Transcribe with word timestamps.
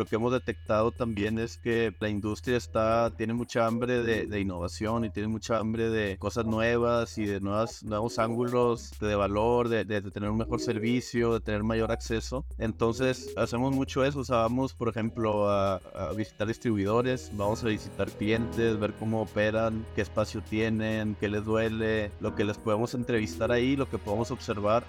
lo 0.00 0.06
que 0.06 0.16
hemos 0.16 0.32
detectado 0.32 0.92
también 0.92 1.38
es 1.38 1.58
que 1.58 1.94
la 2.00 2.08
industria 2.08 2.56
está, 2.56 3.12
tiene 3.18 3.34
mucha 3.34 3.66
hambre 3.66 4.02
de, 4.02 4.40
innovación 4.40 5.04
y 5.04 5.10
tiene 5.10 5.28
mucha 5.28 5.58
hambre 5.58 5.90
de 5.90 6.16
cosas 6.16 6.46
nuevas 6.46 7.18
y 7.18 7.26
de 7.26 7.38
nuevas, 7.38 7.82
nuevos 7.82 8.18
ángulos 8.18 8.92
de 8.98 9.14
valor, 9.14 9.68
de, 9.68 9.84
de, 9.84 10.00
tener 10.10 10.30
un 10.30 10.38
mejor 10.38 10.58
servicio, 10.58 11.34
de 11.34 11.40
tener 11.40 11.64
mayor 11.64 11.92
acceso. 11.92 12.46
Entonces 12.56 13.34
hacemos 13.36 13.74
mucho 13.74 14.02
eso, 14.02 14.20
o 14.20 14.24
sea, 14.24 14.36
vamos 14.38 14.72
por 14.72 14.88
ejemplo 14.88 15.50
a, 15.50 15.74
a 15.94 16.12
visitar 16.16 16.48
distribuidores, 16.48 17.30
vamos 17.34 17.62
a 17.62 17.66
visitar 17.66 18.10
clientes, 18.10 18.80
ver 18.80 18.94
cómo 18.94 19.20
operan, 19.20 19.84
qué 19.94 20.00
espacio 20.00 20.42
tienen, 20.48 21.14
qué 21.20 21.28
les 21.28 21.44
duele, 21.44 22.10
lo 22.20 22.34
que 22.34 22.44
les 22.44 22.56
podemos 22.56 22.94
entrevistar 22.94 23.52
ahí, 23.52 23.76
lo 23.76 23.90
que 23.90 23.98
podemos 23.98 24.30
observar 24.30 24.82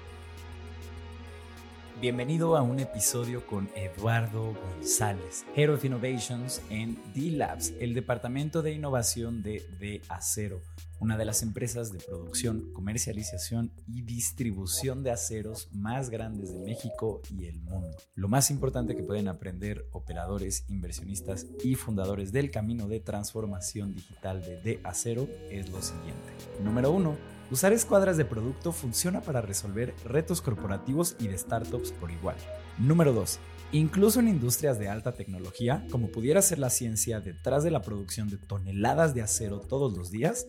Bienvenido 2.02 2.57
a 2.57 2.63
un 2.63 2.79
episodio 2.79 3.45
con 3.45 3.70
Eduardo 3.75 4.55
González, 4.55 5.46
Head 5.55 5.71
of 5.71 5.86
Innovations 5.86 6.59
en 6.71 6.97
D-Labs, 7.14 7.75
el 7.79 7.93
departamento 7.93 8.64
de 8.64 8.71
innovación 8.71 9.43
de 9.43 9.64
D 9.79 10.01
Acero, 10.09 10.61
una 11.00 11.15
de 11.15 11.25
las 11.25 11.43
empresas 11.43 11.93
de 11.93 12.00
producción, 12.00 12.73
comercialización 12.73 13.71
y 13.87 14.01
distribución 14.01 15.04
de 15.04 15.11
aceros 15.11 15.69
más 15.73 16.09
grandes 16.09 16.51
de 16.51 16.59
México 16.61 17.21
y 17.29 17.45
el 17.45 17.61
mundo. 17.61 17.95
Lo 18.15 18.28
más 18.28 18.50
importante 18.50 18.95
que 18.95 19.04
pueden 19.04 19.28
aprender 19.28 19.86
operadores, 19.92 20.65
inversionistas 20.70 21.45
y 21.64 21.75
fundadores 21.75 22.31
del 22.31 22.50
camino 22.50 22.87
de 22.87 23.00
transformación 23.00 23.93
digital 23.93 24.42
de 24.42 24.59
D 24.59 24.79
Acero 24.83 25.29
es 25.51 25.70
lo 25.70 25.83
siguiente. 25.83 26.33
Número 26.64 26.89
uno 26.89 27.15
Usar 27.51 27.73
escuadras 27.73 28.15
de 28.15 28.23
producto 28.23 28.71
funciona 28.71 29.19
para 29.19 29.41
resolver 29.41 29.93
retos 30.05 30.42
corporativos 30.42 31.18
y 31.19 31.28
de 31.28 31.37
startups 31.37 31.92
por 31.92 32.09
igual. 32.09 32.38
Número 32.78 33.11
2. 33.11 33.39
Incluso 33.73 34.20
en 34.20 34.28
industrias 34.28 34.80
de 34.80 34.89
alta 34.89 35.14
tecnología, 35.14 35.88
como 35.92 36.09
pudiera 36.09 36.42
ser 36.42 36.59
la 36.59 36.70
ciencia 36.70 37.22
detrás 37.22 37.64
de 37.64 37.72
la 37.72 37.82
producción 37.82 38.30
de 38.30 38.38
toneladas 38.38 39.16
de 39.16 39.22
acero 39.22 39.62
todos 39.62 39.98
los 39.98 40.12
días, 40.12 40.45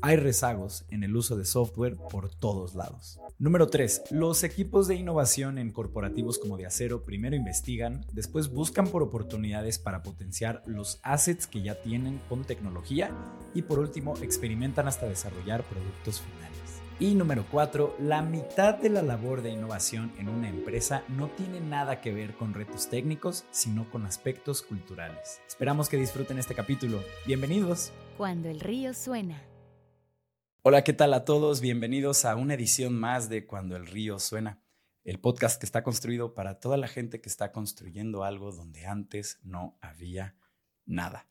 hay 0.00 0.16
rezagos 0.16 0.86
en 0.88 1.04
el 1.04 1.14
uso 1.14 1.36
de 1.36 1.44
software 1.44 1.96
por 1.96 2.30
todos 2.30 2.74
lados. 2.74 3.20
Número 3.38 3.66
3. 3.68 4.04
Los 4.10 4.42
equipos 4.42 4.88
de 4.88 4.94
innovación 4.94 5.58
en 5.58 5.70
corporativos 5.70 6.38
como 6.38 6.56
de 6.56 6.64
acero 6.64 7.04
primero 7.04 7.36
investigan, 7.36 8.06
después 8.12 8.48
buscan 8.48 8.86
por 8.86 9.02
oportunidades 9.02 9.78
para 9.78 10.02
potenciar 10.02 10.62
los 10.64 10.98
assets 11.02 11.46
que 11.46 11.60
ya 11.60 11.74
tienen 11.82 12.22
con 12.30 12.44
tecnología 12.44 13.10
y 13.52 13.62
por 13.62 13.80
último 13.80 14.16
experimentan 14.22 14.88
hasta 14.88 15.06
desarrollar 15.06 15.62
productos 15.64 16.22
finales. 16.22 16.51
Y 17.02 17.16
número 17.16 17.44
4, 17.50 17.96
la 17.98 18.22
mitad 18.22 18.76
de 18.76 18.88
la 18.88 19.02
labor 19.02 19.42
de 19.42 19.50
innovación 19.50 20.12
en 20.18 20.28
una 20.28 20.48
empresa 20.48 21.02
no 21.08 21.28
tiene 21.30 21.60
nada 21.60 22.00
que 22.00 22.12
ver 22.12 22.36
con 22.36 22.54
retos 22.54 22.88
técnicos, 22.88 23.44
sino 23.50 23.90
con 23.90 24.06
aspectos 24.06 24.62
culturales. 24.62 25.40
Esperamos 25.48 25.88
que 25.88 25.96
disfruten 25.96 26.38
este 26.38 26.54
capítulo. 26.54 27.02
Bienvenidos. 27.26 27.90
Cuando 28.16 28.48
el 28.48 28.60
río 28.60 28.94
suena. 28.94 29.42
Hola, 30.62 30.84
¿qué 30.84 30.92
tal 30.92 31.12
a 31.14 31.24
todos? 31.24 31.60
Bienvenidos 31.60 32.24
a 32.24 32.36
una 32.36 32.54
edición 32.54 32.94
más 32.94 33.28
de 33.28 33.48
Cuando 33.48 33.74
el 33.74 33.88
río 33.88 34.20
suena, 34.20 34.62
el 35.02 35.18
podcast 35.18 35.58
que 35.58 35.66
está 35.66 35.82
construido 35.82 36.34
para 36.34 36.60
toda 36.60 36.76
la 36.76 36.86
gente 36.86 37.20
que 37.20 37.28
está 37.28 37.50
construyendo 37.50 38.22
algo 38.22 38.52
donde 38.52 38.86
antes 38.86 39.40
no 39.42 39.76
había 39.80 40.36
nada. 40.86 41.26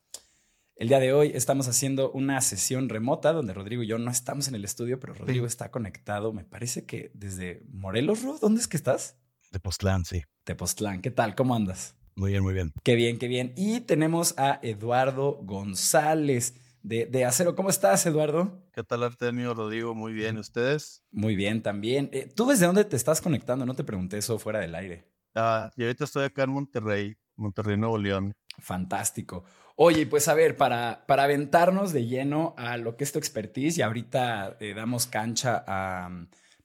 El 0.76 0.88
día 0.88 1.00
de 1.00 1.14
hoy 1.14 1.32
estamos 1.36 1.68
haciendo 1.68 2.12
una 2.12 2.42
sesión 2.42 2.90
remota 2.90 3.34
donde 3.34 3.54
Rodrigo 3.54 3.84
y 3.84 3.88
yo 3.88 3.98
no 3.98 4.10
estamos 4.10 4.48
en 4.48 4.56
el 4.56 4.66
estudio, 4.66 5.00
pero 5.00 5.14
Rodrigo 5.14 5.46
está 5.46 5.70
conectado, 5.70 6.34
me 6.34 6.44
parece 6.44 6.86
que 6.86 7.12
desde 7.14 7.64
Morelos, 7.72 8.24
Ro, 8.24 8.38
¿dónde 8.42 8.62
es 8.62 8.68
que 8.68 8.78
estás? 8.78 9.18
De 9.52 9.60
Postlán, 9.60 10.06
sí. 10.06 10.24
De 10.46 10.56
Postlán, 10.56 11.02
¿qué 11.02 11.12
tal? 11.12 11.36
¿Cómo 11.36 11.56
andas? 11.56 11.96
Muy 12.16 12.32
bien, 12.32 12.44
muy 12.44 12.54
bien. 12.54 12.74
Qué 12.84 12.96
bien, 12.96 13.20
qué 13.20 13.28
bien. 13.28 13.54
Y 13.56 13.82
tenemos 13.82 14.34
a 14.38 14.60
Eduardo 14.64 15.40
González 15.44 16.56
de, 16.84 17.26
Acero. 17.26 17.56
¿Cómo 17.56 17.70
estás, 17.70 18.06
Eduardo? 18.06 18.66
¿Qué 18.74 18.84
tal, 18.84 19.04
Artemio? 19.04 19.54
Rodrigo, 19.54 19.94
muy 19.94 20.14
bien. 20.14 20.38
¿Ustedes? 20.38 21.04
Muy 21.12 21.36
bien, 21.36 21.62
también. 21.62 22.10
Eh, 22.12 22.32
¿Tú 22.34 22.48
desde 22.48 22.66
dónde 22.66 22.86
te 22.86 22.96
estás 22.96 23.22
conectando? 23.22 23.66
No 23.66 23.76
te 23.76 23.84
pregunté 23.84 24.18
eso 24.18 24.40
fuera 24.40 24.60
del 24.60 24.76
aire. 24.76 25.08
Ah, 25.36 25.72
y 25.76 25.84
ahorita 25.84 26.06
estoy 26.06 26.26
acá 26.26 26.44
en 26.44 26.52
Monterrey, 26.52 27.16
Monterrey, 27.36 27.78
Nuevo 27.78 27.98
León. 27.98 28.34
Fantástico. 28.60 29.44
Oye, 29.76 30.06
pues 30.06 30.28
a 30.28 30.34
ver, 30.34 30.58
para, 30.58 31.06
para 31.08 31.24
aventarnos 31.24 31.94
de 31.94 32.06
lleno 32.06 32.54
a 32.58 32.78
lo 32.78 32.98
que 32.98 33.04
es 33.04 33.12
tu 33.12 33.20
expertise 33.20 33.78
y 33.78 33.82
ahorita 33.82 34.58
eh, 34.60 34.74
damos 34.74 35.08
cancha 35.08 35.64
a, 35.66 36.10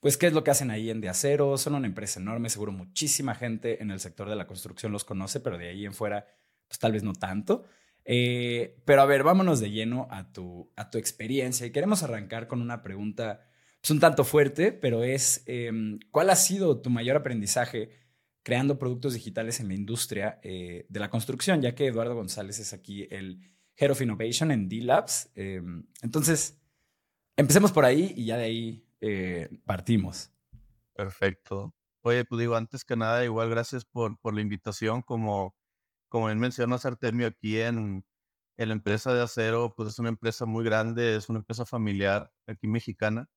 pues, 0.00 0.17
qué 0.17 0.27
es 0.27 0.33
lo 0.33 0.44
que 0.44 0.50
hacen 0.50 0.71
ahí 0.71 0.91
en 0.91 1.00
De 1.00 1.09
Acero. 1.09 1.59
Son 1.59 1.75
una 1.75 1.87
empresa 1.87 2.21
enorme, 2.21 2.49
seguro 2.49 2.72
muchísima 2.72 3.34
gente 3.34 3.83
en 3.83 3.91
el 3.91 4.00
sector 4.00 4.28
de 4.28 4.37
la 4.37 4.47
construcción 4.47 4.93
los 4.93 5.05
conoce, 5.05 5.41
pero 5.41 5.59
de 5.59 5.69
ahí 5.69 5.84
en 5.84 5.95
fuera, 5.95 6.27
pues 6.69 6.78
tal 6.78 6.93
vez 6.93 7.03
no 7.03 7.12
tanto. 7.12 7.65
Eh, 8.05 8.77
pero 8.84 9.03
a 9.03 9.06
ver, 9.06 9.25
vámonos 9.25 9.59
de 9.59 9.72
lleno 9.72 10.06
a 10.11 10.33
tu, 10.33 10.71
a 10.77 10.91
tu 10.91 10.99
experiencia 10.99 11.66
y 11.66 11.72
queremos 11.72 12.05
arrancar 12.05 12.47
con 12.47 12.62
una 12.62 12.83
pregunta 12.83 13.41
pues, 13.81 13.91
un 13.91 13.99
tanto 13.99 14.22
fuerte, 14.22 14.71
pero 14.71 15.03
es, 15.03 15.43
em, 15.47 15.99
¿cuál 16.12 16.31
ha 16.31 16.37
sido 16.37 16.81
tu 16.81 16.89
mayor 16.91 17.16
aprendizaje 17.16 17.91
creando 18.47 18.79
productos 18.79 19.15
digitales 19.15 19.59
en 19.59 19.67
la 19.67 19.75
industria 19.75 20.39
eh, 20.45 20.87
de 20.89 21.01
la 21.01 21.11
construcción? 21.11 21.61
Ya 21.61 21.75
que 21.75 21.89
Eduardo 21.89 22.15
González 22.15 22.61
es 22.61 22.73
aquí 22.73 23.09
el 23.11 23.41
Head 23.75 23.91
of 23.91 24.01
Innovation 24.01 24.53
en 24.53 24.69
D-Labs. 24.69 25.33
Em, 25.34 25.84
entonces, 26.01 26.57
empecemos 27.37 27.73
por 27.73 27.84
ahí 27.84 28.15
y 28.17 28.27
ya 28.27 28.37
de 28.37 28.45
ahí 28.45 28.87
eh, 29.01 29.49
partimos. 29.65 30.31
Perfecto. 30.95 31.75
Oye, 32.03 32.25
pues 32.25 32.39
digo, 32.39 32.55
antes 32.55 32.84
que 32.84 32.95
nada, 32.95 33.25
igual 33.25 33.51
gracias 33.51 33.84
por, 33.84 34.17
por 34.21 34.33
la 34.33 34.43
invitación. 34.43 35.03
Como 35.03 35.57
como 36.09 36.31
él 36.31 36.37
menciona, 36.37 36.77
Artemio, 36.83 37.27
aquí 37.27 37.61
en, 37.61 38.05
la 38.57 38.73
empresa 38.73 39.13
de 39.13 39.23
acero, 39.23 39.75
pues 39.77 39.91
es 39.91 39.99
una 39.99 40.09
empresa 40.09 40.47
muy 40.47 40.65
grande, 40.65 41.17
es 41.17 41.28
una 41.28 41.41
empresa 41.41 41.67
familiar 41.67 42.33
aquí 42.47 42.69
mexicana. 42.69 43.28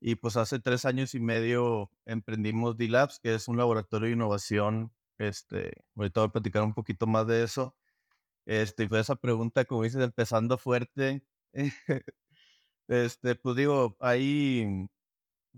Y 0.00 0.16
pues 0.16 0.36
hace 0.36 0.58
tres 0.60 0.84
años 0.84 1.14
y 1.14 1.20
medio 1.20 1.90
emprendimos 2.04 2.76
D-Labs, 2.76 3.18
que 3.20 3.34
es 3.34 3.48
un 3.48 3.56
laboratorio 3.56 4.08
de 4.08 4.14
innovación. 4.14 4.92
Este, 5.18 5.84
ahorita 5.96 6.20
voy 6.20 6.28
a 6.28 6.32
platicar 6.32 6.62
un 6.62 6.74
poquito 6.74 7.06
más 7.06 7.26
de 7.26 7.42
eso. 7.44 7.76
Este, 8.46 8.84
y 8.84 8.88
fue 8.88 9.00
esa 9.00 9.16
pregunta, 9.16 9.64
como 9.64 9.84
dices, 9.84 10.02
empezando 10.02 10.58
fuerte. 10.58 11.24
este, 12.88 13.34
pues 13.36 13.56
digo, 13.56 13.96
ahí 14.00 14.88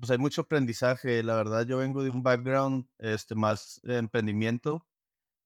pues 0.00 0.10
hay 0.10 0.18
mucho 0.18 0.42
aprendizaje. 0.42 1.22
La 1.22 1.36
verdad, 1.36 1.66
yo 1.66 1.78
vengo 1.78 2.02
de 2.02 2.10
un 2.10 2.22
background 2.22 2.88
este, 2.98 3.34
más 3.34 3.80
de 3.84 3.98
emprendimiento 3.98 4.86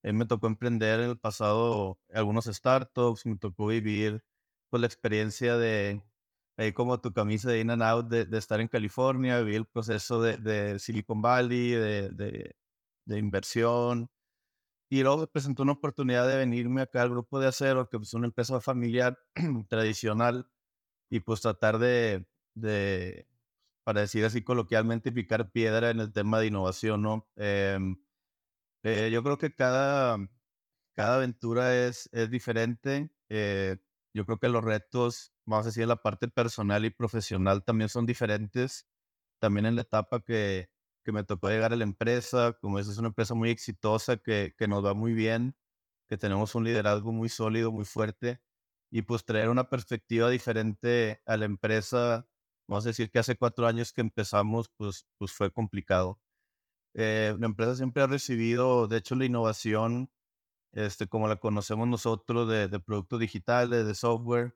me 0.02 0.26
tocó 0.26 0.48
emprender 0.48 1.00
en 1.00 1.10
el 1.10 1.18
pasado 1.18 2.00
algunos 2.12 2.46
startups, 2.46 3.24
me 3.26 3.36
tocó 3.36 3.66
vivir 3.66 4.24
pues, 4.68 4.80
la 4.80 4.86
experiencia 4.86 5.56
de, 5.56 6.02
ahí 6.56 6.72
como 6.72 7.00
tu 7.00 7.12
camisa 7.12 7.50
de 7.50 7.60
in 7.60 7.70
and 7.70 7.82
out, 7.82 8.08
de, 8.08 8.38
estar 8.38 8.60
en 8.60 8.68
California, 8.68 9.38
vivir 9.40 9.56
el 9.56 9.66
proceso 9.66 10.20
de, 10.22 10.78
Silicon 10.78 11.22
Valley, 11.22 11.70
de, 11.70 12.54
inversión. 13.06 14.10
Y 14.90 15.02
luego 15.02 15.18
me 15.18 15.26
presentó 15.26 15.62
una 15.62 15.72
oportunidad 15.72 16.28
de 16.28 16.36
venirme 16.36 16.82
acá 16.82 17.02
al 17.02 17.10
grupo 17.10 17.40
de 17.40 17.48
acero, 17.48 17.88
que 17.88 17.96
es 17.96 18.14
una 18.14 18.26
empresa 18.26 18.60
familiar 18.60 19.18
tradicional, 19.68 20.48
y 21.10 21.20
pues 21.20 21.40
tratar 21.42 21.78
de, 21.78 22.26
de, 22.54 23.26
para 23.84 24.02
decir 24.02 24.24
así 24.24 24.42
coloquialmente, 24.42 25.12
picar 25.12 25.50
piedra 25.50 25.90
en 25.90 26.00
el 26.00 26.12
tema 26.12 26.40
de 26.40 26.48
innovación, 26.48 27.02
¿no? 27.02 27.28
Em, 27.36 27.96
eh, 28.84 29.10
yo 29.12 29.22
creo 29.22 29.38
que 29.38 29.54
cada, 29.54 30.18
cada 30.94 31.16
aventura 31.16 31.86
es, 31.86 32.08
es 32.12 32.30
diferente. 32.30 33.10
Eh, 33.28 33.78
yo 34.14 34.24
creo 34.26 34.38
que 34.38 34.48
los 34.48 34.64
retos, 34.64 35.32
vamos 35.46 35.66
a 35.66 35.68
decir, 35.70 35.82
en 35.84 35.88
la 35.90 35.96
parte 36.02 36.28
personal 36.28 36.84
y 36.84 36.90
profesional 36.90 37.64
también 37.64 37.88
son 37.88 38.06
diferentes. 38.06 38.86
También 39.40 39.66
en 39.66 39.76
la 39.76 39.82
etapa 39.82 40.20
que, 40.20 40.70
que 41.04 41.12
me 41.12 41.24
tocó 41.24 41.48
llegar 41.48 41.72
a 41.72 41.76
la 41.76 41.84
empresa, 41.84 42.54
como 42.60 42.78
es, 42.78 42.88
es 42.88 42.98
una 42.98 43.08
empresa 43.08 43.34
muy 43.34 43.50
exitosa, 43.50 44.16
que, 44.18 44.54
que 44.56 44.68
nos 44.68 44.84
va 44.84 44.94
muy 44.94 45.14
bien, 45.14 45.56
que 46.08 46.16
tenemos 46.18 46.54
un 46.54 46.64
liderazgo 46.64 47.12
muy 47.12 47.28
sólido, 47.28 47.72
muy 47.72 47.84
fuerte, 47.84 48.40
y 48.90 49.02
pues 49.02 49.24
traer 49.24 49.48
una 49.48 49.68
perspectiva 49.68 50.30
diferente 50.30 51.22
a 51.26 51.36
la 51.36 51.46
empresa, 51.46 52.28
vamos 52.68 52.86
a 52.86 52.90
decir 52.90 53.10
que 53.10 53.18
hace 53.18 53.36
cuatro 53.36 53.66
años 53.66 53.92
que 53.92 54.02
empezamos, 54.02 54.70
pues, 54.76 55.06
pues 55.18 55.32
fue 55.32 55.50
complicado. 55.52 56.20
Eh, 56.94 57.34
la 57.38 57.46
empresa 57.46 57.76
siempre 57.76 58.02
ha 58.02 58.06
recibido, 58.06 58.86
de 58.88 58.98
hecho, 58.98 59.14
la 59.16 59.24
innovación, 59.24 60.10
este, 60.72 61.06
como 61.06 61.28
la 61.28 61.36
conocemos 61.36 61.88
nosotros, 61.88 62.48
de, 62.48 62.68
productos 62.80 63.20
digitales, 63.20 63.86
de 63.86 63.94
software, 63.94 64.54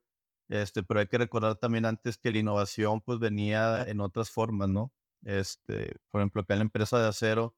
este, 0.48 0.82
pero 0.82 1.00
hay 1.00 1.08
que 1.08 1.18
recordar 1.18 1.56
también 1.56 1.84
antes 1.86 2.18
que 2.18 2.30
la 2.32 2.38
innovación 2.38 3.00
pues 3.00 3.18
venía 3.18 3.84
en 3.84 4.00
otras 4.00 4.30
formas, 4.30 4.68
¿no? 4.68 4.92
Este, 5.24 5.96
por 6.10 6.20
ejemplo, 6.20 6.42
acá 6.42 6.54
en 6.54 6.60
la 6.60 6.64
empresa 6.64 6.98
de 7.00 7.08
acero, 7.08 7.56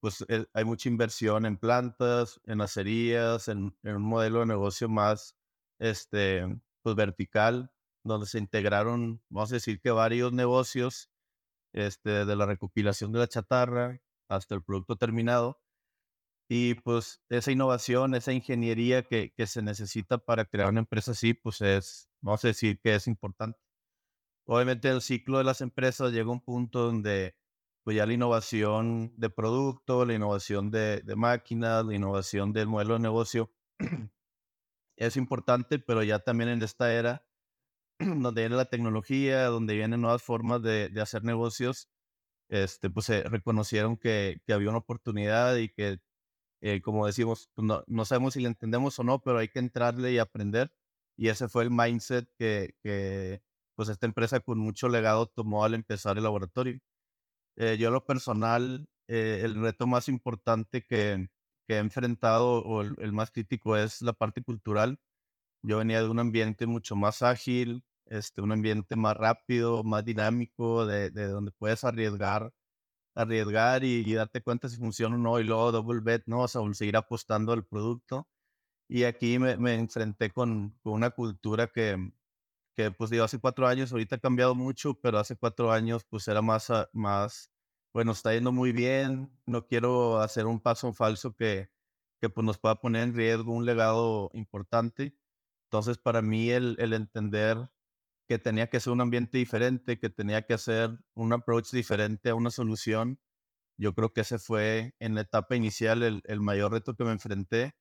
pues 0.00 0.24
eh, 0.28 0.46
hay 0.52 0.64
mucha 0.64 0.88
inversión 0.88 1.46
en 1.46 1.56
plantas, 1.56 2.40
en 2.44 2.60
acerías, 2.60 3.48
en, 3.48 3.76
en, 3.82 3.96
un 3.96 4.02
modelo 4.02 4.40
de 4.40 4.46
negocio 4.46 4.88
más, 4.88 5.36
este, 5.78 6.44
pues 6.82 6.96
vertical, 6.96 7.72
donde 8.04 8.26
se 8.26 8.38
integraron, 8.38 9.22
vamos 9.30 9.50
a 9.52 9.56
decir 9.56 9.80
que 9.80 9.90
varios 9.90 10.32
negocios, 10.32 11.10
este, 11.72 12.24
de 12.24 12.36
la 12.36 12.46
recopilación 12.46 13.12
de 13.12 13.20
la 13.20 13.28
chatarra, 13.28 14.00
hasta 14.28 14.54
el 14.54 14.62
producto 14.62 14.96
terminado. 14.96 15.60
Y 16.48 16.74
pues 16.74 17.22
esa 17.28 17.50
innovación, 17.50 18.14
esa 18.14 18.32
ingeniería 18.32 19.02
que, 19.02 19.32
que 19.36 19.46
se 19.46 19.62
necesita 19.62 20.18
para 20.18 20.44
crear 20.44 20.68
una 20.70 20.80
empresa 20.80 21.12
así, 21.12 21.34
pues 21.34 21.60
es, 21.60 22.08
vamos 22.20 22.44
a 22.44 22.48
decir 22.48 22.80
que 22.80 22.94
es 22.94 23.06
importante. 23.08 23.58
Obviamente 24.46 24.88
el 24.88 25.02
ciclo 25.02 25.38
de 25.38 25.44
las 25.44 25.60
empresas 25.60 26.12
llega 26.12 26.28
a 26.28 26.32
un 26.32 26.40
punto 26.40 26.84
donde 26.84 27.36
pues 27.84 27.96
ya 27.96 28.06
la 28.06 28.14
innovación 28.14 29.12
de 29.16 29.30
producto, 29.30 30.04
la 30.04 30.14
innovación 30.14 30.70
de, 30.70 31.02
de 31.02 31.16
máquinas, 31.16 31.84
la 31.84 31.94
innovación 31.94 32.52
del 32.52 32.68
modelo 32.68 32.94
de 32.94 33.00
negocio 33.00 33.52
es 34.96 35.16
importante, 35.16 35.78
pero 35.78 36.02
ya 36.02 36.18
también 36.20 36.50
en 36.50 36.62
esta 36.62 36.92
era 36.92 37.24
donde 38.00 38.42
viene 38.42 38.56
la 38.56 38.66
tecnología, 38.66 39.46
donde 39.46 39.74
vienen 39.74 40.00
nuevas 40.00 40.22
formas 40.22 40.62
de, 40.62 40.88
de 40.88 41.00
hacer 41.00 41.24
negocios, 41.24 41.88
este, 42.48 42.90
pues 42.90 43.06
se 43.06 43.22
reconocieron 43.24 43.96
que, 43.96 44.40
que, 44.46 44.52
había 44.52 44.70
una 44.70 44.78
oportunidad 44.78 45.56
y 45.56 45.68
que, 45.68 45.98
eh, 46.60 46.80
como 46.82 47.06
decimos, 47.06 47.50
pues 47.54 47.66
no, 47.66 47.84
no, 47.86 48.04
sabemos 48.04 48.34
si 48.34 48.40
le 48.40 48.48
entendemos 48.48 48.98
o 48.98 49.04
no, 49.04 49.20
pero 49.22 49.38
hay 49.38 49.48
que 49.48 49.58
entrarle 49.58 50.12
y 50.12 50.18
aprender. 50.18 50.72
Y 51.16 51.28
ese 51.28 51.48
fue 51.48 51.64
el 51.64 51.70
mindset 51.70 52.28
que, 52.38 52.74
que 52.82 53.42
pues 53.76 53.88
esta 53.88 54.06
empresa 54.06 54.40
con 54.40 54.58
mucho 54.58 54.88
legado 54.88 55.26
tomó 55.26 55.64
al 55.64 55.74
empezar 55.74 56.16
el 56.18 56.24
laboratorio. 56.24 56.78
Eh, 57.56 57.78
yo, 57.78 57.90
lo 57.90 58.04
personal, 58.04 58.88
eh, 59.08 59.42
el 59.44 59.54
reto 59.60 59.86
más 59.86 60.08
importante 60.08 60.82
que, 60.84 61.28
que 61.68 61.74
he 61.76 61.78
enfrentado 61.78 62.62
o 62.64 62.82
el, 62.82 62.94
el, 63.00 63.12
más 63.12 63.30
crítico 63.30 63.76
es 63.76 64.02
la 64.02 64.12
parte 64.12 64.42
cultural. 64.42 64.98
Yo 65.62 65.78
venía 65.78 66.02
de 66.02 66.08
un 66.10 66.20
ambiente 66.20 66.66
mucho 66.66 66.96
más 66.96 67.22
ágil, 67.22 67.84
este, 68.06 68.40
un 68.42 68.52
ambiente 68.52 68.96
más 68.96 69.16
rápido, 69.16 69.84
más 69.84 70.04
dinámico, 70.04 70.86
de, 70.86 71.10
de 71.10 71.26
donde 71.28 71.52
puedes 71.52 71.84
arriesgar, 71.84 72.52
arriesgar 73.16 73.84
y, 73.84 74.04
y, 74.06 74.14
darte 74.14 74.42
cuenta 74.42 74.68
si 74.68 74.76
funciona 74.76 75.16
o 75.16 75.18
no, 75.18 75.40
y 75.40 75.44
luego 75.44 75.72
double 75.72 76.00
bet, 76.00 76.24
¿no? 76.26 76.42
O 76.42 76.48
sea, 76.48 76.62
seguir 76.74 76.96
apostando 76.96 77.52
al 77.52 77.64
producto. 77.64 78.28
Y 78.88 79.04
aquí 79.04 79.38
me, 79.38 79.52
enfrenté 79.74 80.30
con, 80.32 80.70
con, 80.82 80.94
una 80.94 81.10
cultura 81.10 81.68
que, 81.68 82.12
que, 82.74 82.90
pues 82.92 83.10
digo, 83.10 83.24
hace 83.24 83.40
cuatro 83.40 83.66
años, 83.66 83.92
ahorita 83.92 84.16
ha 84.16 84.20
cambiado 84.20 84.54
mucho, 84.54 84.94
pero 84.94 85.18
hace 85.18 85.36
cuatro 85.36 85.72
años, 85.72 86.04
pues 86.04 86.28
era 86.28 86.42
más, 86.42 86.70
más 86.92 87.50
bueno, 87.94 88.12
está 88.12 88.34
yendo 88.34 88.52
muy 88.52 88.72
bien, 88.72 89.30
no 89.46 89.66
quiero 89.66 90.20
hacer 90.20 90.46
un 90.46 90.60
paso 90.60 90.92
falso 90.92 91.34
que, 91.34 91.70
que 92.20 92.28
pues 92.30 92.44
nos 92.46 92.58
pueda 92.58 92.76
poner 92.80 93.04
en 93.04 93.14
riesgo 93.14 93.52
un 93.52 93.66
legado 93.66 94.30
importante. 94.34 95.16
Entonces, 95.66 95.98
para 95.98 96.22
mí, 96.22 96.50
el 96.50 96.76
entender 96.92 97.70
que 98.28 98.38
tenía 98.38 98.68
que 98.68 98.80
ser 98.80 98.92
un 98.92 99.00
ambiente 99.00 99.38
diferente, 99.38 99.98
que 99.98 100.10
tenía 100.10 100.42
que 100.42 100.54
hacer 100.54 100.98
un 101.14 101.32
approach 101.32 101.70
diferente 101.70 102.30
a 102.30 102.34
una 102.34 102.50
solución, 102.50 103.20
yo 103.78 103.94
creo 103.94 104.12
que 104.12 104.22
ese 104.22 104.38
fue 104.38 104.94
en 105.00 105.14
la 105.14 105.22
etapa 105.22 105.56
inicial 105.56 106.02
el, 106.02 106.22
el 106.24 106.40
mayor 106.40 106.72
reto 106.72 106.94
que 106.96 107.04
me 107.04 107.12
enfrenté. 107.12 107.74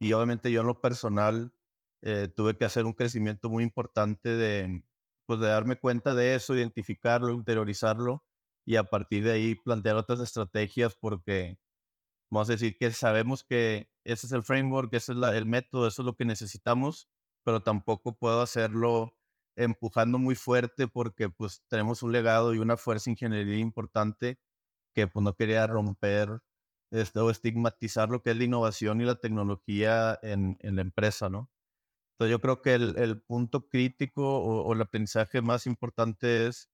Y 0.00 0.12
obviamente 0.14 0.50
yo 0.50 0.62
en 0.62 0.66
lo 0.68 0.80
personal 0.80 1.54
eh, 2.02 2.28
tuve 2.34 2.56
que 2.56 2.64
hacer 2.64 2.86
un 2.86 2.94
crecimiento 2.94 3.50
muy 3.50 3.62
importante 3.64 4.30
de, 4.30 4.82
pues 5.26 5.40
de 5.40 5.48
darme 5.48 5.76
cuenta 5.76 6.14
de 6.14 6.34
eso, 6.34 6.56
identificarlo, 6.56 7.32
interiorizarlo 7.32 8.24
y 8.66 8.76
a 8.76 8.84
partir 8.84 9.24
de 9.24 9.32
ahí 9.32 9.54
plantear 9.54 9.96
otras 9.96 10.20
estrategias 10.20 10.96
porque 10.96 11.58
vamos 12.30 12.48
a 12.48 12.52
decir 12.52 12.76
que 12.78 12.90
sabemos 12.92 13.44
que 13.44 13.90
ese 14.04 14.26
es 14.26 14.32
el 14.32 14.42
framework, 14.42 14.92
ese 14.94 15.12
es 15.12 15.18
la, 15.18 15.36
el 15.36 15.46
método, 15.46 15.86
eso 15.86 16.02
es 16.02 16.06
lo 16.06 16.16
que 16.16 16.24
necesitamos, 16.24 17.08
pero 17.44 17.62
tampoco 17.62 18.16
puedo 18.18 18.40
hacerlo 18.40 19.16
empujando 19.56 20.18
muy 20.18 20.34
fuerte 20.34 20.88
porque 20.88 21.28
pues 21.28 21.62
tenemos 21.68 22.02
un 22.02 22.12
legado 22.12 22.54
y 22.54 22.58
una 22.58 22.76
fuerza 22.76 23.10
ingeniería 23.10 23.58
importante 23.58 24.38
que 24.94 25.06
pues 25.08 25.22
no 25.24 25.34
quería 25.34 25.66
romper 25.66 26.40
este, 26.90 27.20
o 27.20 27.30
estigmatizar 27.30 28.10
lo 28.10 28.22
que 28.22 28.30
es 28.30 28.36
la 28.36 28.44
innovación 28.44 29.00
y 29.00 29.04
la 29.04 29.16
tecnología 29.16 30.18
en, 30.22 30.58
la 30.62 30.82
empresa, 30.82 31.30
¿no? 31.30 31.50
Entonces 32.14 32.32
yo 32.32 32.40
creo 32.40 32.62
que 32.62 32.74
el, 32.74 33.22
punto 33.22 33.68
crítico 33.68 34.22
o, 34.38 34.62
o 34.64 34.72
el 34.74 34.82
aprendizaje 34.82 35.42
más 35.42 35.66
importante 35.66 36.46
es 36.48 36.70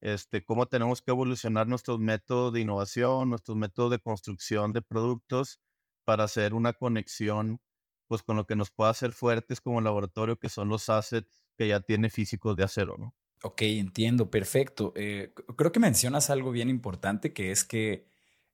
este, 0.00 0.44
cómo 0.44 0.66
tenemos 0.66 1.02
que 1.02 1.10
evolucionar 1.10 1.66
nuestros 1.68 1.98
métodos 1.98 2.52
de 2.52 2.60
innovación, 2.60 3.30
nuestros 3.30 3.56
métodos 3.56 3.90
de 3.92 3.98
construcción 4.00 4.72
de 4.72 4.82
productos 4.82 5.60
para 6.04 6.24
hacer 6.24 6.54
una 6.54 6.72
conexión 6.74 7.60
pues 8.08 8.22
con 8.22 8.36
lo 8.36 8.46
que 8.46 8.56
nos 8.56 8.70
pueda 8.70 8.90
hacer 8.90 9.12
fuertes 9.12 9.60
como 9.60 9.80
laboratorio, 9.80 10.38
que 10.38 10.48
son 10.48 10.68
los 10.68 10.88
assets 10.88 11.45
que 11.56 11.68
ya 11.68 11.80
tiene 11.80 12.10
físicos 12.10 12.56
de 12.56 12.64
acero, 12.64 12.96
¿no? 12.98 13.14
Ok, 13.42 13.62
entiendo, 13.62 14.30
perfecto. 14.30 14.92
Eh, 14.96 15.32
creo 15.56 15.72
que 15.72 15.80
mencionas 15.80 16.30
algo 16.30 16.50
bien 16.50 16.68
importante, 16.70 17.32
que 17.32 17.50
es 17.50 17.64
que 17.64 18.06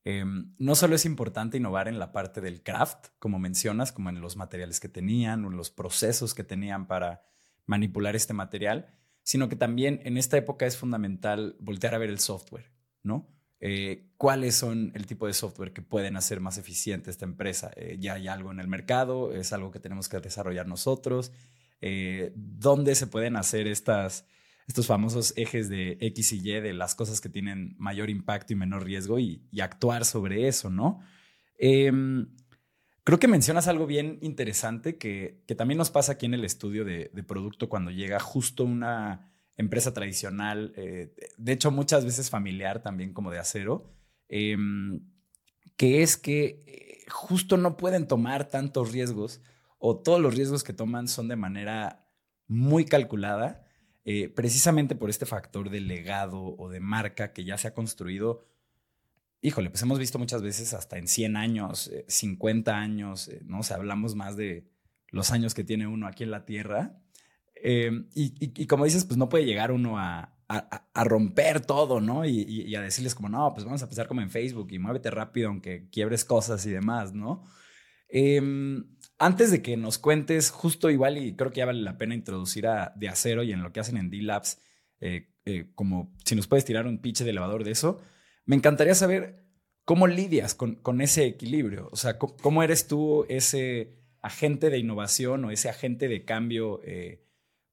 eh, 0.05 0.25
no 0.59 0.75
solo 0.75 0.97
es 0.97 1.05
importante 1.05 1.57
innovar 1.57 1.89
en 1.89 1.99
la 1.99 2.13
parte 2.13 2.41
del 2.41 2.63
craft, 2.63 3.09
como 3.19 3.39
mencionas, 3.39 3.93
como 3.93 4.11
en 4.11 4.21
los 4.21 4.37
materiales 4.37 4.81
que 4.81 4.89
tenían 4.89 5.45
o 5.45 5.51
en 5.51 5.57
los 5.57 5.71
procesos 5.71 6.35
que 6.35 6.45
tenían 6.45 6.87
para 6.87 7.23
manipular 7.67 8.17
este 8.17 8.35
material, 8.35 8.89
sino 9.23 9.49
que 9.49 9.57
también 9.57 10.01
en 10.05 10.17
esta 10.17 10.37
época 10.37 10.67
es 10.67 10.77
fundamental 10.77 11.57
voltear 11.61 11.95
a 11.95 11.99
ver 11.99 12.11
el 12.11 12.19
software, 12.19 12.73
¿no? 13.03 13.29
Eh, 13.65 14.11
¿Cuáles 14.17 14.57
son 14.57 14.91
el 14.97 15.07
tipo 15.07 15.29
de 15.29 15.33
software 15.33 15.73
que 15.73 15.83
pueden 15.83 16.17
hacer 16.17 16.41
más 16.41 16.59
eficiente 16.59 17.11
esta 17.13 17.25
empresa? 17.25 17.71
Eh, 17.77 17.97
ya 18.01 18.15
hay 18.15 18.27
algo 18.27 18.51
en 18.51 18.59
el 18.59 18.67
mercado, 18.67 19.33
es 19.33 19.53
algo 19.53 19.71
que 19.71 19.79
tenemos 19.79 20.09
que 20.09 20.19
desarrollar 20.19 20.67
nosotros. 20.67 21.31
Eh, 21.83 22.33
¿Dónde 22.35 22.95
se 22.95 23.07
pueden 23.07 23.37
hacer 23.37 23.67
estas, 23.67 24.27
estos 24.67 24.87
famosos 24.87 25.35
ejes 25.37 25.69
de 25.69 25.99
X 26.01 26.33
y 26.33 26.39
Y 26.39 26.61
de 26.61 26.73
las 26.73 26.95
cosas 26.95 27.21
que 27.21 27.29
tienen 27.29 27.75
mayor 27.79 28.09
impacto 28.09 28.55
y 28.55 28.57
menor 28.57 28.85
riesgo 28.85 29.19
y, 29.19 29.43
actuar 29.61 30.07
sobre 30.07 30.49
eso, 30.49 30.71
¿no? 30.71 31.01
Em, 31.59 32.29
Creo 33.05 33.19
que 33.19 33.27
mencionas 33.27 33.67
algo 33.67 33.87
bien 33.87 34.19
interesante 34.23 34.97
que, 34.97 35.43
que 35.47 35.57
también 35.57 35.79
nos 35.79 35.91
pasa 35.91 36.13
aquí 36.13 36.27
en 36.27 36.35
el 36.35 36.45
estudio 36.45 36.85
de, 36.85 37.09
producto 37.27 37.69
cuando 37.69 37.91
llega 37.91 38.21
justo 38.21 38.65
una 38.65 39.29
empresa 39.57 39.93
tradicional, 39.93 40.73
eh, 40.77 41.13
de 41.37 41.53
hecho 41.53 41.73
muchas 41.73 42.05
veces 42.05 42.31
familiar 42.31 42.81
también 42.81 43.13
como 43.13 43.33
de 43.33 43.41
acero, 43.41 43.93
eh, 44.29 44.57
que 45.77 46.03
es 46.03 46.17
que 46.17 46.63
eh, 46.67 47.05
justo 47.09 47.57
no 47.57 47.77
pueden 47.77 48.07
tomar 48.07 48.49
tantos 48.49 48.93
riesgos 48.93 49.41
o 49.85 49.99
todos 49.99 50.21
los 50.21 50.35
riesgos 50.35 50.63
que 50.65 50.73
toman 50.73 51.09
son 51.09 51.29
de 51.29 51.37
manera 51.37 52.09
muy 52.47 52.85
calculada, 52.85 53.67
eh, 54.05 54.29
precisamente 54.29 54.95
por 54.95 55.11
este 55.11 55.27
factor 55.27 55.71
de 55.71 55.81
legado 55.81 56.43
o 56.57 56.69
de 56.69 56.81
marca 56.81 57.33
que 57.33 57.45
ya 57.45 57.59
se 57.59 57.69
ha 57.69 57.75
construido 57.75 58.53
híjole, 59.43 59.71
pues 59.71 59.83
hemos 59.83 59.99
visto 59.99 60.19
muchas 60.19 60.41
veces 60.41 60.73
hasta 60.73 60.97
en 60.97 61.09
100 61.09 61.37
años, 61.37 61.91
50 62.07 62.71
eh, 62.71 62.75
años, 62.75 63.29
eh, 63.29 63.43
¿no? 63.45 63.59
O 63.59 63.63
sea, 63.63 63.77
hablamos 63.77 64.15
más 64.15 64.37
de 64.37 64.71
los 65.09 65.33
años 65.33 65.53
que 65.53 65.65
tiene 65.65 65.87
uno 65.87 66.07
aquí 66.07 66.23
en 66.23 66.31
la 66.31 66.47
Tierra. 66.47 67.03
Eh, 67.63 68.07
y, 68.15 68.67
como 68.67 68.85
dices, 68.85 69.05
pues 69.05 69.19
no 69.19 69.29
puede 69.29 69.45
llegar 69.45 69.73
uno 69.73 69.99
a, 69.99 70.35
a, 70.49 71.05
romper 71.05 71.61
todo, 71.61 72.01
¿no? 72.01 72.25
Y, 72.25 72.43
y, 72.43 72.75
a 72.75 72.81
decirles 72.81 73.15
como, 73.15 73.29
no, 73.29 73.53
pues 73.53 73.65
vamos 73.65 73.83
a 73.83 73.85
empezar 73.85 74.07
como 74.07 74.21
en 74.21 74.31
Facebook 74.31 74.69
y 74.71 74.79
muévete 74.79 75.11
rápido 75.11 75.49
aunque 75.49 75.89
quiebres 75.91 76.25
cosas 76.25 76.65
y 76.67 76.71
demás, 76.71 77.13
¿no? 77.13 77.45
Eh, 79.23 79.27
antes 79.27 79.51
de 79.51 79.63
que 79.63 79.77
nos 79.77 79.99
cuentes, 79.99 80.51
justo 80.51 80.91
igual, 80.91 81.19
y 81.19 81.35
creo 81.35 81.51
que 81.51 81.59
ya 81.59 81.67
vale 81.67 81.83
la 81.83 81.99
pena 81.99 82.15
introducir 82.15 82.67
a 82.67 82.93
De 82.97 83.09
Acero 83.09 83.43
y 83.43 83.53
en 83.53 83.63
lo 83.63 83.73
que 83.73 83.81
hacen 83.81 83.97
en 83.97 84.11
D-Labs, 84.11 84.61
eh, 85.01 85.29
como 85.75 86.15
si 86.25 86.37
nos 86.37 86.47
puedes 86.47 86.65
tirar 86.65 86.87
un 86.87 86.99
pitch 86.99 87.23
de 87.23 87.31
elevador 87.31 87.65
de 87.65 87.73
eso, 87.73 88.01
me 88.45 88.57
encantaría 88.57 88.95
saber 88.95 89.43
cómo 89.85 90.07
lidias 90.07 90.55
con, 90.55 91.01
ese 91.01 91.27
equilibrio. 91.27 91.89
O 91.93 91.97
sea, 91.97 92.19
cómo, 92.19 92.63
eres 92.63 92.87
tú 92.87 93.27
ese 93.29 93.99
agente 94.21 94.71
de 94.71 94.79
innovación 94.79 95.45
o 95.45 95.51
ese 95.51 95.69
agente 95.69 96.09
de 96.09 96.25
cambio, 96.25 96.81
eh, 96.85 97.25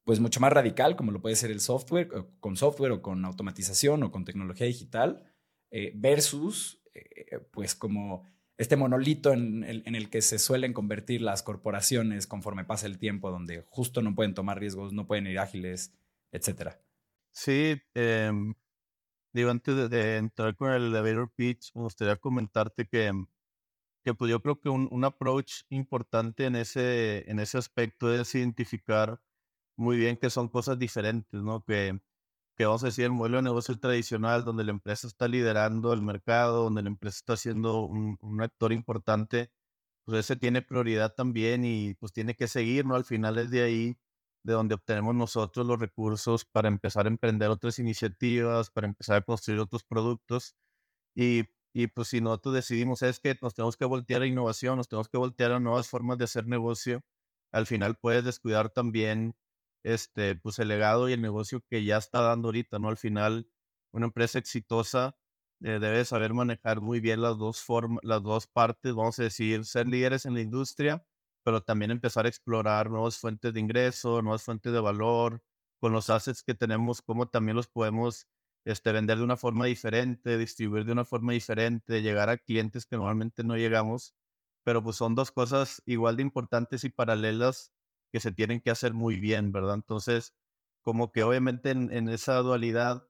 pues 0.04 0.20
mucho 0.20 0.40
más 0.40 0.52
radical, 0.52 0.96
como 0.96 1.12
lo 1.12 1.22
puede 1.22 1.36
ser 1.36 1.52
el 1.52 1.60
software, 1.60 2.10
con 2.40 2.58
software 2.58 2.92
o 2.92 3.02
con 3.02 3.24
automatización 3.26 4.04
o 4.04 4.12
con 4.12 4.26
tecnología 4.26 4.66
digital, 4.66 5.24
eh, 5.72 5.92
versus, 5.96 6.82
eh, 6.94 7.40
pues 7.52 7.76
como 7.76 8.24
este 8.60 8.76
monolito 8.76 9.32
en, 9.32 9.64
en, 9.64 9.96
el 9.96 10.10
que 10.10 10.22
se 10.22 10.38
suelen 10.38 10.74
convertir 10.74 11.22
las 11.22 11.44
corporaciones 11.44 12.28
conforme 12.28 12.66
pasa 12.66 12.88
el 12.88 13.00
tiempo, 13.00 13.32
donde 13.32 13.66
justo 13.70 14.02
no 14.02 14.14
pueden 14.14 14.34
tomar 14.34 14.60
riesgos, 14.60 14.92
no 14.92 15.08
pueden 15.08 15.28
ir 15.28 15.40
ágiles, 15.40 15.94
etcétera. 16.34 16.78
Sí, 17.32 17.82
eh, 17.96 18.32
digo, 19.32 19.50
antes 19.50 19.74
de, 19.78 19.88
de, 19.88 20.18
entrar 20.18 20.58
con 20.58 20.74
el 20.74 20.88
elevator 20.88 21.32
pitch, 21.34 21.74
me 21.74 21.84
gustaría 21.84 22.18
comentarte 22.18 22.86
que, 22.86 23.14
que 24.04 24.14
pues 24.14 24.30
yo 24.30 24.42
creo 24.42 24.60
que 24.60 24.68
un, 24.68 24.90
un, 24.92 25.06
approach 25.06 25.62
importante 25.70 26.44
en 26.44 26.58
ese, 26.58 27.32
en 27.32 27.40
ese 27.40 27.58
aspecto 27.58 28.14
es 28.14 28.36
identificar 28.36 29.22
muy 29.78 29.96
bien 29.96 30.18
que 30.18 30.30
son 30.30 30.50
cosas 30.50 30.78
diferentes, 30.78 31.42
¿no? 31.42 31.64
Que, 31.64 31.98
que 32.60 32.68
vamos 32.68 32.84
a 32.84 32.88
decir 32.88 33.06
el 33.06 33.14
modelo 33.14 33.38
de 33.40 33.44
negocio 33.46 33.80
tradicional, 33.80 34.46
donde 34.46 34.66
la 34.66 34.72
empresa 34.72 35.08
está 35.08 35.30
liderando 35.30 35.94
el 35.94 36.04
mercado, 36.04 36.66
donde 36.66 36.84
la 36.84 36.90
empresa 36.90 37.18
está 37.18 37.38
siendo 37.38 37.84
un, 37.84 38.18
un 38.22 38.42
actor 38.44 38.74
importante, 38.74 39.52
pues 40.06 40.20
ese 40.20 40.36
tiene 40.38 40.62
prioridad 40.64 41.14
también 41.16 41.66
y 41.66 41.96
pues 41.96 42.14
tiene 42.14 42.36
que 42.36 42.48
seguir, 42.48 42.86
¿no? 42.86 42.96
Al 42.96 43.06
final 43.06 43.38
es 43.40 43.52
de 43.52 43.64
ahí 43.64 43.98
de 44.44 44.54
donde 44.54 44.76
obtenemos 44.76 45.16
nosotros 45.16 45.66
los 45.68 45.80
recursos 45.80 46.46
para 46.46 46.68
empezar 46.70 47.06
a 47.08 47.10
emprender 47.10 47.50
otras 47.50 47.80
iniciativas, 47.80 48.72
para 48.72 48.88
empezar 48.88 49.18
a 49.18 49.22
construir 49.24 49.60
otros 49.62 49.84
productos. 49.84 50.56
Y 51.16 51.46
Y 51.74 51.88
pues 51.88 52.10
si 52.10 52.22
nosotros 52.22 52.56
decidimos, 52.56 53.02
es 53.04 53.20
que 53.20 53.38
nos 53.42 53.54
tenemos 53.54 53.78
que 53.78 53.86
voltear 53.86 54.22
a 54.24 54.28
innovación, 54.28 54.78
nos 54.78 54.88
tenemos 54.90 55.10
que 55.10 55.18
voltear 55.20 55.52
a 55.52 55.60
nuevas 55.60 55.88
formas 55.90 56.18
de 56.18 56.26
hacer 56.26 56.48
negocio, 56.48 57.02
al 57.52 57.68
final 57.68 57.96
puedes 57.98 58.24
descuidar 58.26 58.70
también 58.70 59.36
este, 59.84 60.36
pues 60.36 60.60
el 60.60 60.70
legado 60.70 61.10
y 61.10 61.14
el 61.14 61.22
negocio 61.22 61.62
que 61.70 61.84
ya 61.84 61.98
está 61.98 62.22
dando 62.22 62.50
ahorita, 62.50 62.80
¿no? 62.80 62.90
Al 62.90 62.98
final, 62.98 63.48
una 63.92 64.08
empresa 64.08 64.40
exitosa 64.40 65.16
eh, 65.62 65.80
debe 65.80 66.06
saber 66.06 66.34
manejar 66.34 66.82
muy 66.82 67.00
bien 67.00 67.22
las 67.22 67.38
dos 67.38 67.62
formas, 67.62 68.00
las 68.04 68.24
dos 68.24 68.48
partes, 68.48 68.94
vamos 68.94 69.20
a 69.20 69.24
decir, 69.24 69.66
ser 69.66 69.88
líderes 69.88 70.26
en 70.26 70.34
la 70.34 70.42
industria, 70.42 71.06
pero 71.44 71.62
también 71.64 71.92
empezar 71.92 72.26
a 72.26 72.30
explorar 72.30 72.90
nuevas 72.90 73.18
fuentes 73.18 73.54
de 73.54 73.60
ingreso, 73.60 74.22
nuevas 74.22 74.44
fuentes 74.44 74.72
de 74.72 74.80
valor, 74.80 75.42
con 75.80 75.92
los 75.94 76.10
assets 76.10 76.44
que 76.44 76.56
tenemos, 76.56 77.02
cómo 77.02 77.28
también 77.30 77.56
los 77.56 77.68
podemos 77.68 78.28
este, 78.66 78.92
vender 78.92 79.18
de 79.18 79.24
una 79.24 79.38
forma 79.38 79.66
diferente, 79.66 80.38
distribuir 80.38 80.86
de 80.86 80.92
una 80.94 81.06
forma 81.06 81.34
diferente, 81.34 82.02
llegar 82.02 82.30
a 82.30 82.38
clientes 82.38 82.86
que 82.86 82.98
normalmente 82.98 83.44
no 83.44 83.56
llegamos, 83.58 84.14
pero 84.64 84.84
pues 84.84 84.98
son 84.98 85.16
dos 85.16 85.32
cosas 85.32 85.82
igual 85.86 86.18
de 86.18 86.24
importantes 86.24 86.84
y 86.84 86.90
paralelas 86.90 87.72
que 88.12 88.20
se 88.20 88.32
tienen 88.32 88.62
que 88.62 88.72
hacer 88.72 88.94
muy 88.94 89.20
bien, 89.20 89.52
¿verdad? 89.52 89.76
Entonces, 89.76 90.34
como 90.84 91.12
que 91.12 91.24
obviamente 91.24 91.72
en, 91.72 92.10
esa 92.10 92.38
dualidad 92.38 93.08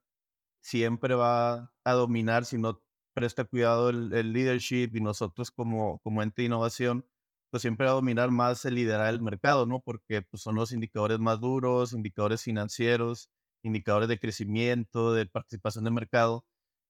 siempre 0.62 1.16
va 1.16 1.74
a 1.84 1.94
dominar 1.94 2.46
si 2.46 2.58
no 2.58 2.82
presta 3.14 3.46
cuidado 3.46 3.90
el, 3.90 4.34
leadership 4.34 4.92
y 4.94 5.02
nosotros 5.02 5.52
como, 5.52 6.00
como 6.00 6.24
ente 6.24 6.42
de 6.42 6.48
innovación, 6.48 7.06
pues 7.52 7.62
siempre 7.62 7.86
va 7.86 7.94
a 7.94 7.96
dominar 7.96 8.32
más 8.32 8.66
el 8.66 8.76
liderar 8.76 9.14
el 9.14 9.22
mercado, 9.22 9.66
¿no? 9.66 9.82
Porque 9.82 10.22
pues, 10.22 10.44
son 10.44 10.56
los 10.56 10.72
indicadores 10.72 11.20
más 11.20 11.40
duros, 11.40 11.94
indicadores 11.94 12.44
financieros, 12.44 13.30
indicadores 13.64 14.10
de 14.10 14.20
crecimiento, 14.20 15.14
de 15.14 15.26
participación 15.26 15.84
de 15.86 15.92
mercado, 15.92 16.46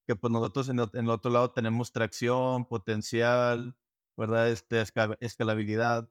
que 0.08 0.16
pues 0.16 0.32
nosotros 0.32 0.70
en 0.70 0.80
el, 0.80 1.10
otro 1.10 1.32
lado 1.32 1.52
tenemos 1.52 1.92
tracción, 1.92 2.66
potencial, 2.66 3.76
¿verdad? 4.18 4.50
Este, 4.50 4.84
escalabilidad. 5.22 6.10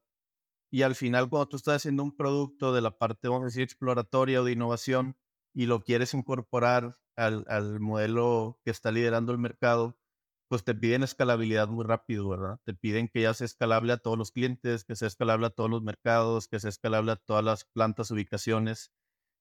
Y 0.70 0.82
al 0.82 0.94
final, 0.94 1.28
cuando 1.30 1.48
tú 1.48 1.56
estás 1.56 1.76
haciendo 1.76 2.02
un 2.02 2.16
producto 2.16 2.72
de 2.74 2.82
la 2.82 2.98
parte, 2.98 3.28
vamos 3.28 3.44
a 3.44 3.46
decir, 3.46 3.62
exploratoria 3.62 4.42
o 4.42 4.44
de 4.44 4.52
innovación 4.52 5.16
y 5.54 5.66
lo 5.66 5.82
quieres 5.82 6.12
incorporar 6.14 6.98
al, 7.16 7.44
al 7.48 7.80
modelo 7.80 8.60
que 8.64 8.70
está 8.70 8.92
liderando 8.92 9.32
el 9.32 9.38
mercado, 9.38 9.98
pues 10.48 10.64
te 10.64 10.74
piden 10.74 11.02
escalabilidad 11.02 11.68
muy 11.68 11.84
rápido, 11.84 12.28
¿verdad? 12.28 12.60
Te 12.64 12.74
piden 12.74 13.08
que 13.08 13.22
ya 13.22 13.34
sea 13.34 13.44
escalable 13.44 13.92
a 13.92 13.98
todos 13.98 14.18
los 14.18 14.32
clientes, 14.32 14.84
que 14.84 14.96
sea 14.96 15.08
escalable 15.08 15.46
a 15.46 15.50
todos 15.50 15.70
los 15.70 15.82
mercados, 15.82 16.48
que 16.48 16.60
sea 16.60 16.70
escalable 16.70 17.12
a 17.12 17.16
todas 17.16 17.44
las 17.44 17.64
plantas, 17.64 18.10
ubicaciones. 18.10 18.92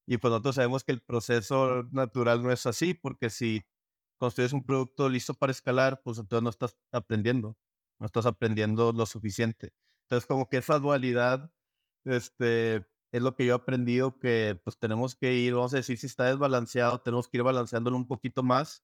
Y 0.08 0.18
pues 0.18 0.32
nosotros 0.32 0.56
sabemos 0.56 0.84
que 0.84 0.94
el 0.94 1.02
proceso 1.02 1.84
natural 1.92 2.44
no 2.44 2.52
es 2.52 2.66
así, 2.66 2.94
porque 2.94 3.30
si 3.30 3.66
construyes 4.20 4.54
un 4.54 4.66
producto 4.66 5.10
listo 5.10 5.34
para 5.36 5.52
escalar, 5.52 6.02
pues 6.04 6.20
entonces 6.20 6.44
no 6.44 6.50
estás 6.50 6.78
aprendiendo, 6.92 7.58
no 8.00 8.06
estás 8.08 8.26
aprendiendo 8.26 8.94
lo 8.94 9.06
suficiente. 9.06 9.74
Entonces, 10.08 10.28
como 10.28 10.50
que 10.50 10.58
esa 10.58 10.80
dualidad, 10.80 11.52
este, 12.06 12.86
es 13.12 13.22
lo 13.22 13.36
que 13.36 13.46
yo 13.46 13.54
he 13.54 13.56
aprendido, 13.58 14.20
que 14.20 14.60
pues 14.64 14.78
tenemos 14.80 15.16
que 15.16 15.34
ir, 15.36 15.54
vamos 15.56 15.74
a 15.74 15.78
decir, 15.78 15.98
si 15.98 16.08
está 16.08 16.26
desbalanceado, 16.26 17.02
tenemos 17.02 17.28
que 17.28 17.38
ir 17.38 17.44
balanceándolo 17.44 17.98
un 17.98 18.08
poquito 18.08 18.44
más. 18.44 18.84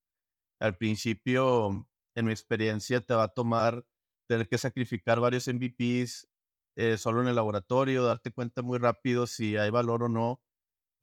Al 0.62 0.77
principio, 0.77 1.88
en 2.15 2.25
mi 2.25 2.32
experiencia, 2.32 3.01
te 3.01 3.13
va 3.15 3.24
a 3.24 3.34
tomar 3.34 3.86
tener 4.30 4.48
que 4.50 4.58
sacrificar 4.58 5.20
varios 5.20 5.48
MVPs 5.48 6.30
eh, 6.77 6.98
solo 6.98 7.22
en 7.22 7.27
el 7.30 7.36
laboratorio, 7.36 8.03
darte 8.06 8.32
cuenta 8.32 8.62
muy 8.62 8.80
rápido 8.80 9.27
si 9.27 9.58
hay 9.58 9.70
valor 9.70 10.03
o 10.03 10.10
no 10.10 10.42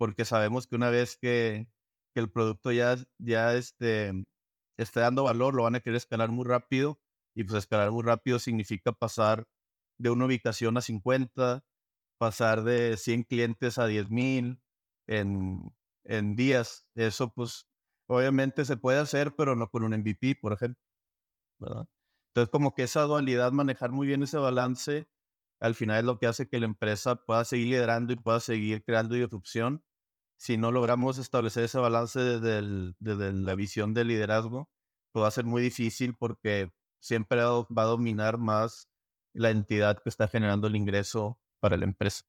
porque 0.01 0.25
sabemos 0.25 0.67
que 0.67 0.77
una 0.77 0.89
vez 0.89 1.19
que, 1.19 1.69
que 2.15 2.21
el 2.21 2.31
producto 2.31 2.73
ya, 2.73 2.97
ya 3.19 3.55
este, 3.55 4.25
esté 4.79 5.01
dando 5.01 5.25
valor, 5.25 5.55
lo 5.55 5.65
van 5.65 5.75
a 5.75 5.81
querer 5.81 5.99
escalar 5.99 6.31
muy 6.31 6.47
rápido 6.47 6.99
y 7.37 7.45
pues 7.45 7.59
escalar 7.59 7.91
muy 7.91 8.03
rápido 8.03 8.39
significa 8.39 8.93
pasar 8.93 9.47
de 10.01 10.11
una 10.11 10.27
ubicación 10.27 10.77
a 10.77 10.83
50, 10.83 11.65
pasar 12.19 12.65
de 12.65 12.97
100 12.97 13.25
clientes 13.25 13.79
a 13.79 13.87
10 13.87 14.11
mil 14.11 14.61
en, 15.07 15.75
en 16.05 16.37
días. 16.37 16.87
Eso 16.95 17.33
pues 17.35 17.67
obviamente 18.09 18.65
se 18.65 18.77
puede 18.77 18.99
hacer, 19.01 19.35
pero 19.37 19.57
no 19.57 19.71
con 19.71 19.85
un 19.85 19.95
MVP, 19.95 20.37
por 20.41 20.53
ejemplo. 20.55 20.83
¿verdad? 21.59 21.87
Entonces 22.31 22.51
como 22.51 22.75
que 22.75 22.85
esa 22.85 23.03
dualidad, 23.03 23.53
manejar 23.53 23.93
muy 23.93 24.07
bien 24.07 24.23
ese 24.23 24.39
balance, 24.39 25.09
al 25.61 25.75
final 25.75 25.99
es 26.01 26.05
lo 26.05 26.19
que 26.19 26.27
hace 26.27 26.49
que 26.49 26.61
la 26.61 26.67
empresa 26.67 27.17
pueda 27.17 27.45
seguir 27.45 27.69
liderando 27.69 28.13
y 28.13 28.17
pueda 28.17 28.41
seguir 28.41 28.85
creando 28.85 29.15
disrupción 29.17 29.85
si 30.41 30.57
no 30.57 30.73
logramos 30.73 31.19
establecer 31.19 31.65
ese 31.65 31.79
balance 31.79 32.19
desde, 32.19 33.33
la 33.35 33.55
visión 33.55 33.93
del 33.93 34.09
liderazgo, 34.09 34.71
pues 35.13 35.23
va 35.25 35.29
a 35.29 35.33
ser 35.33 35.45
muy 35.45 35.61
difícil 35.61 36.17
porque 36.17 36.73
siempre 36.99 37.43
va 37.45 37.83
a 37.83 37.85
dominar 37.85 38.39
más 38.39 38.89
la 39.33 39.51
entidad 39.51 39.99
que 40.03 40.09
está 40.09 40.29
generando 40.29 40.67
el 40.67 40.77
ingreso 40.77 41.39
para 41.61 41.77
la 41.77 41.85
empresa. 41.85 42.23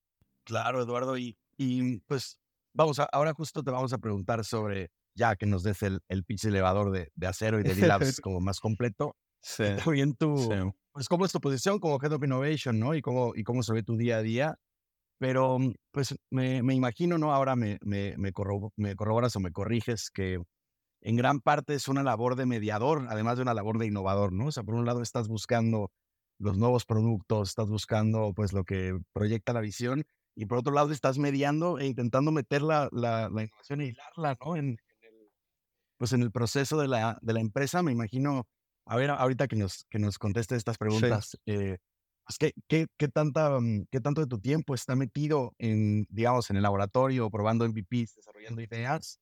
Claro, 0.43 0.81
Eduardo. 0.81 1.17
Y, 1.17 1.37
y 1.57 1.99
pues 2.01 2.39
vamos, 2.73 2.99
a, 2.99 3.03
ahora 3.11 3.33
justo 3.33 3.63
te 3.63 3.71
vamos 3.71 3.93
a 3.93 3.97
preguntar 3.97 4.43
sobre, 4.45 4.91
ya 5.15 5.35
que 5.35 5.45
nos 5.45 5.63
des 5.63 5.81
el, 5.83 6.01
el 6.07 6.23
pitch 6.23 6.45
elevador 6.45 6.91
de, 6.91 7.11
de 7.15 7.27
acero 7.27 7.59
y 7.59 7.63
de 7.63 7.75
D-Labs 7.75 8.19
como 8.21 8.39
más 8.39 8.59
completo. 8.59 9.15
Sí. 9.41 9.63
Bien 9.89 10.15
tu, 10.15 10.49
pues 10.91 11.07
cómo 11.07 11.25
es 11.25 11.31
tu 11.31 11.39
posición 11.39 11.79
como 11.79 11.99
Head 12.01 12.13
of 12.13 12.23
Innovation, 12.23 12.79
¿no? 12.79 12.93
Y 12.93 13.01
cómo, 13.01 13.33
y 13.35 13.43
cómo 13.43 13.63
se 13.63 13.73
ve 13.73 13.83
tu 13.83 13.97
día 13.97 14.17
a 14.17 14.21
día 14.21 14.59
pero, 15.21 15.59
pues, 15.91 16.15
me, 16.31 16.63
me 16.63 16.73
imagino, 16.73 17.19
¿no? 17.19 17.31
Ahora 17.31 17.55
me, 17.55 17.77
me, 17.83 18.15
me, 18.17 18.31
corroboras 18.33 19.35
o 19.35 19.39
me 19.39 19.51
corriges 19.51 20.09
que 20.09 20.41
en 21.01 21.15
gran 21.15 21.41
parte 21.41 21.75
es 21.75 21.87
una 21.87 22.01
labor 22.01 22.35
de 22.35 22.47
mediador, 22.47 23.05
además 23.07 23.35
de 23.37 23.43
una 23.43 23.53
labor 23.53 23.77
de 23.77 23.85
innovador, 23.85 24.33
¿no? 24.33 24.47
O 24.47 24.51
sea, 24.51 24.63
por 24.63 24.73
un 24.73 24.83
lado 24.83 25.03
estás 25.03 25.27
buscando 25.27 25.91
los 26.41 26.57
nuevos 26.57 26.85
productos, 26.85 27.49
estás 27.49 27.69
buscando, 27.69 28.33
pues, 28.35 28.53
lo 28.53 28.63
que 28.63 28.97
proyecta 29.13 29.53
la 29.53 29.61
visión, 29.61 30.03
y 30.35 30.45
por 30.45 30.59
otro 30.59 30.73
lado 30.73 30.91
estás 30.91 31.17
mediando 31.17 31.77
e 31.79 31.85
intentando 31.85 32.31
meter 32.31 32.61
la, 32.61 32.89
la, 32.91 33.29
la 33.29 33.43
innovación 33.43 33.81
y 33.81 33.87
hilarla, 33.87 34.37
¿no? 34.43 34.55
En, 34.55 34.69
el, 34.69 34.77
pues, 35.97 36.13
en 36.13 36.21
el 36.21 36.31
proceso 36.31 36.79
de 36.79 36.87
la, 36.87 37.17
de 37.21 37.33
la 37.33 37.41
empresa, 37.41 37.83
me 37.83 37.91
imagino, 37.91 38.47
a 38.85 38.95
ver, 38.95 39.11
ahorita 39.11 39.47
que 39.47 39.55
nos, 39.55 39.85
que 39.89 39.99
nos 39.99 40.17
conteste 40.17 40.55
estas 40.55 40.77
preguntas, 40.77 41.37
eh, 41.45 41.77
pues, 42.25 42.53
¿qué, 42.67 42.87
qué, 42.97 43.07
tanta, 43.07 43.59
mm, 43.59 43.85
¿qué 43.91 43.99
tanto 43.99 44.21
de 44.21 44.27
tu 44.27 44.39
tiempo 44.39 44.73
está 44.73 44.95
metido 44.95 45.53
en, 45.57 46.05
digamos, 46.09 46.49
en 46.49 46.57
el 46.57 46.63
laboratorio, 46.63 47.29
probando 47.29 47.67
MVPs, 47.67 48.15
desarrollando 48.15 48.61
ideas? 48.61 49.19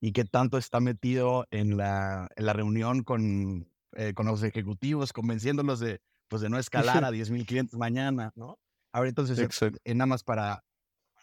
¿Y 0.00 0.12
qué 0.12 0.24
tanto 0.24 0.56
está 0.56 0.80
metido 0.80 1.46
en 1.50 1.76
la, 1.76 2.28
en 2.36 2.46
la 2.46 2.52
reunión 2.52 3.02
con, 3.02 3.70
eh, 3.92 4.14
con 4.14 4.26
los 4.26 4.42
ejecutivos, 4.42 5.12
convenciéndolos 5.12 5.80
de, 5.80 6.00
pues, 6.30 6.40
de 6.40 6.48
no 6.48 6.58
escalar 6.58 7.04
a 7.04 7.10
10.000 7.10 7.44
clientes 7.44 7.76
mañana, 7.76 8.32
¿no? 8.36 8.58
Ahora, 8.92 9.08
entonces, 9.08 9.38
en, 9.84 9.98
nada 9.98 10.06
más 10.06 10.24
para 10.24 10.64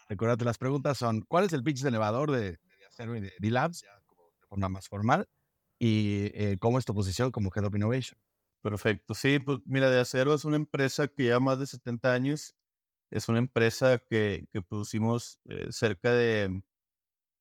recordarte 0.08 0.46
las 0.46 0.58
preguntas 0.58 0.98
son, 0.98 1.22
¿cuál 1.22 1.46
es 1.46 1.54
el 1.54 1.64
pitch 1.64 1.82
de 1.82 1.90
elevador 1.90 2.32
de, 2.32 2.52
de 2.52 2.86
Acero 2.88 3.16
y 3.16 3.22
de 3.22 3.34
D-Labs, 3.40 3.82
de 3.82 4.48
forma 4.48 4.70
más 4.70 4.88
formal? 4.88 5.28
¿Y 5.80 6.32
eh, 6.34 6.58
cómo 6.60 6.80
es 6.80 6.86
tu 6.86 6.94
posición 6.94 7.32
como 7.32 7.52
Head 7.54 7.66
of 7.66 7.76
Innovation? 7.76 8.20
Perfecto. 8.62 9.14
Sí, 9.14 9.40
pues 9.40 9.60
mira, 9.66 9.90
De 9.90 10.00
Acero 10.00 10.34
es 10.34 10.46
una 10.46 10.56
empresa 10.56 11.08
que 11.08 11.24
lleva 11.24 11.40
más 11.40 11.60
de 11.60 11.68
70 11.68 12.14
años. 12.14 12.56
Es 13.10 13.30
una 13.30 13.40
empresa 13.40 14.00
que, 14.00 14.48
que 14.52 14.62
producimos 14.62 15.40
eh, 15.46 15.68
cerca 15.72 16.12
de, 16.12 16.62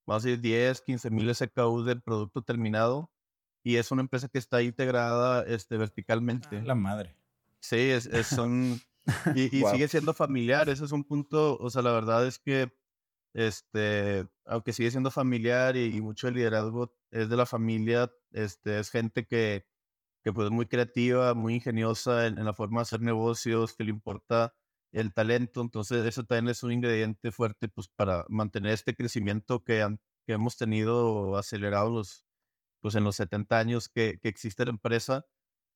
vamos 0.07 0.25
a 0.25 0.29
decir, 0.29 0.41
10, 0.41 0.81
15 0.83 1.11
mil 1.11 1.35
SKU 1.35 1.83
del 1.85 2.03
producto 2.03 2.43
terminado. 2.43 3.11
Y 3.65 3.77
es 3.77 3.91
una 3.91 4.03
empresa 4.03 4.29
que 4.29 4.39
está 4.39 4.63
integrada 4.63 5.43
este, 5.45 5.75
ah, 5.75 5.79
verticalmente. 5.79 6.63
la 6.63 6.77
madre. 6.77 7.17
Sí, 7.69 7.91
es, 7.91 8.09
son... 8.27 8.81
y, 9.37 9.49
sigue 9.49 9.89
siendo 9.89 10.15
familiar. 10.15 10.69
Ese 10.69 10.85
es 10.85 10.93
un 10.93 11.05
punto, 11.05 11.57
o 11.59 11.71
sea, 11.71 11.83
la 11.83 11.93
verdad 11.93 12.27
es 12.27 12.39
que, 12.39 12.73
este, 13.35 14.27
aunque 14.45 14.73
sigue 14.73 14.91
siendo 14.91 15.11
familiar 15.11 15.77
y, 15.77 15.97
y 15.97 16.01
mucho 16.01 16.29
el 16.29 16.35
liderazgo 16.35 16.95
es 17.11 17.29
de 17.29 17.37
la 17.37 17.47
familia, 17.47 18.11
este, 18.33 18.79
es 18.79 18.91
gente 18.91 19.27
que 19.27 19.67
que 20.27 20.33
pues 20.33 20.51
muy 20.51 20.67
creativa, 20.67 21.35
muy 21.35 21.55
ingeniosa 21.55 22.27
en, 22.27 22.45
la 22.45 22.53
forma 22.53 22.81
de 22.81 22.83
hacer 22.83 23.01
negocios, 23.01 23.75
que 23.77 23.85
le 23.85 23.91
importa 23.91 24.57
el 24.91 25.15
talento, 25.15 25.61
entonces 25.61 26.05
eso 26.05 26.25
también 26.25 26.49
es 26.49 26.65
un 26.65 26.73
ingrediente 26.73 27.31
fuerte 27.31 27.69
pues 27.69 27.87
para 27.87 28.25
mantener 28.29 28.73
este 28.73 28.97
crecimiento 28.97 29.63
que, 29.63 29.87
que 30.27 30.33
hemos 30.33 30.57
tenido 30.57 31.37
acelerado 31.37 31.91
los, 31.91 32.27
pues 32.81 32.97
en 32.97 33.05
los 33.05 33.15
70 33.15 33.57
años 33.57 33.89
que, 33.89 34.19
que 34.21 34.29
existe 34.29 34.65
la 34.65 34.73
empresa. 34.73 35.25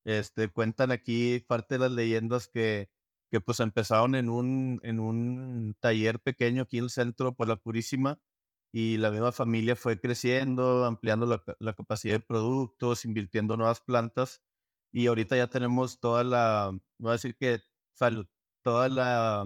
Este, 0.04 0.48
cuentan 0.48 0.90
aquí 0.92 1.40
parte 1.46 1.76
de 1.76 1.80
las 1.80 1.92
leyendas 1.92 2.48
que, 2.48 2.90
que 3.30 3.40
pues 3.40 3.60
empezaron 3.60 4.14
en 4.14 4.28
un, 4.28 4.80
en 4.82 5.00
un 5.00 5.76
taller 5.80 6.20
pequeño 6.20 6.62
aquí 6.62 6.78
en 6.78 6.84
el 6.84 6.90
centro 6.90 7.34
por 7.34 7.48
la 7.48 7.56
Purísima 7.56 8.18
y 8.72 8.98
la 8.98 9.10
misma 9.10 9.32
familia 9.32 9.76
fue 9.76 10.00
creciendo, 10.00 10.84
ampliando 10.84 11.26
la, 11.58 11.72
capacidad 11.74 12.14
de 12.14 12.20
productos, 12.20 13.04
invirtiendo 13.04 13.56
nuevas 13.56 13.80
plantas 13.80 14.42
y 14.92 15.06
ahorita 15.06 15.36
ya 15.36 15.48
tenemos 15.48 16.00
toda 16.00 16.24
la, 16.24 16.72
voy 16.98 17.10
a 17.10 17.12
decir 17.12 17.36
que 17.36 17.60
salud, 17.94 18.26
toda 18.62 18.88
la, 18.88 19.44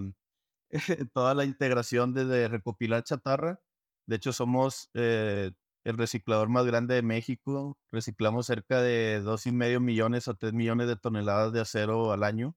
toda 1.13 1.33
la 1.35 1.45
integración 1.45 2.13
desde 2.13 2.47
recopilar 2.47 3.03
chatarra. 3.03 3.61
De 4.07 4.17
hecho, 4.17 4.33
somos, 4.33 4.89
eh, 4.93 5.51
el 5.85 5.97
reciclador 5.97 6.49
más 6.49 6.65
grande 6.65 6.95
de 6.95 7.01
México. 7.03 7.77
Reciclamos 7.91 8.47
cerca 8.47 8.81
de 8.81 9.21
dos 9.21 9.45
y 9.47 9.51
medio 9.53 9.79
millones 9.79 10.27
o 10.27 10.35
tres 10.35 10.53
millones 10.53 10.87
de 10.87 10.97
toneladas 10.97 11.53
de 11.53 11.61
acero 11.61 12.11
al 12.11 12.23
año. 12.23 12.55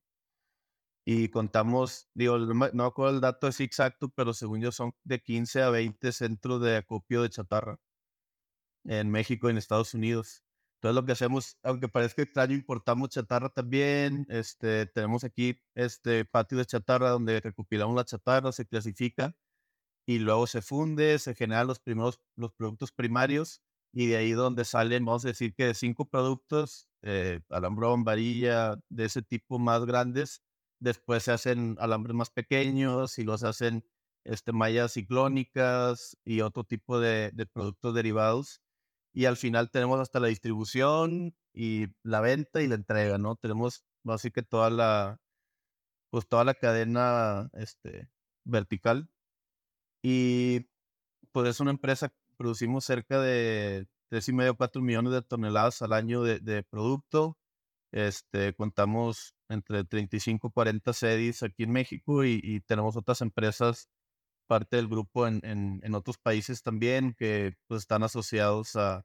Y 1.05 1.29
contamos, 1.31 2.09
digo, 2.15 2.39
no 2.39 2.85
acuerdo 2.85 3.15
el 3.15 3.21
dato 3.23 3.49
es 3.49 3.61
exacto, 3.61 4.11
pero 4.11 4.35
según 4.35 4.61
yo 4.61 4.73
son 4.73 4.93
de 5.05 5.21
15 5.23 5.63
a 5.63 5.71
20 5.71 6.13
centros 6.13 6.61
de 6.63 6.77
acopio 6.77 7.23
de 7.23 7.31
chatarra 7.31 7.79
en 8.85 9.11
México 9.11 9.49
y 9.49 9.53
en 9.53 9.59
Estados 9.59 9.95
Unidos. 9.95 10.43
Entonces 10.77 10.95
lo 10.95 11.05
que 11.07 11.13
hacemos, 11.13 11.59
aunque 11.63 11.89
parezca 11.89 12.23
extraño, 12.23 12.55
importamos 12.55 13.11
chatarra 13.11 13.49
también. 13.51 14.27
Este, 14.29 14.87
tenemos 14.87 15.25
aquí 15.25 15.61
este 15.75 16.25
patio 16.25 16.59
de 16.59 16.67
chatarra 16.67 17.11
donde 17.11 17.41
recopilamos 17.41 17.97
la 17.97 18.05
chatarra, 18.05 18.53
se 18.53 18.67
clasifica 18.67 19.35
y 20.09 20.21
luego 20.21 20.47
se 20.47 20.63
funde, 20.63 21.19
se 21.19 21.35
generan 21.35 21.67
los 21.67 21.81
primeros 21.81 22.19
los 22.35 22.53
productos 22.55 22.93
primarios 22.93 23.61
y 23.93 24.07
de 24.07 24.17
ahí 24.17 24.33
donde 24.33 24.65
salen, 24.65 25.05
vamos 25.05 25.25
a 25.27 25.29
decir 25.29 25.55
que 25.55 25.67
de 25.67 25.75
cinco 25.75 26.07
productos, 26.09 26.89
eh, 27.03 27.41
alambrón, 27.51 28.05
varilla, 28.05 28.77
de 28.89 29.05
ese 29.05 29.21
tipo 29.23 29.59
más 29.59 29.85
grandes, 29.85 30.43
después 30.81 31.25
se 31.25 31.33
hacen 31.33 31.77
alambres 31.79 32.15
más 32.17 32.31
pequeños 32.31 33.19
y 33.19 33.25
los 33.25 33.45
hacen 33.45 33.85
este, 34.25 34.53
mallas 34.53 34.95
ciclónicas 34.95 36.17
y 36.25 36.41
otro 36.41 36.65
tipo 36.65 36.99
de, 37.01 37.31
de 37.35 37.47
productos 37.47 37.95
derivados 37.95 38.63
y 39.13 39.27
al 39.27 39.37
final 39.37 39.71
tenemos 39.71 40.01
hasta 40.01 40.21
la 40.21 40.29
distribución 40.29 41.35
y 41.53 41.89
la 42.03 42.21
venta 42.23 42.63
y 42.63 42.69
la 42.69 42.77
entrega, 42.77 43.19
¿no? 43.19 43.37
Tenemos 43.37 43.85
así 44.07 44.31
que 44.31 44.43
toda 44.43 44.71
la, 44.71 45.21
pues 46.11 46.29
toda 46.29 46.45
la 46.45 46.55
cadena 46.55 47.51
este, 47.55 48.11
vertical. 48.45 49.11
Y 50.03 50.67
pues 51.33 51.49
es 51.49 51.61
una 51.61 51.71
empresa, 51.73 52.13
producimos 52.37 52.85
cerca 52.85 53.21
de 53.21 53.87
tres 54.09 54.29
y 54.29 54.33
medio, 54.33 54.57
cuatro 54.57 54.83
millones 54.83 55.13
de 55.13 55.23
toneladas 55.23 55.83
al 55.83 55.93
año 55.93 56.23
de, 56.23 56.41
de 56.41 56.63
producto. 56.63 57.39
Este, 57.93 58.55
contamos 58.55 59.35
entre 59.49 59.85
35 59.85 60.49
y 60.49 60.51
40 60.51 60.93
sedes 60.93 61.43
aquí 61.43 61.65
en 61.65 61.73
México 61.73 62.25
y, 62.25 62.41
y 62.43 62.61
tenemos 62.61 62.97
otras 62.97 63.23
empresas 63.23 63.89
parte 64.49 64.77
del 64.77 64.89
grupo 64.89 65.29
en, 65.29 65.41
en, 65.45 65.81
en 65.85 65.95
otros 65.95 66.19
países 66.19 66.63
también 66.63 67.15
que 67.15 67.55
pues, 67.69 67.83
están 67.83 68.03
asociados 68.03 68.75
a, 68.77 69.05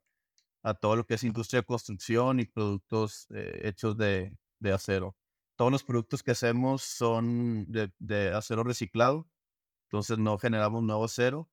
a, 0.63 0.73
todo 0.73 0.95
lo 0.95 1.05
que 1.05 1.15
es 1.15 1.23
industria 1.23 1.61
de 1.61 1.67
construcción 1.67 2.39
y 2.39 2.45
productos 2.45 3.27
eh, 3.31 3.61
hechos 3.63 3.97
de, 3.97 4.35
de, 4.59 4.71
acero. 4.73 5.15
Todos 5.55 5.71
los 5.71 5.83
productos 5.83 6.23
que 6.23 6.31
hacemos 6.31 6.81
son 6.81 7.65
de, 7.71 7.91
de, 7.99 8.29
acero 8.33 8.63
reciclado, 8.63 9.27
entonces 9.93 10.17
no 10.17 10.39
generamos 10.39 10.83
nuevo 10.83 11.05
acero 11.05 11.49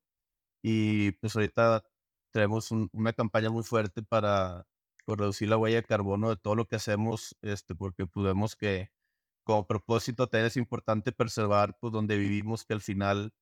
y 0.62 1.12
pues 1.12 1.36
ahorita 1.36 1.84
tenemos 2.32 2.70
un, 2.70 2.88
una 2.92 3.12
campaña 3.12 3.50
muy 3.50 3.64
fuerte 3.64 4.02
para 4.02 4.66
reducir 5.06 5.48
la 5.48 5.58
huella 5.58 5.76
de 5.78 5.84
carbono 5.84 6.30
de 6.30 6.36
todo 6.36 6.54
lo 6.54 6.66
que 6.66 6.76
hacemos, 6.76 7.36
este, 7.42 7.74
porque 7.74 8.06
podemos 8.06 8.56
que 8.56 8.90
como 9.44 9.66
propósito 9.66 10.28
también 10.28 10.46
es 10.46 10.56
importante 10.56 11.12
preservar 11.12 11.76
pues 11.80 11.92
donde 11.92 12.16
vivimos, 12.18 12.64
que 12.64 12.74
al 12.74 12.80
final 12.80 13.32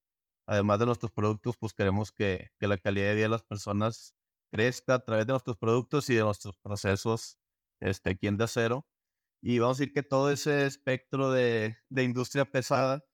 además 0.48 0.80
de 0.80 0.86
nuestros 0.86 1.12
productos, 1.12 1.56
pues 1.58 1.74
queremos 1.74 2.12
que, 2.12 2.50
que, 2.58 2.68
la 2.68 2.78
calidad 2.78 3.08
de 3.08 3.14
vida 3.16 3.24
de 3.24 3.30
las 3.30 3.44
personas 3.44 4.14
crezca 4.52 4.94
a 4.94 5.04
través 5.04 5.26
de 5.26 5.34
nuestros 5.34 5.58
productos 5.58 6.10
y 6.10 6.14
de 6.16 6.22
nuestros 6.22 6.56
procesos 6.58 7.38
este, 7.80 8.10
aquí 8.10 8.26
en 8.28 8.38
de 8.38 8.44
acero. 8.44 8.86
Y 9.42 9.60
vamos 9.60 9.78
a 9.78 9.80
decir 9.82 9.94
que 9.94 10.02
todo 10.02 10.30
ese 10.32 10.66
espectro 10.66 11.30
de, 11.32 11.76
de 11.90 12.02
industria 12.04 12.46
pesada, 12.46 13.04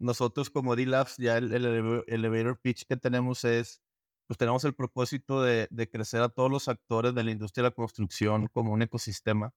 nosotros 0.00 0.50
como 0.50 0.76
D-Labs, 0.76 1.18
ya 1.18 1.38
el, 1.38 1.52
el, 1.52 2.04
elevator 2.08 2.58
pitch 2.60 2.86
que 2.86 2.96
tenemos 2.96 3.44
es, 3.44 3.82
pues 4.26 4.38
tenemos 4.38 4.64
el 4.64 4.74
propósito 4.74 5.42
de, 5.42 5.68
de, 5.70 5.90
crecer 5.90 6.22
a 6.22 6.30
todos 6.30 6.50
los 6.50 6.68
actores 6.68 7.14
de 7.14 7.24
la 7.24 7.30
industria 7.30 7.64
de 7.64 7.70
la 7.70 7.74
construcción 7.74 8.48
como 8.48 8.72
un 8.72 8.82
ecosistema. 8.82 9.52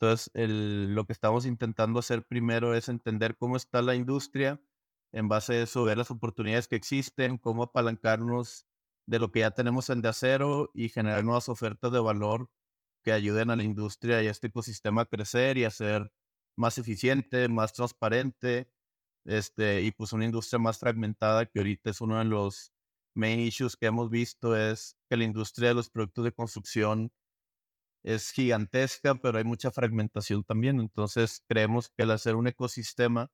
Entonces, 0.00 0.30
el, 0.34 0.94
lo 0.94 1.06
que 1.06 1.12
estamos 1.12 1.46
intentando 1.46 1.98
hacer 2.00 2.24
primero 2.24 2.74
es 2.74 2.88
entender 2.88 3.36
cómo 3.36 3.56
está 3.56 3.82
la 3.82 3.94
industria, 3.94 4.60
en 5.12 5.28
base 5.28 5.54
a 5.54 5.62
eso, 5.62 5.84
ver 5.84 5.98
las 5.98 6.10
oportunidades 6.10 6.68
que 6.68 6.76
existen, 6.76 7.38
cómo 7.38 7.64
apalancarnos 7.64 8.66
de 9.06 9.18
lo 9.18 9.32
que 9.32 9.40
ya 9.40 9.50
tenemos 9.52 9.90
en 9.90 10.02
de 10.02 10.08
acero 10.08 10.70
y 10.74 10.88
generar 10.90 11.24
nuevas 11.24 11.48
ofertas 11.48 11.92
de 11.92 12.00
valor 12.00 12.50
que 13.04 13.12
ayuden 13.12 13.50
a 13.50 13.56
la 13.56 13.64
industria 13.64 14.22
y 14.22 14.28
a 14.28 14.30
este 14.30 14.48
ecosistema 14.48 15.02
a 15.02 15.06
crecer 15.06 15.58
y 15.58 15.64
a 15.64 15.70
ser 15.70 16.12
más 16.56 16.78
eficiente, 16.78 17.48
más 17.48 17.72
transparente, 17.72 18.70
este, 19.24 19.82
y 19.82 19.92
pues 19.92 20.12
una 20.12 20.24
industria 20.24 20.58
más 20.58 20.78
fragmentada 20.78 21.46
que 21.46 21.58
ahorita 21.60 21.90
es 21.90 22.00
uno 22.00 22.18
de 22.18 22.24
los 22.24 22.72
main 23.14 23.40
issues 23.40 23.76
que 23.76 23.86
hemos 23.86 24.10
visto 24.10 24.56
es 24.56 24.96
que 25.10 25.16
la 25.16 25.24
industria 25.24 25.68
de 25.70 25.74
los 25.74 25.90
productos 25.90 26.24
de 26.24 26.32
construcción 26.32 27.12
es 28.04 28.30
gigantesca, 28.30 29.16
pero 29.16 29.38
hay 29.38 29.44
mucha 29.44 29.70
fragmentación 29.70 30.44
también. 30.44 30.80
Entonces 30.80 31.44
creemos 31.48 31.90
que 31.90 32.04
al 32.04 32.12
hacer 32.12 32.36
un 32.36 32.48
ecosistema 32.48 33.30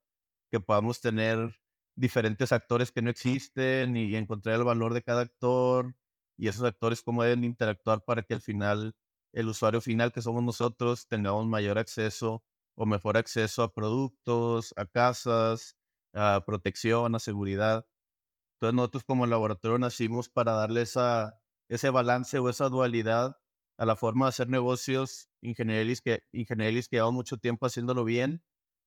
que 0.51 0.61
podamos 0.61 1.01
tener 1.01 1.57
diferentes 1.97 2.53
actores 2.53 2.92
que 2.92 3.03
no 3.03 3.11
existen 3.11 3.97
y 3.97 4.16
encontrar 4.16 4.57
el 4.57 4.64
valor 4.64 4.94
de 4.94 5.03
cada 5.03 5.23
actor 5.23 5.94
y 6.37 6.49
esos 6.49 6.64
actores 6.64 7.03
cómo 7.03 7.23
deben 7.23 7.44
interactuar 7.44 8.03
para 8.05 8.23
que 8.23 8.35
al 8.35 8.40
final 8.40 8.94
el 9.33 9.49
usuario 9.49 9.81
final 9.81 10.12
que 10.12 10.23
somos 10.23 10.42
nosotros 10.42 11.07
tengamos 11.09 11.47
mayor 11.47 11.79
acceso 11.79 12.42
o 12.77 12.87
mejor 12.87 13.17
acceso 13.17 13.63
a 13.63 13.73
productos, 13.73 14.75
a 14.77 14.87
casas, 14.87 15.77
a 16.13 16.43
protección, 16.47 17.15
a 17.15 17.19
seguridad. 17.19 17.87
Entonces 18.57 18.75
nosotros 18.77 19.05
como 19.05 19.27
laboratorio 19.27 19.79
nacimos 19.79 20.29
para 20.29 20.53
darle 20.53 20.83
esa, 20.83 21.41
ese 21.69 21.91
balance 21.91 22.39
o 22.39 22.49
esa 22.49 22.69
dualidad 22.69 23.37
a 23.79 23.87
la 23.87 23.97
forma 23.97 24.27
de 24.27 24.31
hacer 24.31 24.49
negocios 24.49 25.29
ingenieros 25.43 26.01
que, 26.01 26.25
ingenieros 26.33 26.89
que 26.89 26.97
llevamos 26.97 27.15
mucho 27.15 27.39
tiempo 27.39 27.67
haciéndolo 27.67 28.05
bien 28.05 28.43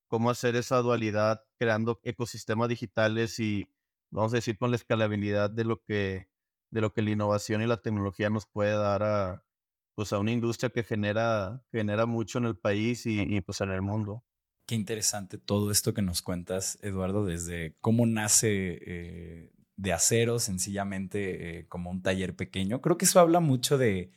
cómo 0.07 0.29
hacer 0.29 0.55
esa 0.55 0.77
dualidad 0.77 1.43
creando 1.59 1.99
ecosistemas 2.03 2.69
digitales 2.69 3.39
y, 3.39 3.69
vamos 4.11 4.33
a 4.33 4.37
decir, 4.37 4.57
con 4.57 4.71
la 4.71 4.77
escalabilidad 4.77 5.49
de 5.49 5.65
lo 5.65 5.81
que, 5.83 6.29
de 6.71 6.81
lo 6.81 6.93
que 6.93 7.01
la 7.01 7.11
innovación 7.11 7.61
y 7.61 7.67
la 7.67 7.81
tecnología 7.81 8.29
nos 8.29 8.47
puede 8.47 8.71
dar 8.71 9.03
a, 9.03 9.43
pues, 9.97 10.13
a 10.13 10.19
una 10.19 10.31
industria 10.31 10.69
que 10.69 10.83
genera, 10.83 11.63
genera 11.71 12.05
mucho 12.05 12.37
en 12.37 12.45
el 12.45 12.55
país 12.55 13.07
y, 13.07 13.19
y 13.19 13.41
pues 13.41 13.61
en 13.61 13.71
el 13.71 13.81
mundo. 13.81 14.23
Qué 14.67 14.75
interesante 14.75 15.39
todo 15.39 15.71
esto 15.71 15.95
que 15.95 16.03
nos 16.03 16.21
cuentas, 16.21 16.77
Eduardo, 16.83 17.25
desde 17.25 17.75
cómo 17.81 18.05
nace 18.05 18.77
eh, 18.85 19.51
de 19.75 19.93
acero, 19.93 20.37
sencillamente 20.37 21.61
eh, 21.61 21.67
como 21.67 21.89
un 21.89 22.03
taller 22.03 22.35
pequeño. 22.35 22.79
Creo 22.79 22.99
que 22.99 23.05
eso 23.05 23.19
habla 23.19 23.39
mucho 23.39 23.79
de, 23.79 24.11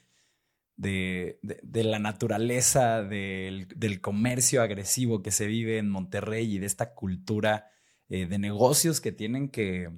de, 0.76 1.38
de, 1.42 1.84
la 1.84 1.98
naturaleza 1.98 3.02
del, 3.02 3.66
del, 3.74 4.02
comercio 4.02 4.60
agresivo 4.60 5.22
que 5.22 5.30
se 5.30 5.46
vive 5.46 5.78
en 5.78 5.88
Monterrey 5.88 6.56
y 6.56 6.58
de 6.58 6.66
esta 6.66 6.92
cultura 6.92 7.70
eh, 8.10 8.26
de 8.26 8.38
negocios 8.38 9.00
que 9.00 9.12
tienen 9.12 9.48
que, 9.48 9.88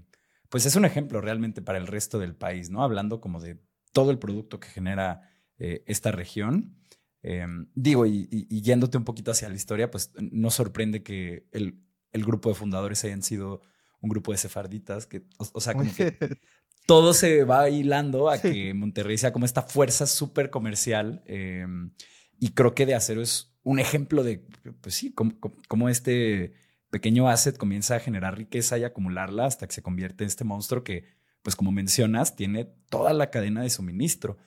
pues 0.49 0.64
es 0.64 0.77
un 0.77 0.85
ejemplo 0.85 1.21
realmente 1.21 1.61
para 1.61 1.79
el 1.79 1.88
resto 1.88 2.21
del 2.21 2.37
país, 2.37 2.71
¿no? 2.71 2.85
Hablando 2.85 3.21
como 3.21 3.40
de 3.40 3.61
todo 3.92 4.12
el 4.12 4.21
producto 4.21 4.61
que 4.61 4.68
genera 4.68 5.32
eh, 5.64 5.85
esta 5.87 6.11
región. 6.11 6.77
Eh, 7.22 7.46
digo, 7.77 8.05
y, 8.05 8.27
y, 8.31 8.62
yéndote 8.62 8.98
un 8.98 9.05
poquito 9.05 9.31
hacia 9.31 9.48
la 9.48 9.55
historia, 9.55 9.92
pues 9.92 10.11
no 10.18 10.51
sorprende 10.51 11.05
que 11.05 11.46
el, 11.53 11.79
el 12.11 12.25
grupo 12.25 12.48
de 12.48 12.57
fundadores 12.57 13.05
hayan 13.05 13.22
sido 13.22 13.62
un 14.01 14.11
grupo 14.11 14.33
de 14.33 14.38
sefarditas, 14.38 15.07
que, 15.07 15.18
o, 15.38 15.48
o 15.53 15.61
sea, 15.61 15.75
como 15.75 15.94
que 15.94 16.16
todo 16.87 17.14
se 17.14 17.44
va 17.44 17.70
hilando 17.70 18.29
a 18.29 18.40
que 18.40 18.75
Monterrey 18.75 19.16
sea 19.18 19.33
como 19.33 19.44
esta 19.44 19.62
fuerza 19.62 20.09
súper 20.09 20.51
comercial. 20.51 21.22
Em, 21.27 21.92
y 22.40 22.48
creo 22.55 22.75
que 22.75 22.85
de 22.85 22.96
acero 22.96 23.22
es 23.22 23.55
un 23.62 23.79
ejemplo 23.79 24.25
de, 24.25 24.44
pues 24.81 24.96
sí, 24.96 25.14
cómo, 25.14 25.88
este 25.88 26.55
pequeño 26.90 27.29
asset 27.29 27.57
comienza 27.57 27.94
a 27.94 28.01
generar 28.01 28.37
riqueza 28.37 28.79
y 28.79 28.85
acumularla 28.85 29.46
hasta 29.46 29.68
que 29.68 29.75
se 29.75 29.83
convierte 29.83 30.25
en 30.25 30.29
este 30.29 30.42
monstruo 30.42 30.83
que, 30.83 31.05
pues 31.42 31.55
como 31.55 31.70
mencionas, 31.70 32.35
tiene 32.35 32.64
toda 32.90 33.12
la 33.12 33.31
cadena 33.31 33.62
de 33.62 33.70
suministro. 33.70 34.38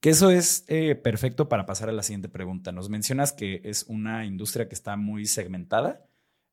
Que 0.00 0.10
eso 0.10 0.30
es 0.30 0.64
eh, 0.68 0.94
perfecto 0.94 1.48
para 1.48 1.66
pasar 1.66 1.88
a 1.90 1.92
la 1.92 2.02
siguiente 2.02 2.28
pregunta. 2.28 2.72
Nos 2.72 2.88
mencionas 2.88 3.32
que 3.32 3.60
es 3.64 3.84
una 3.84 4.24
industria 4.24 4.68
que 4.68 4.74
está 4.74 4.96
muy 4.96 5.26
segmentada 5.26 6.06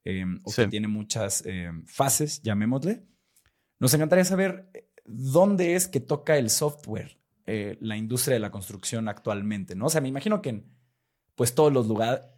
em, 0.04 0.40
o 0.44 0.52
que 0.52 0.68
tiene 0.68 0.88
muchas 0.88 1.46
em, 1.46 1.86
fases, 1.86 2.42
llamémosle. 2.42 3.04
Nos 3.80 3.94
encantaría 3.94 4.26
saber 4.26 4.70
¿dónde 5.08 5.76
es 5.76 5.88
que 5.88 6.00
toca 6.00 6.38
el 6.38 6.50
software 6.50 7.18
eh, 7.46 7.78
la 7.80 7.98
industria 7.98 8.36
de 8.36 8.42
la 8.42 8.52
construcción 8.52 9.08
actualmente? 9.08 9.76
¿no? 9.76 9.86
O 9.86 9.90
sea, 9.90 10.02
me 10.02 10.10
imagino 10.10 10.42
que 10.42 10.50
en 10.50 10.66
pues, 11.36 11.56
todos, 11.56 11.72
los 11.72 11.88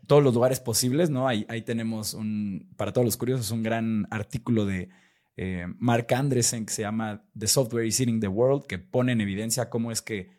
todos 0.05 0.23
los 0.23 0.33
lugares 0.33 0.59
posibles, 0.59 1.09
¿no? 1.09 1.27
Ahí, 1.27 1.45
ahí, 1.49 1.61
tenemos 1.61 2.13
un, 2.13 2.69
para 2.77 2.93
todos 2.93 3.05
los 3.05 3.17
curiosos, 3.17 3.49
un 3.51 3.63
gran 3.63 4.07
artículo 4.11 4.65
de 4.65 4.89
eh, 5.37 5.65
Mark 5.77 6.13
Andresen 6.13 6.65
que 6.65 6.73
se 6.73 6.81
llama 6.83 7.25
The 7.37 7.47
Software 7.47 7.85
is 7.85 7.99
Eating 7.99 8.19
the 8.19 8.27
World, 8.27 8.67
que 8.67 8.77
pone 8.77 9.13
en 9.13 9.21
evidencia 9.21 9.69
cómo 9.69 9.91
es 9.91 10.01
que 10.01 10.38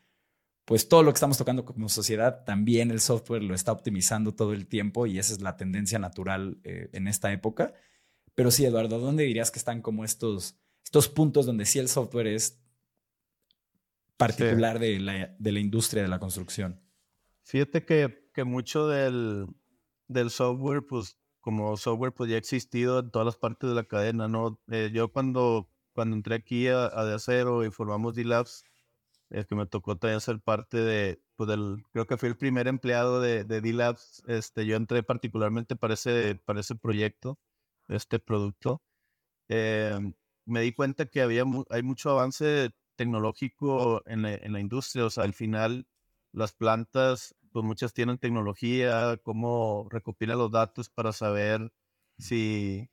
pues 0.71 0.89
todo 0.89 1.03
lo 1.03 1.11
que 1.11 1.17
estamos 1.17 1.37
tocando 1.37 1.65
como 1.65 1.89
sociedad, 1.89 2.45
también 2.45 2.93
el 2.93 3.01
software 3.01 3.43
lo 3.43 3.57
está 3.57 3.73
optimizando 3.73 4.37
todo 4.37 4.53
el 4.53 4.69
tiempo 4.69 5.07
y 5.07 5.19
esa 5.19 5.33
es 5.33 5.41
la 5.41 5.57
tendencia 5.57 5.99
natural 5.99 6.61
eh, 6.63 6.89
en 6.93 7.09
esta 7.09 7.33
época. 7.33 7.75
Pero 8.37 8.53
sí, 8.53 8.65
Eduardo, 8.65 9.01
¿dónde 9.01 9.25
dirías 9.25 9.51
que 9.51 9.59
están 9.59 9.83
como 9.83 10.05
estos 10.05 10.61
estos 10.85 11.09
puntos 11.09 11.45
donde 11.45 11.67
sí 11.67 11.81
el 11.81 11.89
software 11.89 12.29
es 12.29 12.63
particular 14.17 14.79
de, 14.79 15.01
la, 15.01 15.35
de, 15.39 15.53
la, 15.53 15.59
industria 15.59 16.03
de 16.03 16.09
la 16.09 16.19
construcción. 16.19 16.81
Fíjate 17.43 17.85
que, 17.85 18.29
que 18.33 18.45
mucho 18.45 18.87
del, 18.87 19.47
del, 20.07 20.31
software, 20.31 20.87
pues 20.87 21.19
como 21.41 21.77
software, 21.79 22.13
pues 22.13 22.29
ya 22.29 22.37
ha 22.37 22.39
existido 22.39 23.01
en 23.01 23.11
todas 23.11 23.27
las 23.27 23.37
partes 23.37 23.71
de 23.71 23.75
la 23.75 23.85
cadena, 23.85 24.29
¿no? 24.29 24.61
Eh, 24.71 24.91
yo 24.93 25.11
cuando, 25.11 25.69
cuando 25.93 26.15
entré 26.15 26.35
aquí 26.35 26.69
a, 26.69 26.87
a 26.87 27.05
De 27.05 27.15
Acero 27.15 27.65
y 27.65 27.71
formamos 27.71 28.15
D-Labs, 28.15 28.65
es 29.31 29.47
que 29.47 29.55
me 29.55 29.67
tocó 29.67 29.97
también 29.97 30.21
ser 30.21 30.41
parte 30.41 30.79
de, 30.79 31.23
pues 31.37 31.49
del, 31.49 31.85
creo 31.93 32.07
que 32.07 32.17
fui 32.17 32.29
el 32.29 32.37
primer 32.37 32.69
empleado 32.69 33.21
de, 33.21 33.45
de 33.45 33.61
D-Labs, 33.61 34.23
este, 34.27 34.67
yo 34.67 34.77
entré 34.77 35.03
particularmente 35.03 35.77
para 35.77 35.95
ese, 35.95 36.35
para 36.45 36.61
ese 36.61 36.75
proyecto, 36.75 37.39
este 37.89 38.19
producto. 38.19 38.83
Eh, 39.49 39.99
me 40.47 40.63
di 40.63 40.73
cuenta 40.73 41.07
que 41.07 41.23
había 41.23 41.45
hay 41.71 41.83
mucho 41.83 42.11
avance 42.11 42.71
tecnológico 42.97 44.03
en 44.07 44.23
la, 44.23 44.35
en 44.35 44.53
la, 44.53 44.61
industria, 44.61 45.07
o 45.07 45.11
sea, 45.11 45.25
al 45.25 45.35
final 45.35 45.87
las 46.33 46.53
plantas, 46.53 47.35
pues 47.53 47.65
muchas 47.65 47.93
tienen 47.95 48.19
tecnología, 48.19 49.17
cómo 49.23 49.89
recopilan 49.91 50.39
los 50.39 50.51
datos 50.51 50.91
para 50.91 51.13
saber 51.13 51.73
si, 52.19 52.91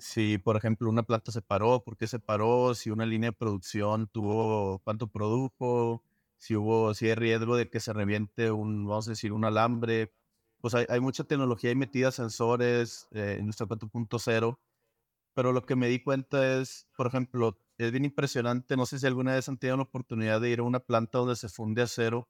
si, 0.00 0.38
por 0.38 0.56
ejemplo, 0.56 0.88
una 0.88 1.02
planta 1.04 1.32
se 1.32 1.42
paró, 1.42 1.84
por 1.84 1.96
qué 1.96 2.06
se 2.06 2.18
paró, 2.18 2.74
si 2.74 2.90
una 2.90 3.06
línea 3.06 3.30
de 3.30 3.36
producción 3.36 4.08
tuvo, 4.08 4.80
cuánto 4.80 5.06
produjo, 5.08 6.02
si 6.38 6.56
hubo, 6.56 6.94
si 6.94 7.08
hay 7.08 7.14
riesgo 7.14 7.56
de 7.56 7.68
que 7.70 7.80
se 7.80 7.92
reviente 7.92 8.50
un, 8.50 8.86
vamos 8.86 9.08
a 9.08 9.12
decir, 9.12 9.32
un 9.32 9.44
alambre. 9.44 10.12
Pues 10.60 10.74
hay, 10.74 10.86
hay 10.88 11.00
mucha 11.00 11.24
tecnología 11.24 11.70
ahí 11.70 11.76
metida, 11.76 12.10
sensores, 12.12 13.08
eh, 13.12 13.38
industria 13.40 13.68
4.0, 13.68 14.58
pero 15.34 15.52
lo 15.52 15.64
que 15.64 15.76
me 15.76 15.88
di 15.88 16.02
cuenta 16.02 16.60
es, 16.60 16.88
por 16.96 17.06
ejemplo, 17.06 17.58
es 17.78 17.92
bien 17.92 18.04
impresionante, 18.04 18.76
no 18.76 18.86
sé 18.86 18.98
si 18.98 19.06
alguna 19.06 19.34
vez 19.34 19.48
han 19.48 19.58
tenido 19.58 19.76
la 19.78 19.84
oportunidad 19.84 20.40
de 20.40 20.50
ir 20.50 20.60
a 20.60 20.64
una 20.64 20.80
planta 20.80 21.18
donde 21.18 21.36
se 21.36 21.48
funde 21.48 21.82
acero, 21.82 22.28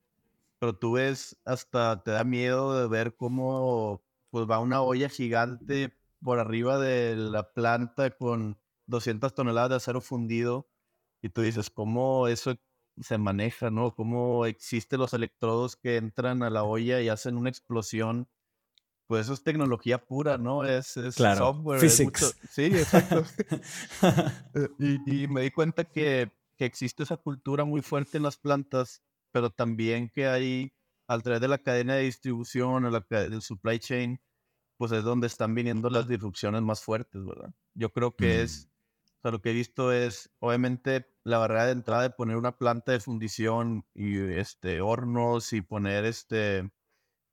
pero 0.58 0.76
tú 0.76 0.92
ves, 0.92 1.36
hasta 1.44 2.02
te 2.02 2.12
da 2.12 2.24
miedo 2.24 2.80
de 2.80 2.88
ver 2.88 3.16
cómo 3.16 4.02
pues 4.30 4.48
va 4.48 4.60
una 4.60 4.82
olla 4.82 5.08
gigante 5.08 5.92
por 6.22 6.38
arriba 6.38 6.78
de 6.78 7.16
la 7.16 7.52
planta 7.52 8.10
con 8.10 8.58
200 8.86 9.34
toneladas 9.34 9.70
de 9.70 9.76
acero 9.76 10.00
fundido 10.00 10.68
y 11.22 11.30
tú 11.30 11.42
dices, 11.42 11.70
¿cómo 11.70 12.28
eso 12.28 12.56
se 13.00 13.18
maneja, 13.18 13.70
no? 13.70 13.94
¿Cómo 13.94 14.46
existen 14.46 15.00
los 15.00 15.14
electrodos 15.14 15.76
que 15.76 15.96
entran 15.96 16.42
a 16.42 16.50
la 16.50 16.64
olla 16.64 17.00
y 17.00 17.08
hacen 17.08 17.36
una 17.36 17.50
explosión? 17.50 18.28
Pues 19.06 19.26
eso 19.26 19.34
es 19.34 19.42
tecnología 19.42 20.06
pura, 20.06 20.38
¿no? 20.38 20.64
Es, 20.64 20.96
es 20.96 21.16
software. 21.16 21.80
Physics. 21.80 22.38
Sí, 22.50 22.66
exacto. 22.66 23.24
Eh, 24.54 24.68
y, 24.78 25.22
y, 25.22 25.28
me 25.28 25.42
di 25.42 25.50
cuenta 25.50 25.84
que, 25.84 26.32
que 26.56 26.64
existe 26.64 27.02
esa 27.02 27.16
cultura 27.16 27.64
muy 27.64 27.82
fuerte 27.82 28.16
en 28.16 28.24
las 28.24 28.36
plantas, 28.36 29.02
pero 29.32 29.50
también 29.50 30.10
que 30.10 30.26
hay, 30.26 30.72
al 31.06 31.22
través 31.22 31.40
de 31.40 31.48
la 31.48 31.58
cadena 31.58 31.94
de 31.94 32.02
distribución, 32.02 32.84
o 32.84 32.90
la, 32.90 33.04
del 33.08 33.42
supply 33.42 33.78
chain, 33.78 34.20
pues 34.80 34.92
es 34.92 35.04
donde 35.04 35.26
están 35.26 35.54
viniendo 35.54 35.90
las 35.90 36.08
disrupciones 36.08 36.62
más 36.62 36.82
fuertes, 36.82 37.22
¿verdad? 37.22 37.52
Yo 37.74 37.92
creo 37.92 38.16
que 38.16 38.40
es, 38.40 38.70
o 39.18 39.20
sea, 39.20 39.30
lo 39.30 39.42
que 39.42 39.50
he 39.50 39.52
visto 39.52 39.92
es, 39.92 40.30
obviamente, 40.38 41.06
la 41.22 41.36
barrera 41.36 41.66
de 41.66 41.72
entrada 41.72 42.04
de 42.04 42.08
poner 42.08 42.38
una 42.38 42.56
planta 42.56 42.92
de 42.92 43.00
fundición 43.00 43.84
y 43.92 44.16
este, 44.16 44.80
hornos 44.80 45.52
y 45.52 45.60
poner 45.60 46.06
este, 46.06 46.70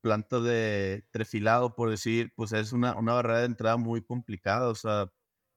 plantas 0.02 0.44
de 0.44 1.06
trefilado, 1.10 1.74
por 1.74 1.88
decir, 1.88 2.34
pues 2.36 2.52
es 2.52 2.74
una, 2.74 2.94
una 2.98 3.14
barrera 3.14 3.38
de 3.38 3.46
entrada 3.46 3.78
muy 3.78 4.02
complicada, 4.02 4.68
o 4.68 4.74
sea, 4.74 5.10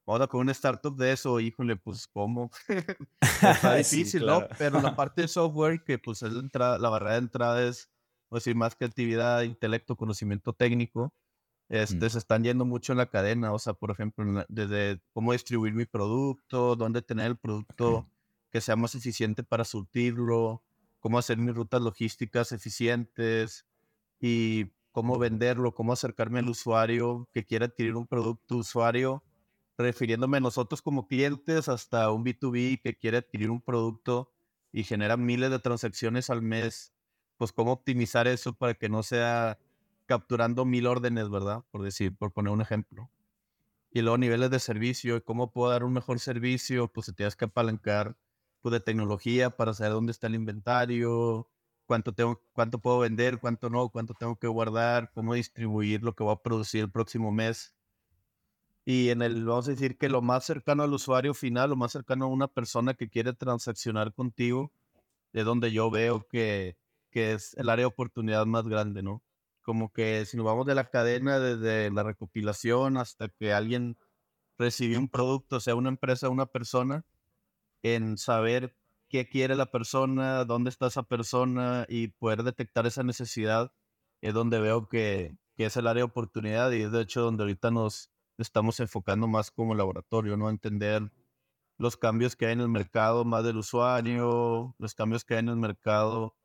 ahora 0.06 0.28
con 0.28 0.40
una 0.40 0.54
startup 0.54 0.96
de 0.96 1.12
eso, 1.12 1.42
híjole, 1.42 1.76
pues 1.76 2.08
cómo, 2.08 2.52
está 3.42 3.76
difícil, 3.76 4.26
¿no? 4.26 4.48
Pero 4.58 4.80
la 4.80 4.96
parte 4.96 5.24
de 5.24 5.28
software, 5.28 5.84
que 5.84 6.00
pues 6.00 6.24
es 6.24 6.32
la, 6.32 6.40
entrada, 6.40 6.80
la 6.80 6.88
barrera 6.88 7.16
de 7.16 7.20
entrada 7.20 7.68
es, 7.68 7.92
decir, 8.32 8.56
más 8.56 8.78
creatividad, 8.78 9.42
intelecto, 9.42 9.98
conocimiento 9.98 10.54
técnico, 10.54 11.14
este, 11.72 12.10
se 12.10 12.18
están 12.18 12.44
yendo 12.44 12.66
mucho 12.66 12.92
en 12.92 12.98
la 12.98 13.06
cadena, 13.06 13.54
o 13.54 13.58
sea, 13.58 13.72
por 13.72 13.92
ejemplo, 13.92 14.46
desde 14.50 15.00
cómo 15.14 15.32
distribuir 15.32 15.74
mi 15.74 15.86
producto, 15.86 16.76
dónde 16.76 17.02
tener 17.02 17.28
el 17.28 17.38
producto 17.38 18.06
que 18.52 18.60
sea 18.60 18.76
más 18.76 18.94
eficiente 18.94 19.42
para 19.42 19.64
surtirlo, 19.64 20.62
cómo 21.00 21.18
hacer 21.18 21.38
mis 21.38 21.56
rutas 21.56 21.82
logísticas 21.82 22.52
eficientes 22.52 23.66
y 24.20 24.66
cómo 24.92 25.18
venderlo, 25.18 25.74
cómo 25.74 25.94
acercarme 25.94 26.40
al 26.40 26.50
usuario 26.50 27.30
que 27.32 27.46
quiera 27.46 27.68
adquirir 27.68 27.96
un 27.96 28.06
producto 28.06 28.58
usuario, 28.58 29.24
refiriéndome 29.78 30.38
a 30.38 30.42
nosotros 30.42 30.82
como 30.82 31.08
clientes 31.08 31.70
hasta 31.70 32.12
un 32.12 32.26
B2B 32.26 32.82
que 32.82 32.98
quiere 32.98 33.20
adquirir 33.20 33.50
un 33.50 33.62
producto 33.62 34.30
y 34.74 34.84
genera 34.84 35.16
miles 35.16 35.50
de 35.50 35.60
transacciones 35.60 36.30
al 36.30 36.42
mes, 36.42 36.92
pues 37.38 37.54
cómo 37.54 37.72
optimizar 37.72 38.28
eso 38.28 38.52
para 38.52 38.74
que 38.74 38.90
no 38.90 39.04
sea 39.04 39.58
capturando 40.12 40.66
mil 40.66 40.88
órdenes, 40.88 41.30
¿verdad? 41.30 41.64
Por 41.72 41.84
decir, 41.84 42.14
por 42.18 42.34
poner 42.34 42.52
un 42.52 42.60
ejemplo. 42.60 43.10
Y 43.92 44.02
luego 44.02 44.18
niveles 44.18 44.50
de 44.52 44.60
servicio, 44.60 45.24
cómo 45.24 45.54
puedo 45.54 45.72
dar 45.72 45.86
un 45.86 45.94
mejor 45.94 46.20
servicio, 46.20 46.90
pues 46.90 47.06
se 47.06 47.14
tienes 47.14 47.38
que 47.38 47.46
apalancar 47.46 48.18
pues, 48.60 48.74
de 48.74 48.82
tecnología 48.82 49.52
para 49.52 49.74
saber 49.74 49.94
dónde 49.94 50.12
está 50.12 50.28
el 50.28 50.36
inventario, 50.36 51.50
cuánto, 51.86 52.14
tengo, 52.14 52.42
cuánto 52.52 52.80
puedo 52.80 53.00
vender, 53.00 53.40
cuánto 53.40 53.70
no, 53.70 53.88
cuánto 53.88 54.14
tengo 54.14 54.36
que 54.36 54.48
guardar, 54.48 55.12
cómo 55.14 55.34
distribuir 55.34 56.04
lo 56.04 56.14
que 56.14 56.26
voy 56.26 56.34
a 56.34 56.44
producir 56.44 56.82
el 56.82 56.92
próximo 56.92 57.32
mes. 57.32 57.74
Y 58.84 59.12
en 59.12 59.22
el, 59.22 59.46
vamos 59.46 59.70
a 59.70 59.72
decir 59.72 59.98
que 59.98 60.10
lo 60.10 60.22
más 60.22 60.44
cercano 60.44 60.84
al 60.84 60.92
usuario 60.92 61.34
final, 61.34 61.70
lo 61.70 61.78
más 61.78 61.94
cercano 61.94 62.26
a 62.26 62.28
una 62.28 62.50
persona 62.50 62.96
que 62.96 63.08
quiere 63.10 63.32
transaccionar 63.32 64.14
contigo, 64.14 64.74
es 65.32 65.46
donde 65.46 65.72
yo 65.72 65.90
veo 65.90 66.28
que, 66.28 66.76
que 67.12 67.32
es 67.32 67.54
el 67.54 67.70
área 67.70 67.84
de 67.84 67.88
oportunidad 67.88 68.46
más 68.46 68.68
grande, 68.68 69.04
¿no? 69.04 69.24
Como 69.62 69.92
que 69.94 70.26
si 70.26 70.38
nos 70.38 70.46
vamos 70.46 70.66
de 70.66 70.76
la 70.76 70.90
cadena 70.90 71.40
desde 71.40 71.92
la 71.92 72.04
recopilación 72.04 72.98
hasta 72.98 73.30
que 73.30 73.54
alguien 73.54 73.98
recibe 74.58 74.98
un 74.98 75.10
producto, 75.10 75.60
sea 75.60 75.76
una 75.76 75.90
empresa 75.90 76.30
una 76.30 76.46
persona, 76.46 77.06
en 77.84 78.18
saber 78.18 78.76
qué 79.10 79.28
quiere 79.28 79.56
la 79.56 79.72
persona, 79.72 80.46
dónde 80.46 80.70
está 80.70 80.88
esa 80.88 81.04
persona 81.04 81.86
y 81.90 82.10
poder 82.10 82.44
detectar 82.44 82.86
esa 82.88 83.04
necesidad, 83.04 83.74
es 84.22 84.34
donde 84.34 84.60
veo 84.60 84.88
que, 84.88 85.38
que 85.56 85.66
es 85.66 85.78
el 85.78 85.88
área 85.88 86.02
de 86.02 86.10
oportunidad 86.10 86.72
y 86.72 86.84
es 86.84 86.92
de 86.92 87.02
hecho 87.02 87.22
donde 87.22 87.44
ahorita 87.44 87.72
nos 87.72 88.12
estamos 88.38 88.80
enfocando 88.80 89.28
más 89.28 89.52
como 89.52 89.76
laboratorio, 89.76 90.38
¿no? 90.38 90.50
Entender 90.50 91.12
los 91.78 91.98
cambios 91.98 92.36
que 92.36 92.48
hay 92.48 92.54
en 92.54 92.62
el 92.62 92.70
mercado, 92.70 93.26
más 93.26 93.44
del 93.44 93.58
usuario, 93.58 94.76
los 94.78 94.94
cambios 94.96 95.26
que 95.26 95.36
hay 95.36 95.40
en 95.40 95.50
el 95.50 95.58
mercado 95.58 96.36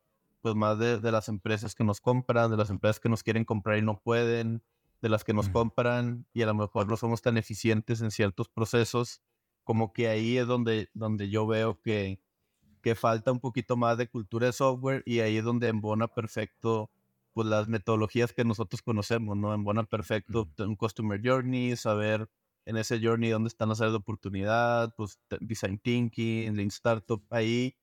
pues 0.41 0.55
más 0.55 0.77
de, 0.79 0.99
de, 0.99 1.11
las 1.11 1.29
empresas 1.29 1.75
que 1.75 1.83
nos 1.83 2.01
compran, 2.01 2.51
de 2.51 2.57
las 2.57 2.69
empresas 2.69 2.99
que 2.99 3.09
nos 3.09 3.23
quieren 3.23 3.45
comprar 3.45 3.77
y 3.77 3.81
no 3.81 3.99
pueden, 3.99 4.63
de 5.01 5.09
las 5.09 5.23
que 5.23 5.33
nos 5.33 5.49
compran 5.49 6.25
y 6.33 6.41
a 6.41 6.47
lo 6.47 6.55
mejor 6.55 6.87
no 6.87 6.97
somos 6.97 7.21
tan 7.21 7.37
eficientes 7.37 8.01
en 8.01 8.11
ciertos 8.11 8.49
procesos, 8.49 9.21
como 9.63 9.93
que 9.93 10.07
ahí 10.07 10.37
es 10.37 10.47
donde, 10.47 10.89
donde 10.93 11.29
yo 11.29 11.45
veo 11.45 11.79
que, 11.81 12.19
que 12.81 12.95
falta 12.95 13.31
un 13.31 13.39
poquito 13.39 13.77
más 13.77 13.97
de 13.97 14.07
cultura 14.07 14.47
de 14.47 14.53
software 14.53 15.03
y 15.05 15.19
ahí 15.19 15.37
es 15.37 15.43
donde 15.43 15.67
embona 15.67 16.07
perfecto 16.07 16.89
pues 17.33 17.47
las 17.47 17.67
metodologías 17.67 18.33
que 18.33 18.43
nosotros 18.43 18.81
conocemos, 18.81 19.37
¿no? 19.37 19.53
Embona 19.53 19.83
perfecto 19.83 20.49
un 20.57 20.75
customer 20.75 21.21
journey, 21.23 21.75
saber 21.75 22.27
en 22.65 22.77
ese 22.77 22.99
journey 22.99 23.29
dónde 23.29 23.49
están 23.49 23.69
las 23.69 23.79
áreas 23.79 23.93
de 23.93 23.97
oportunidad, 23.97 24.95
pues 24.95 25.19
design 25.39 25.77
thinking, 25.77 26.55
lean 26.55 26.69
startup, 26.69 27.23
ahí 27.29 27.75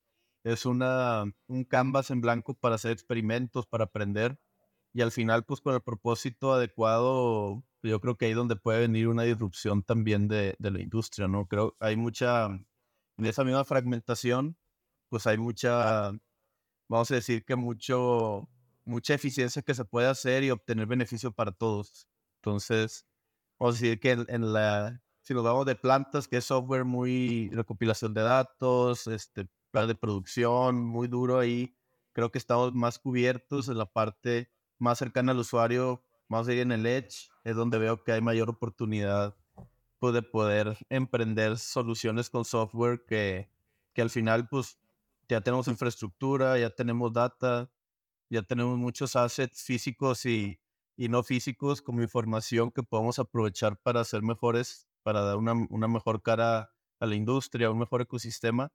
es 0.45 0.67
una, 0.67 1.25
un 1.49 1.65
canvas 1.65 2.11
en 2.11 2.21
blanco 2.21 2.55
para 2.55 2.77
hacer 2.77 2.93
experimentos, 2.93 3.67
para 3.67 3.85
aprender. 3.85 4.39
Y 4.93 5.03
al 5.03 5.13
final, 5.13 5.45
pues 5.45 5.61
con 5.61 5.75
el 5.75 5.83
propósito 5.83 6.53
adecuado, 6.55 7.65
yo 7.83 8.01
creo 8.01 8.17
que 8.17 8.27
ahí 8.27 8.35
donde 8.35 8.57
puede 8.57 8.81
venir 8.81 9.09
una 9.09 9.25
disrupción 9.25 9.83
también 9.83 10.29
de, 10.29 10.55
de 10.59 10.71
la 10.71 10.81
industria, 10.81 11.29
¿no? 11.29 11.47
Creo 11.49 11.77
hay 11.81 11.97
mucha, 11.97 12.47
en 12.47 13.27
esa 13.27 13.45
misma 13.45 13.65
fragmentación, 13.65 14.57
pues 15.09 15.27
hay 15.27 15.39
mucha, 15.39 16.13
vamos 16.89 17.11
a 17.11 17.15
decir 17.17 17.45
que 17.45 17.57
mucho, 17.57 18.49
mucha 18.85 19.15
eficiencia 19.15 19.63
que 19.63 19.75
se 19.75 19.85
puede 19.85 20.09
hacer 20.09 20.45
y 20.45 20.51
obtener 20.51 20.87
beneficio 20.87 21.33
para 21.33 21.53
todos. 21.53 22.09
Entonces, 22.43 23.07
vamos 23.59 23.77
a 23.77 23.81
decir 23.81 24.01
que 24.01 24.13
en, 24.13 24.27
en 24.29 24.53
la, 24.53 25.03
si 25.23 25.35
nos 25.35 25.45
vamos 25.45 25.67
de 25.67 25.77
plantas, 25.77 26.29
que 26.29 26.39
es 26.39 26.45
software 26.45 26.85
muy 26.85 27.51
recopilación 27.53 28.15
de 28.15 28.23
datos, 28.23 29.07
este, 29.07 29.49
plan 29.75 29.89
de 29.89 29.97
producción, 29.97 30.87
muy 30.87 31.09
duro 31.09 31.41
ahí. 31.41 31.77
Creo 32.13 32.31
que 32.31 32.39
estamos 32.39 32.73
más 32.75 33.01
cubiertos 33.01 33.69
en 33.69 33.77
la 33.77 33.87
parte 33.87 34.49
más 34.79 34.99
cercana 34.99 35.33
al 35.33 35.39
usuario, 35.39 36.05
más 36.29 36.47
ahí 36.47 36.61
en 36.61 36.71
el 36.71 36.87
Edge, 36.87 37.29
es 37.43 37.57
donde 37.57 37.79
veo 37.79 38.05
que 38.05 38.13
hay 38.13 38.21
mayor 38.21 38.49
oportunidad 38.49 39.37
pues, 39.99 40.15
de 40.15 40.23
poder 40.23 40.79
emprender 40.91 41.59
soluciones 41.59 42.31
con 42.31 42.45
software 42.45 43.05
que, 43.05 43.51
que 43.93 44.03
al 44.03 44.11
final 44.11 44.49
pues 44.49 44.79
ya 45.29 45.41
tenemos 45.41 45.67
infraestructura, 45.67 46.57
ya 46.57 46.71
tenemos 46.71 47.13
data, 47.13 47.69
ya 48.31 48.43
tenemos 48.43 48.79
muchos 48.79 49.17
assets 49.17 49.65
físicos 49.65 50.25
y, 50.25 50.61
y 50.97 51.09
no 51.09 51.25
físicos 51.25 51.83
como 51.83 52.01
información 52.01 52.71
que 52.71 52.85
podemos 52.85 53.19
aprovechar 53.19 53.77
para 53.77 54.05
ser 54.05 54.23
mejores, 54.23 54.87
para 55.03 55.23
dar 55.23 55.37
una, 55.37 55.55
una 55.69 55.89
mejor 55.89 56.23
cara 56.23 56.71
a 57.01 57.07
la 57.07 57.17
industria, 57.17 57.73
un 57.73 57.79
mejor 57.81 58.03
ecosistema 58.03 58.71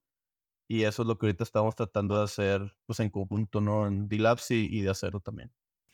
Y 0.71 0.83
eso 0.83 1.01
es 1.01 1.07
lo 1.07 1.17
que 1.17 1.25
ahorita 1.25 1.43
estamos 1.43 1.75
tratando 1.75 2.15
de 2.15 2.25
hacer 2.25 2.75
pues 2.85 2.99
en 2.99 3.09
conjunto, 3.09 3.59
¿no? 3.59 3.87
En 3.87 4.07
D-Labs 4.07 4.51
y, 4.51 4.81
de 4.81 4.89
hacerlo 4.91 5.19
también. 5.19 5.51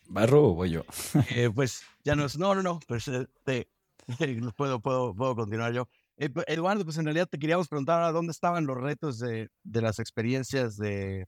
¿Barro 0.10 0.50
o 0.50 0.54
voy 0.54 0.72
yo? 0.72 0.84
Eh, 1.30 1.50
pues 1.56 1.84
ya 2.04 2.14
no 2.14 2.26
es, 2.26 2.38
no, 2.38 2.54
no, 2.54 2.62
no, 2.62 2.82
pues 2.86 3.08
eh, 3.08 3.26
puedo, 4.58 4.82
puedo, 4.82 5.16
puedo 5.16 5.34
continuar 5.34 5.72
yo. 5.72 5.88
Eh, 6.18 6.30
pues, 6.30 6.46
Eduardo, 6.50 6.84
pues 6.84 6.98
en 6.98 7.06
realidad 7.06 7.30
te 7.30 7.40
queríamos 7.40 7.70
preguntar 7.70 8.12
dónde 8.12 8.32
estaban 8.32 8.66
los 8.66 8.76
retos 8.76 9.18
de, 9.18 9.48
de 9.64 9.82
las 9.82 10.00
experiencias 10.00 10.76
de, 10.76 11.26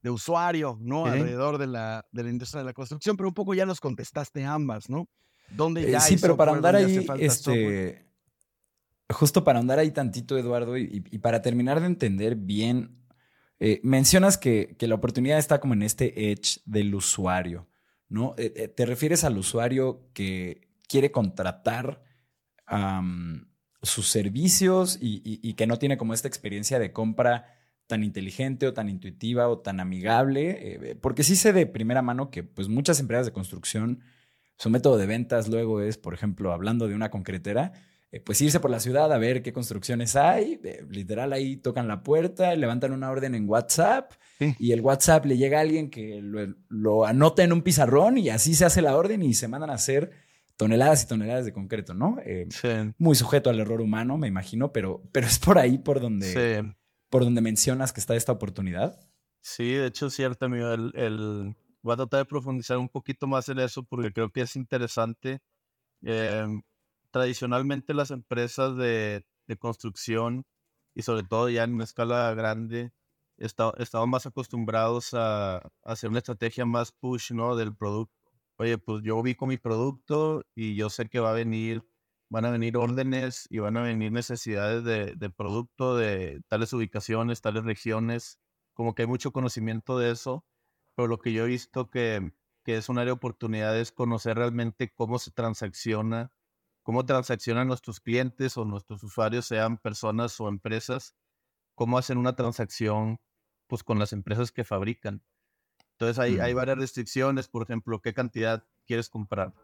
de 0.00 0.10
usuario, 0.10 0.78
¿no? 0.80 1.06
Alrededor 1.06 1.58
de 1.58 1.66
la, 1.66 2.06
de 2.12 2.22
la 2.22 2.30
industria 2.30 2.60
de 2.60 2.66
la 2.66 2.72
construcción, 2.72 3.16
pero 3.16 3.28
un 3.28 3.34
poco 3.34 3.54
ya 3.54 3.66
nos 3.66 3.80
contestaste 3.80 4.44
ambas, 4.44 4.88
¿no? 4.88 5.08
¿Dónde 5.48 5.90
ya 5.90 5.98
Sí, 5.98 6.18
pero 6.20 6.36
para 6.36 6.52
andar 6.52 6.76
ahí, 6.76 7.04
este, 7.18 8.06
justo 9.14 9.44
para 9.44 9.58
andar 9.58 9.78
ahí 9.78 9.90
tantito, 9.90 10.36
Eduardo, 10.36 10.76
y, 10.76 11.00
para 11.18 11.40
terminar 11.40 11.80
de 11.80 11.86
entender 11.86 12.36
bien, 12.36 12.98
eh, 13.60 13.80
mencionas 13.82 14.36
que, 14.36 14.76
la 14.80 14.94
oportunidad 14.94 15.38
está 15.38 15.60
como 15.60 15.74
en 15.74 15.82
este 15.82 16.30
edge 16.30 16.60
del 16.66 16.94
usuario, 16.94 17.66
¿no? 18.08 18.34
Eh, 18.36 18.52
eh, 18.56 18.68
¿Te 18.68 18.84
refieres 18.84 19.24
al 19.24 19.38
usuario 19.38 20.10
que 20.12 20.68
quiere 20.88 21.10
contratar 21.10 22.02
sus 23.82 24.08
servicios 24.08 24.98
y, 25.00 25.52
que 25.54 25.66
no 25.66 25.78
tiene 25.78 25.96
como 25.96 26.14
esta 26.14 26.28
experiencia 26.28 26.78
de 26.78 26.92
compra 26.92 27.46
tan 27.86 28.02
inteligente 28.02 28.66
o 28.66 28.72
tan 28.72 28.88
intuitiva 28.88 29.48
o 29.48 29.58
tan 29.58 29.80
amigable? 29.80 30.96
porque 31.02 31.22
sí 31.22 31.36
sé 31.36 31.52
de 31.52 31.66
primera 31.66 32.00
mano 32.00 32.30
que 32.30 32.42
pues 32.42 32.68
muchas 32.68 33.00
empresas 33.00 33.26
de 33.26 33.32
construcción, 33.32 34.00
su 34.56 34.70
método 34.70 34.96
de 34.96 35.06
ventas 35.06 35.48
luego 35.48 35.82
es, 35.82 35.98
por 35.98 36.14
ejemplo, 36.14 36.52
hablando 36.52 36.88
de 36.88 36.94
una 36.94 37.10
concretera, 37.10 37.72
eh, 38.14 38.20
pues 38.20 38.40
irse 38.40 38.60
por 38.60 38.70
la 38.70 38.78
ciudad 38.78 39.12
a 39.12 39.18
ver 39.18 39.42
qué 39.42 39.52
construcciones 39.52 40.14
hay. 40.14 40.60
Eh, 40.62 40.86
literal, 40.88 41.32
ahí 41.32 41.56
tocan 41.56 41.88
la 41.88 42.04
puerta, 42.04 42.54
levantan 42.54 42.92
una 42.92 43.10
orden 43.10 43.34
en 43.34 43.48
WhatsApp 43.48 44.12
y 44.38 44.70
el 44.70 44.82
WhatsApp 44.82 45.26
le 45.26 45.36
llega 45.36 45.58
a 45.58 45.62
alguien 45.62 45.90
que 45.90 46.20
lo, 46.22 47.06
anota 47.06 47.42
en 47.42 47.52
un 47.52 47.62
pizarrón 47.62 48.16
y 48.16 48.28
así 48.28 48.54
se 48.54 48.64
hace 48.64 48.82
la 48.82 48.96
orden 48.96 49.20
y 49.22 49.34
se 49.34 49.48
mandan 49.48 49.70
a 49.70 49.74
hacer 49.74 50.12
toneladas 50.56 51.02
y 51.02 51.08
toneladas 51.08 51.44
de 51.44 51.52
concreto, 51.52 51.92
¿no? 51.92 52.18
Eh, 52.24 52.46
muy 52.98 53.16
sujeto 53.16 53.50
al 53.50 53.58
error 53.58 53.80
humano, 53.80 54.16
me 54.16 54.28
imagino, 54.28 54.72
pero, 54.72 55.02
pero 55.10 55.26
es 55.26 55.40
por 55.40 55.58
ahí 55.58 55.78
por 55.78 55.98
donde, 55.98 56.72
por 57.10 57.24
donde 57.24 57.40
mencionas 57.40 57.92
que 57.92 57.98
está 57.98 58.14
esta 58.14 58.30
oportunidad. 58.30 58.96
Sí, 59.40 59.72
de 59.72 59.86
hecho 59.86 60.06
es 60.06 60.14
cierto, 60.14 60.46
amigo. 60.46 60.72
El, 60.72 60.92
el, 60.94 61.56
voy 61.82 61.94
a 61.94 61.96
tratar 61.96 62.20
de 62.20 62.26
profundizar 62.26 62.78
un 62.78 62.88
poquito 62.88 63.26
más 63.26 63.48
en 63.48 63.58
eso 63.58 63.82
porque 63.82 64.12
creo 64.12 64.30
que 64.30 64.42
es 64.42 64.54
interesante. 64.54 65.40
Eh, 66.04 66.46
tradicionalmente 67.14 67.94
las 67.94 68.10
empresas 68.10 68.76
de, 68.76 69.24
construcción 69.60 70.44
y 70.96 71.02
sobre 71.02 71.22
todo 71.22 71.48
ya 71.48 71.62
en 71.62 71.74
una 71.74 71.84
escala 71.84 72.34
grande 72.34 72.92
estaban 73.36 74.10
más 74.10 74.26
acostumbrados 74.26 75.14
a, 75.14 75.62
hacer 75.84 76.10
una 76.10 76.18
estrategia 76.18 76.66
más 76.66 76.90
push 76.90 77.30
¿no? 77.30 77.54
del 77.54 77.76
producto. 77.76 78.32
Oye, 78.56 78.78
pues 78.78 79.04
yo 79.04 79.16
ubico 79.16 79.46
mi 79.46 79.58
producto 79.58 80.42
y 80.56 80.74
yo 80.74 80.90
sé 80.90 81.08
que 81.08 81.20
va 81.20 81.30
a 81.30 81.34
venir, 81.34 81.84
van 82.30 82.46
a 82.46 82.50
venir 82.50 82.76
órdenes 82.76 83.46
y 83.48 83.60
van 83.60 83.76
a 83.76 83.82
venir 83.82 84.10
necesidades 84.10 84.82
de, 84.82 85.14
de 85.14 85.30
producto 85.30 85.96
de 85.96 86.42
tales 86.48 86.72
ubicaciones, 86.72 87.40
tales 87.40 87.64
regiones. 87.64 88.40
Como 88.72 88.96
que 88.96 89.02
hay 89.02 89.08
mucho 89.08 89.30
conocimiento 89.32 89.98
de 89.98 90.10
eso, 90.10 90.44
pero 90.96 91.06
lo 91.06 91.20
que 91.20 91.32
yo 91.32 91.44
he 91.44 91.48
visto 91.48 91.90
que, 91.90 92.32
que 92.64 92.76
es 92.76 92.88
un 92.88 92.98
área 92.98 93.12
de 93.12 93.18
oportunidad 93.18 93.78
es 93.78 93.92
conocer 93.92 94.36
realmente 94.36 94.92
cómo 94.92 95.20
se 95.20 95.30
transacciona 95.30 96.32
cómo 96.84 97.04
transaccionan 97.04 97.66
nuestros 97.66 97.98
clientes 97.98 98.56
o 98.56 98.64
nuestros 98.64 99.02
usuarios, 99.02 99.46
sean 99.46 99.78
personas 99.78 100.38
o 100.38 100.48
empresas, 100.48 101.16
cómo 101.74 101.98
hacen 101.98 102.18
una 102.18 102.36
transacción 102.36 103.18
pues, 103.66 103.82
con 103.82 103.98
las 103.98 104.12
empresas 104.12 104.52
que 104.52 104.64
fabrican. 104.64 105.22
Entonces 105.92 106.18
hay, 106.18 106.38
hay 106.38 106.52
varias 106.52 106.78
restricciones, 106.78 107.48
por 107.48 107.62
ejemplo, 107.62 108.00
qué 108.00 108.12
cantidad 108.12 108.64
quieres 108.86 109.08
comprar. 109.08 109.54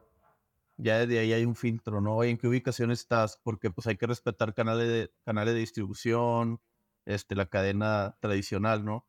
Ya 0.79 0.99
desde 0.99 1.19
ahí 1.19 1.35
hay 1.35 1.45
un 1.45 1.57
filtro, 1.57 2.01
¿no? 2.01 2.25
¿En 2.25 2.39
qué 2.39 2.49
ubicación 2.49 2.91
estás? 2.91 3.39
Porque 3.43 3.71
pues 3.71 3.87
hay 3.87 3.97
que 3.97 4.07
respetar 4.07 4.55
canales 4.55 4.89
de, 4.89 5.13
canales 5.25 5.53
de 5.53 5.61
distribución, 5.61 6.59
este, 7.05 7.35
la 7.35 7.47
cadena 7.47 8.17
tradicional, 8.21 8.83
¿no? 8.83 9.07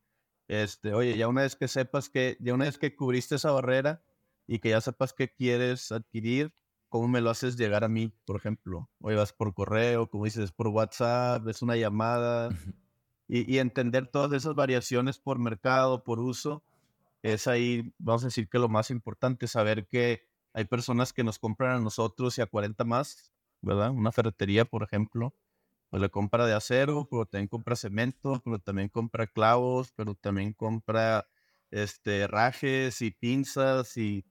Este, 0.48 0.92
oye, 0.92 1.16
ya 1.16 1.28
una 1.28 1.42
vez 1.42 1.56
que 1.56 1.66
sepas 1.66 2.10
que, 2.10 2.36
ya 2.40 2.52
una 2.52 2.66
vez 2.66 2.76
que 2.76 2.94
cubriste 2.94 3.36
esa 3.36 3.52
barrera 3.52 4.02
y 4.46 4.58
que 4.58 4.68
ya 4.68 4.82
sepas 4.82 5.14
qué 5.14 5.32
quieres 5.32 5.92
adquirir, 5.92 6.52
cómo 6.92 7.08
me 7.08 7.22
lo 7.22 7.30
haces 7.30 7.56
llegar 7.56 7.84
a 7.84 7.88
mí, 7.88 8.12
por 8.26 8.36
ejemplo. 8.36 8.90
Oye, 9.00 9.16
vas 9.16 9.32
por 9.32 9.54
correo, 9.54 10.10
como 10.10 10.26
dices, 10.26 10.52
por 10.52 10.68
WhatsApp, 10.68 11.48
es 11.48 11.62
una 11.62 11.74
llamada. 11.74 12.50
y, 13.28 13.56
entender 13.56 14.08
todas 14.08 14.30
esas 14.34 14.54
variaciones 14.54 15.18
por 15.18 15.38
mercado, 15.38 16.04
por 16.04 16.20
uso, 16.20 16.62
es 17.22 17.46
ahí, 17.46 17.94
vamos 17.98 18.24
a 18.24 18.26
decir 18.26 18.46
que 18.46 18.58
lo 18.58 18.68
más 18.68 18.90
importante, 18.90 19.48
saber 19.48 19.86
que 19.88 20.28
hay 20.52 20.66
personas 20.66 21.14
que 21.14 21.24
nos 21.24 21.38
compran 21.38 21.76
a 21.76 21.80
nosotros 21.80 22.36
y 22.36 22.42
a 22.42 22.46
40 22.46 22.84
más, 22.84 23.32
¿verdad? 23.62 23.90
Una 23.90 24.12
ferretería, 24.12 24.66
por 24.66 24.82
ejemplo, 24.82 25.34
pues 25.88 26.02
le 26.02 26.10
compra 26.10 26.44
de 26.44 26.52
acero, 26.52 27.08
pero 27.10 27.24
también 27.24 27.48
compra 27.48 27.74
cemento, 27.74 28.42
pero 28.44 28.58
también 28.58 28.90
compra 28.90 29.26
clavos, 29.26 29.92
pero 29.96 30.14
también 30.14 30.52
compra 30.52 31.26
este, 31.70 32.26
rajes 32.26 33.00
y 33.00 33.12
pinzas 33.12 33.96
y 33.96 34.26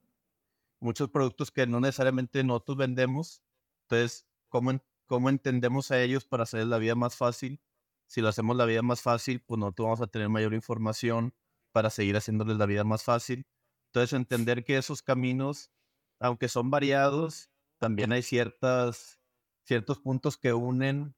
muchos 0.82 1.10
productos 1.10 1.52
que 1.52 1.66
no 1.68 1.80
necesariamente 1.80 2.44
nosotros 2.44 2.78
vendemos. 2.78 3.42
Entonces, 3.84 4.28
¿cómo, 4.50 4.84
¿cómo 5.06 5.30
entendemos 5.30 5.92
a 5.92 6.02
ellos 6.02 6.26
para 6.26 6.44
hacer 6.44 6.66
la 6.68 6.80
vida 6.80 6.96
más 6.96 7.16
fácil? 7.16 7.62
Si 8.08 8.20
lo 8.20 8.28
hacemos 8.28 8.58
la 8.58 8.66
vida 8.66 8.82
más 8.82 9.02
fácil, 9.02 9.42
pues 9.42 9.60
nosotros 9.60 9.86
vamos 9.86 10.02
a 10.02 10.08
tener 10.08 10.28
mayor 10.28 10.54
información 10.54 11.34
para 11.72 11.90
seguir 11.90 12.18
haciéndoles 12.18 12.58
la 12.58 12.66
vida 12.66 12.84
más 12.84 13.04
fácil. 13.04 13.48
Entonces, 13.88 14.14
entender 14.14 14.66
que 14.66 14.78
esos 14.78 15.02
caminos, 15.02 15.72
aunque 16.20 16.50
son 16.50 16.70
variados, 16.72 17.50
también 17.78 18.12
hay 18.12 18.24
ciertas, 18.24 19.20
ciertos 19.64 20.00
puntos 20.00 20.38
que 20.38 20.54
unen 20.54 21.16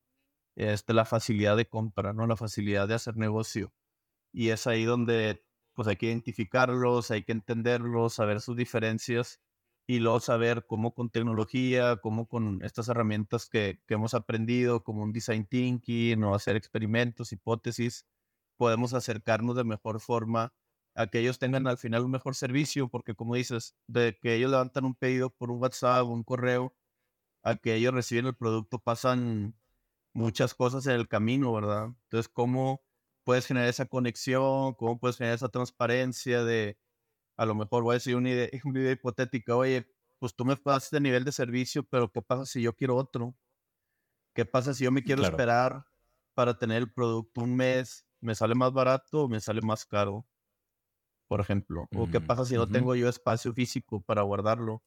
este, 0.55 0.93
la 0.93 1.05
facilidad 1.05 1.57
de 1.57 1.67
compra, 1.67 2.13
¿no? 2.13 2.27
La 2.27 2.35
facilidad 2.35 2.87
de 2.87 2.95
hacer 2.95 3.17
negocio. 3.17 3.73
Y 4.31 4.49
es 4.49 4.67
ahí 4.67 4.83
donde 4.83 5.45
pues 5.73 5.87
hay 5.87 5.95
que 5.95 6.07
identificarlos, 6.07 7.11
hay 7.11 7.23
que 7.23 7.31
entenderlos, 7.31 8.13
saber 8.13 8.41
sus 8.41 8.55
diferencias 8.55 9.41
y 9.87 9.99
luego 9.99 10.19
saber 10.19 10.65
cómo 10.67 10.93
con 10.93 11.09
tecnología, 11.09 11.97
cómo 11.97 12.27
con 12.27 12.63
estas 12.63 12.87
herramientas 12.89 13.47
que, 13.49 13.81
que, 13.87 13.95
hemos 13.95 14.13
aprendido, 14.13 14.83
como 14.83 15.03
un 15.03 15.13
design 15.13 15.45
thinking 15.45 16.23
o 16.23 16.35
hacer 16.35 16.55
experimentos, 16.55 17.31
hipótesis, 17.33 18.05
podemos 18.57 18.93
acercarnos 18.93 19.55
de 19.55 19.63
mejor 19.65 19.99
forma 19.99 20.53
a 20.95 21.07
que 21.07 21.19
ellos 21.19 21.39
tengan 21.39 21.67
al 21.67 21.77
final 21.77 22.05
un 22.05 22.11
mejor 22.11 22.35
servicio, 22.35 22.89
porque 22.89 23.15
como 23.15 23.35
dices, 23.35 23.75
de 23.87 24.17
que 24.21 24.35
ellos 24.35 24.51
levantan 24.51 24.85
un 24.85 24.95
pedido 24.95 25.29
por 25.31 25.51
un 25.51 25.59
WhatsApp 25.61 26.05
un 26.07 26.23
correo, 26.23 26.75
a 27.43 27.55
que 27.57 27.75
ellos 27.75 27.93
reciben 27.93 28.27
el 28.27 28.35
producto 28.35 28.79
pasan 28.79 29.55
muchas 30.13 30.53
cosas 30.55 30.85
en 30.87 30.93
el 30.93 31.07
camino, 31.07 31.53
¿verdad? 31.53 31.87
Entonces, 32.05 32.29
¿cómo 32.29 32.83
puedes 33.23 33.47
generar 33.47 33.69
esa 33.69 33.85
conexión? 33.85 34.73
¿Cómo 34.75 34.99
puedes 34.99 35.17
generar 35.17 35.35
esa 35.35 35.49
transparencia 35.49 36.43
de 36.43 36.77
a 37.43 37.45
lo 37.45 37.55
mejor 37.55 37.83
voy 37.83 37.93
a 37.93 37.95
decir 37.95 38.15
una 38.15 38.29
idea, 38.29 38.49
una 38.65 38.79
idea 38.79 38.91
hipotética, 38.93 39.55
oye, 39.55 39.87
pues 40.19 40.35
tú 40.35 40.45
me 40.45 40.55
pasas 40.55 40.85
este 40.85 40.99
nivel 40.99 41.23
de 41.23 41.31
servicio, 41.31 41.83
pero 41.83 42.11
¿qué 42.11 42.21
pasa 42.21 42.45
si 42.45 42.61
yo 42.61 42.73
quiero 42.73 42.95
otro? 42.95 43.35
¿Qué 44.33 44.45
pasa 44.45 44.73
si 44.73 44.85
yo 44.85 44.91
me 44.91 45.03
quiero 45.03 45.21
esperar 45.21 45.85
para 46.33 46.57
tener 46.57 46.77
el 46.77 46.91
producto 46.91 47.41
un 47.41 47.55
mes? 47.55 48.07
¿Me 48.19 48.33
sale 48.33 48.55
más 48.55 48.71
barato 48.71 49.23
o 49.23 49.29
me 49.29 49.39
sale 49.39 49.61
más 49.61 49.85
caro? 49.85 50.25
Por 51.27 51.41
ejemplo. 51.41 51.87
¿O 51.95 52.09
qué 52.09 52.21
pasa 52.21 52.45
si 52.45 52.55
no 52.55 52.67
tengo 52.67 52.95
yo 52.95 53.09
espacio 53.09 53.53
físico 53.53 54.01
para 54.01 54.21
guardarlo? 54.21 54.81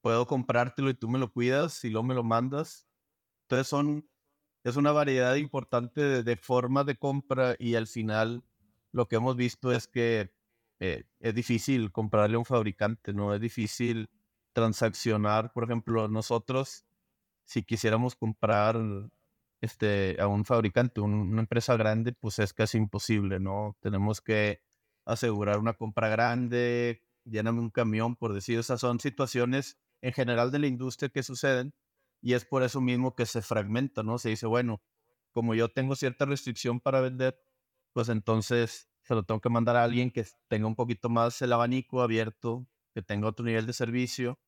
Puedo 0.00 0.26
comprártelo 0.26 0.90
y 0.90 0.94
tú 0.94 1.08
me 1.08 1.18
lo 1.18 1.32
cuidas 1.32 1.84
y 1.84 1.90
luego 1.90 2.06
me 2.06 2.14
lo 2.14 2.22
mandas. 2.22 2.86
Entonces 3.42 3.66
son, 3.66 4.08
es 4.64 4.76
una 4.76 4.92
variedad 4.92 5.34
importante 5.34 6.00
de, 6.00 6.22
de 6.22 6.36
formas 6.36 6.86
de 6.86 6.96
compra 6.96 7.56
y 7.58 7.74
al 7.74 7.88
final 7.88 8.44
lo 8.92 9.08
que 9.08 9.16
hemos 9.16 9.36
visto 9.36 9.72
es 9.72 9.88
que 9.88 10.37
eh, 10.80 11.04
es 11.20 11.34
difícil 11.34 11.92
comprarle 11.92 12.36
a 12.36 12.38
un 12.40 12.44
fabricante, 12.44 13.12
¿no? 13.12 13.34
Es 13.34 13.40
difícil 13.40 14.10
transaccionar, 14.52 15.52
por 15.52 15.64
ejemplo, 15.64 16.08
nosotros, 16.08 16.84
si 17.44 17.62
quisiéramos 17.64 18.16
comprar 18.16 18.76
este, 19.60 20.16
a 20.20 20.28
un 20.28 20.44
fabricante, 20.44 21.00
una 21.00 21.40
empresa 21.40 21.76
grande, 21.76 22.12
pues 22.12 22.38
es 22.38 22.52
casi 22.52 22.78
imposible, 22.78 23.40
¿no? 23.40 23.76
Tenemos 23.80 24.20
que 24.20 24.62
asegurar 25.04 25.58
una 25.58 25.74
compra 25.74 26.08
grande, 26.08 27.02
lléname 27.24 27.60
un 27.60 27.70
camión, 27.70 28.16
por 28.16 28.34
decir, 28.34 28.58
esas 28.58 28.80
son 28.80 29.00
situaciones 29.00 29.78
en 30.02 30.12
general 30.12 30.50
de 30.52 30.60
la 30.60 30.66
industria 30.68 31.08
que 31.08 31.22
suceden 31.22 31.74
y 32.20 32.34
es 32.34 32.44
por 32.44 32.62
eso 32.62 32.80
mismo 32.80 33.14
que 33.14 33.26
se 33.26 33.42
fragmenta, 33.42 34.02
¿no? 34.02 34.18
Se 34.18 34.30
dice, 34.30 34.46
bueno, 34.46 34.82
como 35.32 35.54
yo 35.54 35.68
tengo 35.68 35.96
cierta 35.96 36.24
restricción 36.24 36.80
para 36.80 37.00
vender, 37.00 37.40
pues 37.92 38.08
entonces 38.08 38.87
se 39.08 39.14
lo 39.14 39.22
tengo 39.22 39.40
que 39.40 39.48
mandar 39.48 39.76
a 39.76 39.84
alguien 39.84 40.10
que 40.10 40.26
tenga 40.48 40.66
un 40.66 40.76
poquito 40.76 41.08
más 41.08 41.40
el 41.40 41.54
abanico 41.54 42.02
abierto, 42.02 42.66
que 42.94 43.00
tenga 43.02 43.28
otro 43.28 43.46
nivel 43.46 43.64
de 43.66 43.72
servicio, 43.72 44.38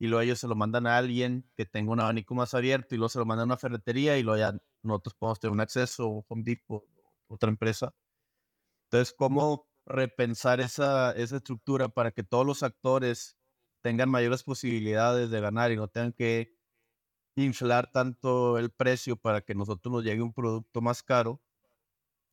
y 0.00 0.08
luego 0.08 0.22
ellos 0.22 0.40
se 0.40 0.48
lo 0.48 0.56
mandan 0.56 0.88
a 0.88 0.96
alguien 0.98 1.48
que 1.56 1.66
tenga 1.66 1.92
un 1.92 2.00
abanico 2.00 2.34
más 2.34 2.52
abierto, 2.52 2.96
y 2.96 2.98
luego 2.98 3.10
se 3.10 3.20
lo 3.20 3.26
mandan 3.26 3.44
a 3.44 3.52
una 3.54 3.56
ferretería, 3.58 4.18
y 4.18 4.24
luego 4.24 4.38
ya 4.38 4.58
nosotros 4.82 5.14
podemos 5.14 5.38
tener 5.38 5.52
un 5.52 5.60
acceso, 5.60 6.08
un 6.08 6.24
Home 6.28 6.42
Depot, 6.44 6.84
otra 7.28 7.48
empresa. 7.48 7.94
Entonces, 8.90 9.14
¿cómo 9.16 9.68
repensar 9.86 10.60
esa, 10.60 11.12
esa 11.12 11.36
estructura 11.36 11.88
para 11.88 12.10
que 12.10 12.24
todos 12.24 12.44
los 12.44 12.64
actores 12.64 13.38
tengan 13.82 14.10
mayores 14.10 14.42
posibilidades 14.42 15.30
de 15.30 15.40
ganar 15.40 15.70
y 15.70 15.76
no 15.76 15.86
tengan 15.88 16.12
que 16.12 16.56
inflar 17.36 17.90
tanto 17.92 18.58
el 18.58 18.70
precio 18.72 19.16
para 19.16 19.42
que 19.42 19.54
nosotros 19.54 19.92
nos 19.92 20.04
llegue 20.04 20.22
un 20.22 20.32
producto 20.34 20.80
más 20.80 21.02
caro? 21.04 21.40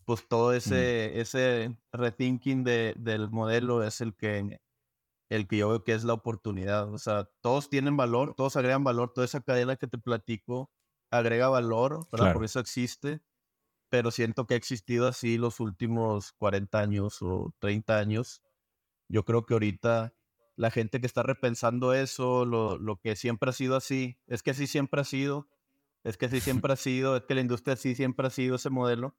Pues 0.05 0.27
todo 0.27 0.51
Mm. 0.51 0.55
ese, 0.55 1.19
ese 1.19 1.77
rethinking 1.91 2.63
de, 2.63 2.93
del 2.97 3.29
modelo 3.31 3.83
es 3.83 4.01
el 4.01 4.15
que, 4.15 4.59
el 5.29 5.47
que 5.47 5.57
yo 5.57 5.69
veo 5.69 5.83
que 5.83 5.93
es 5.93 6.03
la 6.03 6.13
oportunidad. 6.13 6.93
O 6.93 6.97
sea, 6.99 7.29
todos 7.41 7.69
tienen 7.69 7.97
valor, 7.97 8.35
todos 8.35 8.55
agregan 8.55 8.83
valor, 8.83 9.11
toda 9.13 9.25
esa 9.25 9.41
cadena 9.41 9.75
que 9.77 9.87
te 9.87 9.97
platico 9.97 10.71
agrega 11.11 11.49
valor. 11.49 12.07
Claro. 12.11 12.33
Por 12.33 12.45
eso 12.45 12.59
existe, 12.59 13.21
pero 13.89 14.11
siento 14.11 14.45
que 14.45 14.53
ha 14.55 14.57
existido 14.57 15.07
así 15.07 15.37
los 15.37 15.59
últimos 15.59 16.33
40 16.33 16.79
años 16.79 17.21
o 17.21 17.53
30 17.59 17.97
años. 17.99 18.43
Yo 19.09 19.23
creo 19.25 19.45
que 19.45 19.53
ahorita 19.55 20.13
la 20.55 20.71
gente 20.71 20.99
que 21.01 21.07
está 21.07 21.23
repensando 21.23 21.93
eso, 21.93 22.45
lo, 22.45 22.77
lo 22.77 22.97
que 22.97 23.15
siempre 23.15 23.49
ha 23.49 23.53
sido 23.53 23.75
así, 23.75 24.19
es 24.27 24.43
que 24.43 24.51
así 24.51 24.67
siempre 24.67 25.01
ha 25.01 25.03
sido, 25.03 25.47
es 26.03 26.17
que 26.17 26.27
así 26.27 26.39
siempre 26.63 26.73
ha 26.73 26.75
sido, 26.77 27.17
es 27.17 27.23
que 27.23 27.35
la 27.35 27.41
industria 27.41 27.73
así 27.73 27.95
siempre 27.95 28.27
ha 28.27 28.29
sido 28.29 28.55
ese 28.57 28.69
modelo. 28.69 29.15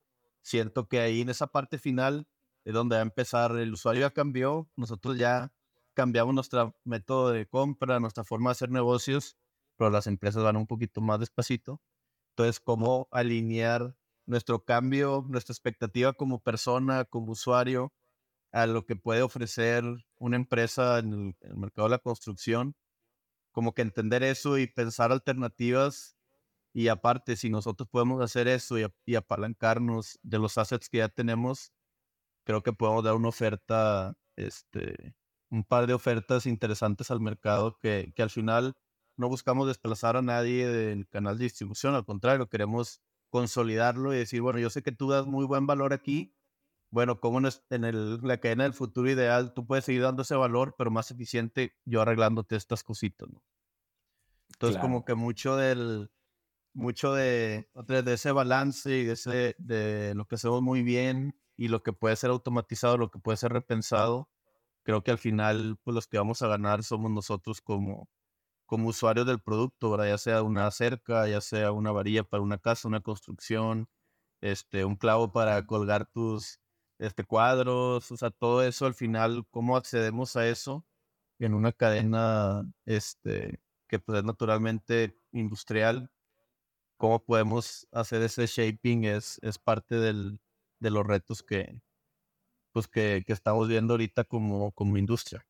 Siento 0.46 0.86
que 0.88 1.00
ahí 1.00 1.22
en 1.22 1.28
esa 1.28 1.48
parte 1.48 1.76
final 1.76 2.28
es 2.64 2.72
donde 2.72 2.94
va 2.94 3.00
a 3.00 3.02
empezar, 3.02 3.56
el 3.56 3.72
usuario 3.72 4.02
ya 4.02 4.12
cambió, 4.12 4.70
nosotros 4.76 5.18
ya 5.18 5.52
cambiamos 5.92 6.36
nuestro 6.36 6.76
método 6.84 7.30
de 7.32 7.48
compra, 7.48 7.98
nuestra 7.98 8.22
forma 8.22 8.50
de 8.50 8.52
hacer 8.52 8.70
negocios, 8.70 9.36
pero 9.76 9.90
las 9.90 10.06
empresas 10.06 10.44
van 10.44 10.56
un 10.56 10.68
poquito 10.68 11.00
más 11.00 11.18
despacito. 11.18 11.82
Entonces, 12.30 12.60
¿cómo 12.60 13.08
alinear 13.10 13.96
nuestro 14.26 14.64
cambio, 14.64 15.24
nuestra 15.28 15.52
expectativa 15.52 16.12
como 16.12 16.40
persona, 16.40 17.04
como 17.06 17.32
usuario, 17.32 17.92
a 18.52 18.66
lo 18.66 18.86
que 18.86 18.96
puede 18.96 19.22
ofrecer 19.22 19.84
una 20.18 20.36
empresa 20.36 21.00
en 21.00 21.12
el, 21.12 21.20
en 21.40 21.50
el 21.52 21.56
mercado 21.58 21.88
de 21.88 21.92
la 21.92 21.98
construcción? 21.98 22.76
Como 23.52 23.74
que 23.74 23.82
entender 23.82 24.22
eso 24.22 24.58
y 24.58 24.66
pensar 24.68 25.12
alternativas. 25.12 26.15
Y 26.76 26.88
aparte, 26.88 27.36
si 27.36 27.48
nosotros 27.48 27.88
podemos 27.88 28.20
hacer 28.22 28.48
eso 28.48 28.78
y, 28.78 28.86
y 29.06 29.14
apalancarnos 29.14 30.18
de 30.22 30.38
los 30.38 30.58
assets 30.58 30.90
que 30.90 30.98
ya 30.98 31.08
tenemos, 31.08 31.72
creo 32.44 32.62
que 32.62 32.74
podemos 32.74 33.02
dar 33.02 33.14
una 33.14 33.28
oferta, 33.28 34.14
este, 34.36 35.14
un 35.50 35.64
par 35.64 35.86
de 35.86 35.94
ofertas 35.94 36.44
interesantes 36.44 37.10
al 37.10 37.22
mercado 37.22 37.78
que, 37.78 38.12
que 38.14 38.22
al 38.22 38.28
final 38.28 38.74
no 39.16 39.30
buscamos 39.30 39.66
desplazar 39.68 40.18
a 40.18 40.22
nadie 40.22 40.68
del 40.68 41.08
canal 41.08 41.38
de 41.38 41.44
distribución, 41.44 41.94
al 41.94 42.04
contrario, 42.04 42.50
queremos 42.50 43.00
consolidarlo 43.30 44.12
y 44.12 44.18
decir, 44.18 44.42
bueno, 44.42 44.58
yo 44.58 44.68
sé 44.68 44.82
que 44.82 44.92
tú 44.92 45.08
das 45.08 45.24
muy 45.26 45.46
buen 45.46 45.66
valor 45.66 45.94
aquí, 45.94 46.36
bueno, 46.90 47.20
como 47.20 47.38
en 47.70 47.84
el- 47.84 48.20
la 48.20 48.36
cadena 48.38 48.64
del 48.64 48.74
futuro 48.74 49.10
ideal 49.10 49.54
tú 49.54 49.66
puedes 49.66 49.86
seguir 49.86 50.02
dando 50.02 50.20
ese 50.22 50.34
valor, 50.36 50.74
pero 50.76 50.90
más 50.90 51.10
eficiente 51.10 51.74
yo 51.86 52.02
arreglándote 52.02 52.54
estas 52.56 52.84
cositas, 52.84 53.30
¿no? 53.30 53.42
Entonces, 54.50 54.76
Claro. 54.76 54.88
como 54.88 55.04
que 55.06 55.14
mucho 55.14 55.56
del, 55.56 56.10
mucho 56.76 57.14
de, 57.14 57.68
otra 57.74 57.96
vez, 57.96 58.04
de 58.04 58.14
ese 58.14 58.32
balance 58.32 58.90
y 58.98 59.04
de, 59.04 59.12
ese, 59.14 59.56
de 59.58 60.14
lo 60.14 60.26
que 60.26 60.36
hacemos 60.36 60.62
muy 60.62 60.82
bien 60.82 61.34
y 61.56 61.68
lo 61.68 61.82
que 61.82 61.92
puede 61.92 62.16
ser 62.16 62.30
automatizado, 62.30 62.98
lo 62.98 63.10
que 63.10 63.18
puede 63.18 63.38
ser 63.38 63.52
repensado, 63.52 64.28
creo 64.84 65.02
que 65.02 65.10
al 65.10 65.18
final, 65.18 65.78
pues 65.84 65.94
los 65.94 66.06
que 66.06 66.18
vamos 66.18 66.42
a 66.42 66.48
ganar 66.48 66.84
somos 66.84 67.10
nosotros 67.10 67.60
como, 67.62 68.08
como 68.66 68.88
usuarios 68.88 69.26
del 69.26 69.40
producto, 69.40 69.90
¿verdad? 69.90 70.08
Ya 70.08 70.18
sea 70.18 70.42
una 70.42 70.70
cerca, 70.70 71.28
ya 71.28 71.40
sea 71.40 71.72
una 71.72 71.92
varilla 71.92 72.24
para 72.24 72.42
una 72.42 72.58
casa, 72.58 72.88
una 72.88 73.00
construcción, 73.00 73.88
este, 74.40 74.84
un 74.84 74.96
clavo 74.96 75.32
para 75.32 75.66
colgar 75.66 76.06
tus 76.06 76.60
este, 76.98 77.24
cuadros, 77.24 78.10
o 78.12 78.16
sea, 78.16 78.30
todo 78.30 78.62
eso 78.62 78.86
al 78.86 78.94
final, 78.94 79.46
cómo 79.50 79.76
accedemos 79.76 80.36
a 80.36 80.48
eso 80.48 80.86
en 81.38 81.54
una 81.54 81.72
cadena 81.72 82.64
este, 82.86 83.60
que 83.88 83.98
pues 83.98 84.18
es 84.18 84.24
naturalmente 84.24 85.18
industrial, 85.32 86.10
cómo 86.96 87.24
podemos 87.24 87.86
hacer 87.92 88.22
ese 88.22 88.46
shaping 88.46 89.04
es, 89.04 89.38
es 89.42 89.58
parte 89.58 89.96
del, 89.96 90.40
de 90.80 90.90
los 90.90 91.06
retos 91.06 91.42
que, 91.42 91.80
pues 92.72 92.88
que, 92.88 93.24
que 93.26 93.32
estamos 93.32 93.68
viendo 93.68 93.94
ahorita 93.94 94.24
como, 94.24 94.72
como 94.72 94.96
industria. 94.98 95.46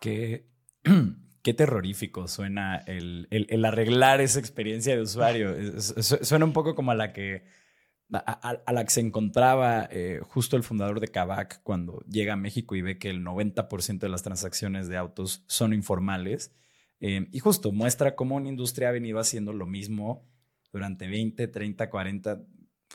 Qué, 0.00 0.46
qué 1.42 1.54
terrorífico 1.54 2.28
suena 2.28 2.76
el, 2.86 3.26
el- 3.30 3.64
arreglar 3.64 4.20
esa 4.20 4.38
experiencia 4.40 4.94
de 4.96 5.02
usuario. 5.02 5.54
Suena 5.80 6.44
un 6.44 6.52
poco 6.52 6.74
como 6.74 6.90
a 6.92 6.94
la 6.94 7.12
que, 7.12 7.44
a 8.12 8.72
la 8.72 8.84
que 8.84 8.90
se 8.90 9.00
encontraba 9.00 9.88
eh, 9.90 10.20
justo 10.22 10.56
el 10.56 10.62
fundador 10.62 11.00
de 11.00 11.08
Kavak 11.08 11.62
cuando 11.62 12.00
llega 12.08 12.32
a 12.34 12.36
México 12.36 12.74
y 12.74 12.82
ve 12.82 12.98
que 12.98 13.10
el 13.10 13.22
90% 13.22 14.06
de 14.06 14.08
las 14.08 14.22
transacciones 14.22 14.88
de 14.88 14.96
autos 14.96 15.44
son 15.46 15.72
informales. 15.74 16.54
Eh, 17.00 17.28
y 17.32 17.38
justo 17.40 17.70
muestra 17.72 18.16
cómo 18.16 18.36
una 18.36 18.48
industria 18.48 18.88
ha 18.88 18.92
venido 18.92 19.18
haciendo 19.18 19.52
lo 19.52 19.66
mismo 19.66 20.26
durante 20.72 21.06
20, 21.08 21.48
30, 21.48 21.90
40, 21.90 22.42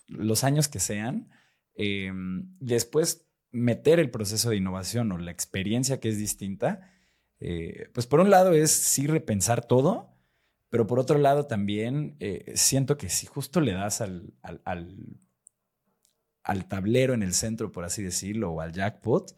los 0.08 0.44
años 0.44 0.68
que 0.68 0.80
sean. 0.80 1.30
Y 1.76 2.08
después 2.60 3.28
meter 3.52 4.00
el 4.00 4.12
proceso 4.12 4.50
de 4.50 4.58
innovación 4.58 5.12
o 5.12 5.18
la 5.18 5.32
experiencia 5.32 6.00
que 6.00 6.10
es 6.10 6.18
distinta, 6.18 6.92
eh, 7.40 7.90
pues 7.94 8.08
por 8.08 8.20
un 8.20 8.30
lado 8.30 8.54
es 8.54 8.72
sí 8.72 9.08
repensar 9.08 9.66
todo, 9.66 10.16
pero 10.70 10.88
por 10.88 11.00
otro 11.00 11.18
lado 11.20 11.46
también 11.46 12.16
eh, 12.20 12.54
siento 12.56 12.98
que 12.98 13.10
si 13.10 13.26
justo 13.28 13.62
le 13.62 13.74
das 13.74 14.02
al, 14.02 14.34
al, 14.42 14.62
al- 16.44 16.68
tablero 16.68 17.14
en 17.14 17.24
el 17.24 17.34
centro, 17.34 17.72
por 17.72 17.84
así 17.86 18.04
decirlo, 18.04 18.52
o 18.52 18.62
al 18.62 18.74
jackpot, 18.74 19.36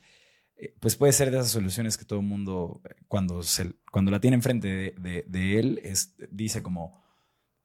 eh, 0.58 0.76
pues 0.80 0.96
puede 0.96 1.14
ser 1.14 1.32
de 1.32 1.38
esas 1.38 1.52
soluciones 1.52 1.98
que 1.98 2.06
todo 2.06 2.20
el 2.20 2.26
mundo, 2.26 2.82
cuando, 3.08 3.44
se, 3.44 3.74
cuando 3.92 4.12
la 4.12 4.20
tiene 4.20 4.36
enfrente 4.36 4.68
de, 4.68 4.96
de- 5.00 5.26
de 5.28 5.60
él, 5.60 5.82
es, 5.84 6.16
dice 6.32 6.64
como, 6.64 7.04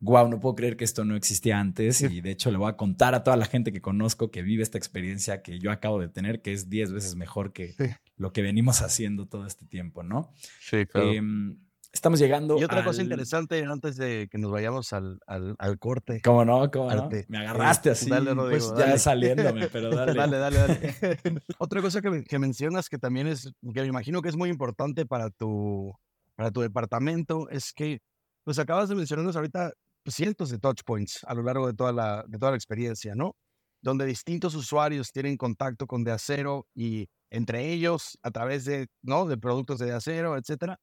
wow, 0.01 0.29
no 0.29 0.41
puedo 0.41 0.55
creer 0.55 0.77
que 0.77 0.85
esto 0.85 1.05
no 1.05 1.15
existía 1.15 1.61
antes 1.61 2.01
y 2.01 2.21
de 2.23 2.31
hecho 2.31 2.51
le 2.51 2.57
voy 2.59 2.71
a 2.71 2.77
contar 2.77 3.15
a 3.15 3.23
toda 3.23 3.37
la 3.37 3.45
gente 3.45 3.71
que 3.73 3.81
conozco 3.83 4.31
que 4.31 4.43
vive 4.43 4.63
esta 4.63 4.79
experiencia 4.79 5.43
que 5.43 5.59
yo 5.59 5.71
acabo 5.71 6.01
de 6.01 6.09
tener, 6.09 6.41
que 6.43 6.53
es 6.53 6.69
10 6.71 6.93
veces 6.93 7.17
mejor 7.17 7.53
que 7.53 7.73
Sí. 7.75 7.85
lo 8.17 8.33
que 8.33 8.43
venimos 8.43 8.81
haciendo 8.83 9.27
todo 9.27 9.47
este 9.47 9.67
tiempo, 9.67 10.03
¿no? 10.03 10.33
Sí, 10.61 10.85
Em, 10.95 11.59
estamos 11.93 12.19
llegando 12.21 12.57
Y 12.59 12.65
otra 12.65 12.85
cosa 12.85 13.03
interesante 13.03 13.63
antes 13.65 13.97
de 13.97 14.29
que 14.31 14.39
nos 14.39 14.51
vayamos 14.51 14.93
al, 14.93 15.19
al, 15.27 15.55
al 15.59 15.79
corte. 15.79 16.21
¿Cómo 16.25 16.45
no? 16.45 16.71
¿Cómo 16.71 16.91
no? 16.95 17.11
Me 17.29 17.39
agarraste 17.39 17.89
Eh, 17.91 17.93
así, 17.93 18.09
dale, 18.09 18.33
Rodrigo, 18.33 18.69
pues 18.69 18.79
ya 18.79 18.87
dale. 18.87 18.99
saliéndome, 18.99 19.69
pero 19.69 19.91
dale. 19.95 20.15
dale, 20.15 20.37
dale, 20.39 20.57
dale. 20.59 20.95
Otra 21.59 21.83
cosa 21.83 22.01
que, 22.01 22.09
men- 22.11 22.25
que 22.25 22.39
mencionas 22.39 22.89
que 22.89 22.97
también 22.99 23.27
es, 23.27 23.53
que 23.75 23.81
me 23.83 23.87
imagino 23.87 24.23
que 24.23 24.29
es 24.31 24.37
muy 24.37 24.49
importante 24.51 25.05
para 25.05 25.29
tu, 25.31 25.93
para 26.37 26.51
tu 26.51 26.61
departamento, 26.63 27.51
es 27.51 27.73
que, 27.75 28.01
pues 28.45 28.59
acabas 28.59 28.89
de 28.89 28.95
mencionarnos 28.95 29.37
ahorita 29.37 29.73
cientos 30.07 30.51
de 30.51 30.59
touch 30.59 30.83
points 30.85 31.25
a 31.25 31.35
lo 31.35 31.43
largo 31.43 31.67
de 31.67 31.75
toda 31.75 31.93
la, 31.93 32.25
de 32.27 32.39
toda 32.39 32.53
la 32.53 32.57
experiencia, 32.57 33.15
¿no? 33.15 33.37
Donde 33.83 34.07
distintos 34.07 34.55
usuarios 34.55 35.13
tienen 35.13 35.37
contacto 35.37 35.87
con 35.87 36.05
de 36.05 36.13
acero 36.13 36.67
y 36.75 37.09
entre 37.31 37.73
ellos 37.73 38.19
a 38.23 38.31
través 38.31 38.65
de, 38.65 38.89
¿no? 39.03 39.27
De 39.27 39.39
productos 39.39 39.79
de 39.79 39.93
acero, 39.93 40.37
etcétera. 40.37 40.79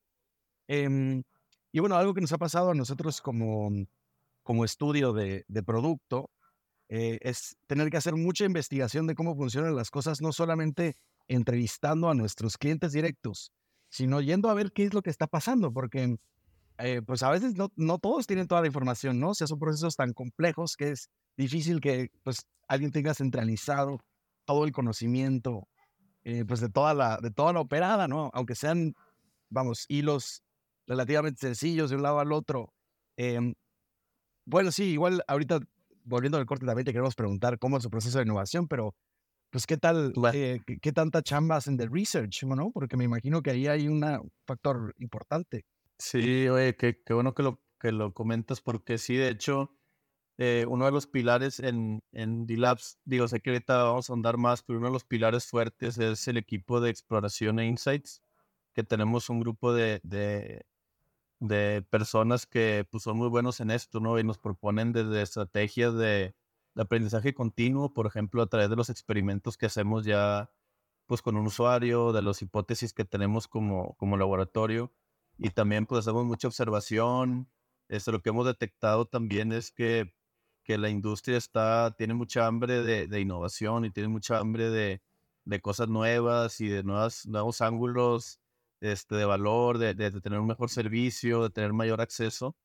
Em, 0.67 1.23
y 1.71 1.79
bueno, 1.79 1.95
algo 1.95 2.13
que 2.13 2.21
nos 2.21 2.31
ha 2.33 2.37
pasado 2.37 2.71
a 2.71 2.75
nosotros 2.75 3.21
como, 3.21 3.69
como 4.43 4.65
estudio 4.65 5.13
de, 5.13 5.45
de 5.47 5.63
producto 5.63 6.29
eh, 6.89 7.19
es 7.21 7.57
tener 7.67 7.89
que 7.89 7.97
hacer 7.97 8.15
mucha 8.15 8.45
investigación 8.45 9.07
de 9.07 9.15
cómo 9.15 9.35
funcionan 9.35 9.75
las 9.75 9.91
cosas, 9.91 10.21
no 10.21 10.31
solamente 10.31 10.95
entrevistando 11.27 12.09
a 12.09 12.13
nuestros 12.13 12.57
clientes 12.57 12.93
directos, 12.93 13.51
sino 13.89 14.21
yendo 14.21 14.49
a 14.49 14.53
ver 14.53 14.71
qué 14.71 14.83
es 14.83 14.93
lo 14.93 15.01
que 15.01 15.09
está 15.09 15.27
pasando, 15.27 15.73
porque 15.73 16.17
eh, 16.79 17.01
pues 17.05 17.23
a 17.23 17.31
veces 17.31 17.55
no, 17.55 17.71
no 17.75 17.97
todos 17.99 18.27
tienen 18.27 18.47
toda 18.47 18.61
la 18.61 18.67
información, 18.67 19.19
¿no? 19.19 19.29
O 19.31 19.33
sea, 19.35 19.47
son 19.47 19.59
procesos 19.59 19.95
tan 19.95 20.13
complejos 20.13 20.75
que 20.75 20.91
es 20.91 21.09
difícil 21.35 21.81
que 21.81 22.11
pues 22.23 22.45
alguien 22.67 22.91
tenga 22.91 23.13
centralizado 23.13 23.99
todo 24.45 24.65
el 24.65 24.71
conocimiento 24.71 25.67
eh, 26.23 26.45
pues 26.45 26.59
de 26.59 26.69
toda 26.69 26.93
la 26.93 27.17
de 27.17 27.31
toda 27.31 27.53
la 27.53 27.61
operada, 27.61 28.07
¿no? 28.07 28.29
Aunque 28.33 28.55
sean, 28.55 28.93
vamos, 29.49 29.85
hilos 29.87 30.43
relativamente 30.87 31.39
sencillos 31.39 31.89
de 31.89 31.95
un 31.97 32.03
lado 32.03 32.19
al 32.19 32.31
otro. 32.31 32.73
Em, 33.17 33.53
bueno, 34.45 34.71
sí, 34.71 34.85
igual 34.85 35.23
ahorita 35.27 35.59
volviendo 36.03 36.37
al 36.37 36.45
corte 36.45 36.65
también 36.65 36.85
te 36.85 36.93
queremos 36.93 37.15
preguntar 37.15 37.59
cómo 37.59 37.77
es 37.77 37.83
su 37.83 37.89
proceso 37.89 38.19
de 38.19 38.25
innovación, 38.25 38.67
pero 38.67 38.95
pues 39.51 39.65
qué 39.67 39.77
tal, 39.77 40.13
eh, 40.33 40.61
qué, 40.65 40.79
qué 40.79 40.91
tanta 40.93 41.21
chamba 41.23 41.57
hacen 41.57 41.77
de 41.77 41.87
research, 41.87 42.43
¿no? 42.43 42.71
Porque 42.71 42.97
me 42.97 43.05
imagino 43.05 43.41
que 43.41 43.51
ahí 43.51 43.67
hay 43.67 43.87
un 43.87 44.03
factor 44.45 44.93
importante. 44.99 45.65
Sí, 45.99 46.47
oye, 46.49 46.75
qué, 46.75 47.01
qué 47.03 47.13
bueno 47.13 47.33
que 47.33 47.43
lo, 47.43 47.61
que 47.79 47.91
lo 47.91 48.13
comentas, 48.13 48.61
porque 48.61 48.97
sí, 48.99 49.15
de 49.15 49.29
hecho, 49.29 49.75
eh, 50.37 50.65
uno 50.69 50.85
de 50.85 50.91
los 50.91 51.07
pilares 51.07 51.59
en, 51.59 52.03
en 52.11 52.45
D-Labs, 52.47 52.99
digo, 53.05 53.27
sé 53.27 53.41
que 53.41 53.51
ahorita 53.51 53.83
vamos 53.83 54.09
a 54.09 54.13
andar 54.13 54.37
más, 54.37 54.63
pero 54.63 54.79
uno 54.79 54.89
de 54.89 54.93
los 54.93 55.05
pilares 55.05 55.47
fuertes 55.47 55.97
es 55.97 56.27
el 56.27 56.37
equipo 56.37 56.81
de 56.81 56.91
exploración 56.91 57.59
e 57.59 57.67
insights, 57.67 58.21
que 58.73 58.83
tenemos 58.83 59.29
un 59.29 59.39
grupo 59.41 59.73
de, 59.73 59.99
de, 60.03 60.65
de 61.39 61.83
personas 61.89 62.45
que 62.47 62.87
pues, 62.91 63.03
son 63.03 63.17
muy 63.17 63.29
buenos 63.29 63.59
en 63.61 63.71
esto, 63.71 63.99
¿no? 63.99 64.19
Y 64.19 64.23
nos 64.23 64.39
proponen 64.39 64.93
desde 64.93 65.21
estrategias 65.23 65.95
de, 65.95 66.35
aprendizaje 66.75 67.33
continuo, 67.33 67.93
por 67.93 68.07
ejemplo, 68.07 68.41
a 68.43 68.47
través 68.47 68.69
de 68.69 68.75
los 68.75 68.89
experimentos 68.91 69.57
que 69.57 69.65
hacemos 69.67 70.05
ya 70.05 70.51
pues 71.07 71.21
con 71.23 71.37
un 71.37 71.47
usuario, 71.47 72.13
de 72.13 72.21
las 72.21 72.41
hipótesis 72.41 72.93
que 72.93 73.05
tenemos 73.05 73.47
como, 73.47 73.95
como 73.97 74.17
laboratorio 74.17 74.93
y 75.37 75.49
también 75.51 75.85
pues 75.85 75.99
hacemos 75.99 76.25
mucha 76.25 76.47
observación. 76.47 77.49
Este, 77.89 78.11
lo 78.11 78.21
que 78.21 78.29
hemos 78.29 78.45
detectado 78.45 79.05
también 79.05 79.51
es 79.51 79.71
que, 79.71 80.13
que 80.63 80.77
la 80.77 80.89
industria 80.89 81.37
está, 81.37 81.95
tiene 81.97 82.13
mucha 82.13 82.47
hambre 82.47 82.83
de, 82.83 83.07
de 83.07 83.21
innovación 83.21 83.85
y 83.85 83.91
tiene 83.91 84.09
mucha 84.09 84.39
hambre 84.39 84.69
de, 84.69 85.01
de, 85.45 85.61
cosas 85.61 85.89
nuevas 85.89 86.59
y 86.61 86.67
de 86.67 86.83
nuevas, 86.83 87.25
nuevos 87.27 87.61
ángulos 87.61 88.39
este, 88.81 89.15
de 89.15 89.25
valor, 89.25 89.77
de, 89.77 89.93
de, 89.93 90.11
tener 90.21 90.39
un 90.39 90.47
mejor 90.47 90.69
servicio, 90.69 91.43
de 91.43 91.49
tener 91.51 91.73
mayor 91.73 92.01
acceso. 92.01 92.55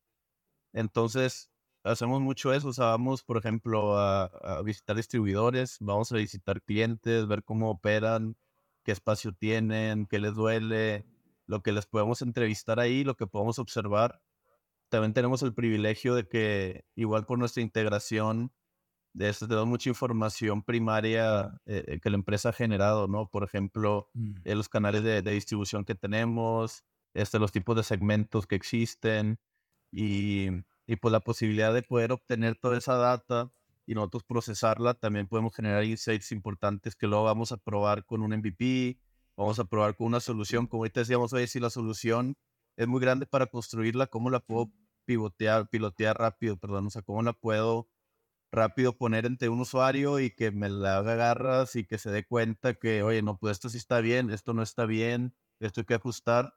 Entonces, 0.73 1.51
hacemos 1.85 2.20
mucho 2.23 2.53
eso. 2.53 2.68
O 2.68 2.73
sea, 2.73 2.87
vamos, 2.87 3.23
por 3.25 3.37
ejemplo, 3.39 3.99
a, 3.99 4.25
a, 4.25 4.62
visitar 4.62 4.97
distribuidores, 4.97 5.79
vamos 5.81 6.12
a 6.12 6.16
visitar 6.16 6.62
clientes, 6.62 7.27
ver 7.29 7.45
cómo 7.45 7.70
operan, 7.70 8.37
qué 8.85 8.93
espacio 8.93 9.33
tienen, 9.33 10.07
qué 10.07 10.18
les 10.20 10.35
duele, 10.35 11.07
lo 11.47 11.62
que 11.62 11.72
les 11.72 11.86
podemos 11.86 12.22
entrevistar 12.22 12.80
ahí, 12.80 13.05
lo 13.05 13.16
que 13.16 13.26
podemos 13.26 13.59
observar. 13.59 14.22
También 14.88 15.14
tenemos 15.14 15.43
el 15.43 15.55
privilegio 15.55 16.14
de 16.14 16.28
que, 16.28 16.84
igual 16.95 17.26
por 17.26 17.38
nuestra 17.38 17.62
integración, 17.62 18.53
de 19.14 19.28
esto 19.28 19.47
tenemos 19.47 19.68
mucha 19.68 19.90
información 19.90 20.62
primaria 20.62 21.61
eh, 21.66 22.01
que 22.03 22.11
la 22.11 22.16
empresa 22.16 22.51
ha 22.51 22.53
generado, 22.53 23.09
¿no? 23.09 23.28
Por 23.28 23.45
ejemplo, 23.45 24.11
mm. 24.14 24.34
en 24.45 24.59
los 24.59 24.68
canales 24.68 25.03
de, 25.03 25.22
de, 25.22 25.32
distribución 25.32 25.84
que 25.84 25.95
tenemos, 25.95 26.84
este, 27.14 27.38
los 27.38 27.53
tipos 27.53 27.76
de 27.76 27.82
segmentos 27.82 28.47
que 28.47 28.55
existen 28.57 29.38
y 29.90 30.49
y 30.86 30.97
pues 30.97 31.12
la 31.12 31.20
posibilidad 31.20 31.72
de 31.72 31.82
poder 31.82 32.12
obtener 32.12 32.57
toda 32.57 32.78
esa 32.78 32.97
data 32.97 33.51
y 33.86 33.95
nosotros 33.95 34.24
procesarla, 34.24 34.95
también 34.95 35.26
podemos 35.26 35.55
generar 35.55 35.84
insights 35.84 36.32
importantes 36.32 36.95
que 36.95 37.07
luego 37.07 37.24
vamos 37.24 37.53
a 37.53 37.57
probar 37.57 38.05
con 38.05 38.22
un 38.22 38.36
MVP, 38.36 38.99
vamos 39.43 39.59
a 39.59 39.64
probar 39.64 39.97
con 39.97 40.09
una 40.09 40.20
solución, 40.20 40.66
como 40.66 40.82
ahorita 40.82 41.01
decíamos, 41.01 41.32
oye, 41.32 41.47
si 41.47 41.61
la 41.61 41.70
solución 41.70 42.36
es 42.76 42.88
muy 42.88 43.01
grande 43.01 43.26
para 43.26 43.47
construirla, 43.47 44.07
¿cómo 44.07 44.30
la 44.30 44.40
puedo 44.40 44.72
pivotear, 45.05 45.68
pilotear 45.68 46.18
rápido, 46.18 46.57
perdón, 46.57 46.86
o 46.86 46.90
sea, 46.90 47.03
cómo 47.03 47.22
la 47.22 47.32
puedo 47.32 47.88
rápido 48.53 48.97
poner 48.97 49.26
entre 49.26 49.49
un 49.49 49.61
usuario 49.61 50.20
y 50.20 50.30
que 50.30 50.51
me 50.53 50.68
la 50.68 50.99
haga 50.99 51.14
garras 51.16 51.74
y 51.74 51.84
que 51.86 51.99
se 51.99 52.11
dé 52.11 52.24
cuenta 52.26 52.74
que, 52.74 53.03
oye, 53.03 53.22
no, 53.22 53.38
pues 53.38 53.53
esto 53.53 53.68
sí 53.68 53.78
está 53.78 54.01
bien, 54.01 54.30
esto 54.30 54.53
no 54.55 54.62
está 54.62 54.84
bien, 54.86 55.34
esto 55.59 55.80
hay 55.80 55.86
que 55.86 55.95
ajustar. 55.95 56.55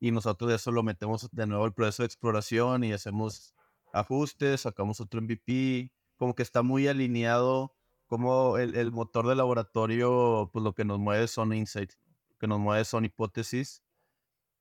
Y 0.00 0.12
nosotros 0.12 0.50
de 0.50 0.56
eso 0.56 0.70
lo 0.72 0.82
metemos 0.82 1.28
de 1.32 1.46
nuevo 1.46 1.64
al 1.64 1.74
proceso 1.74 2.02
de 2.02 2.06
exploración 2.06 2.84
y 2.84 2.92
hacemos 2.92 3.54
ajustes, 3.92 4.62
sacamos 4.62 5.00
otro 5.00 5.20
MVP, 5.22 5.92
como 6.16 6.34
que 6.34 6.42
está 6.42 6.62
muy 6.62 6.88
alineado, 6.88 7.74
como 8.06 8.58
el, 8.58 8.74
el, 8.76 8.92
motor 8.92 9.26
del 9.26 9.38
laboratorio, 9.38 10.50
pues 10.52 10.62
lo 10.62 10.74
que 10.74 10.84
nos 10.84 10.98
mueve 10.98 11.28
son 11.28 11.52
insights, 11.54 11.98
que 12.40 12.48
nos 12.48 12.58
mueve 12.58 12.84
son 12.84 13.04
hipótesis. 13.04 13.84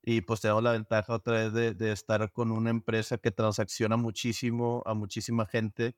Y 0.04 0.22
pues 0.22 0.42
tenemos 0.42 0.64
la 0.64 0.74
ventaja 0.74 1.14
otra 1.14 1.50
vez 1.50 1.78
de, 1.78 1.92
estar 1.92 2.32
con 2.32 2.52
una 2.52 2.70
empresa 2.70 3.18
que 3.18 3.32
transacciona 3.32 3.98
muchísimo 3.98 4.84
a 4.86 4.94
muchísima 4.94 5.46
gente, 5.46 5.96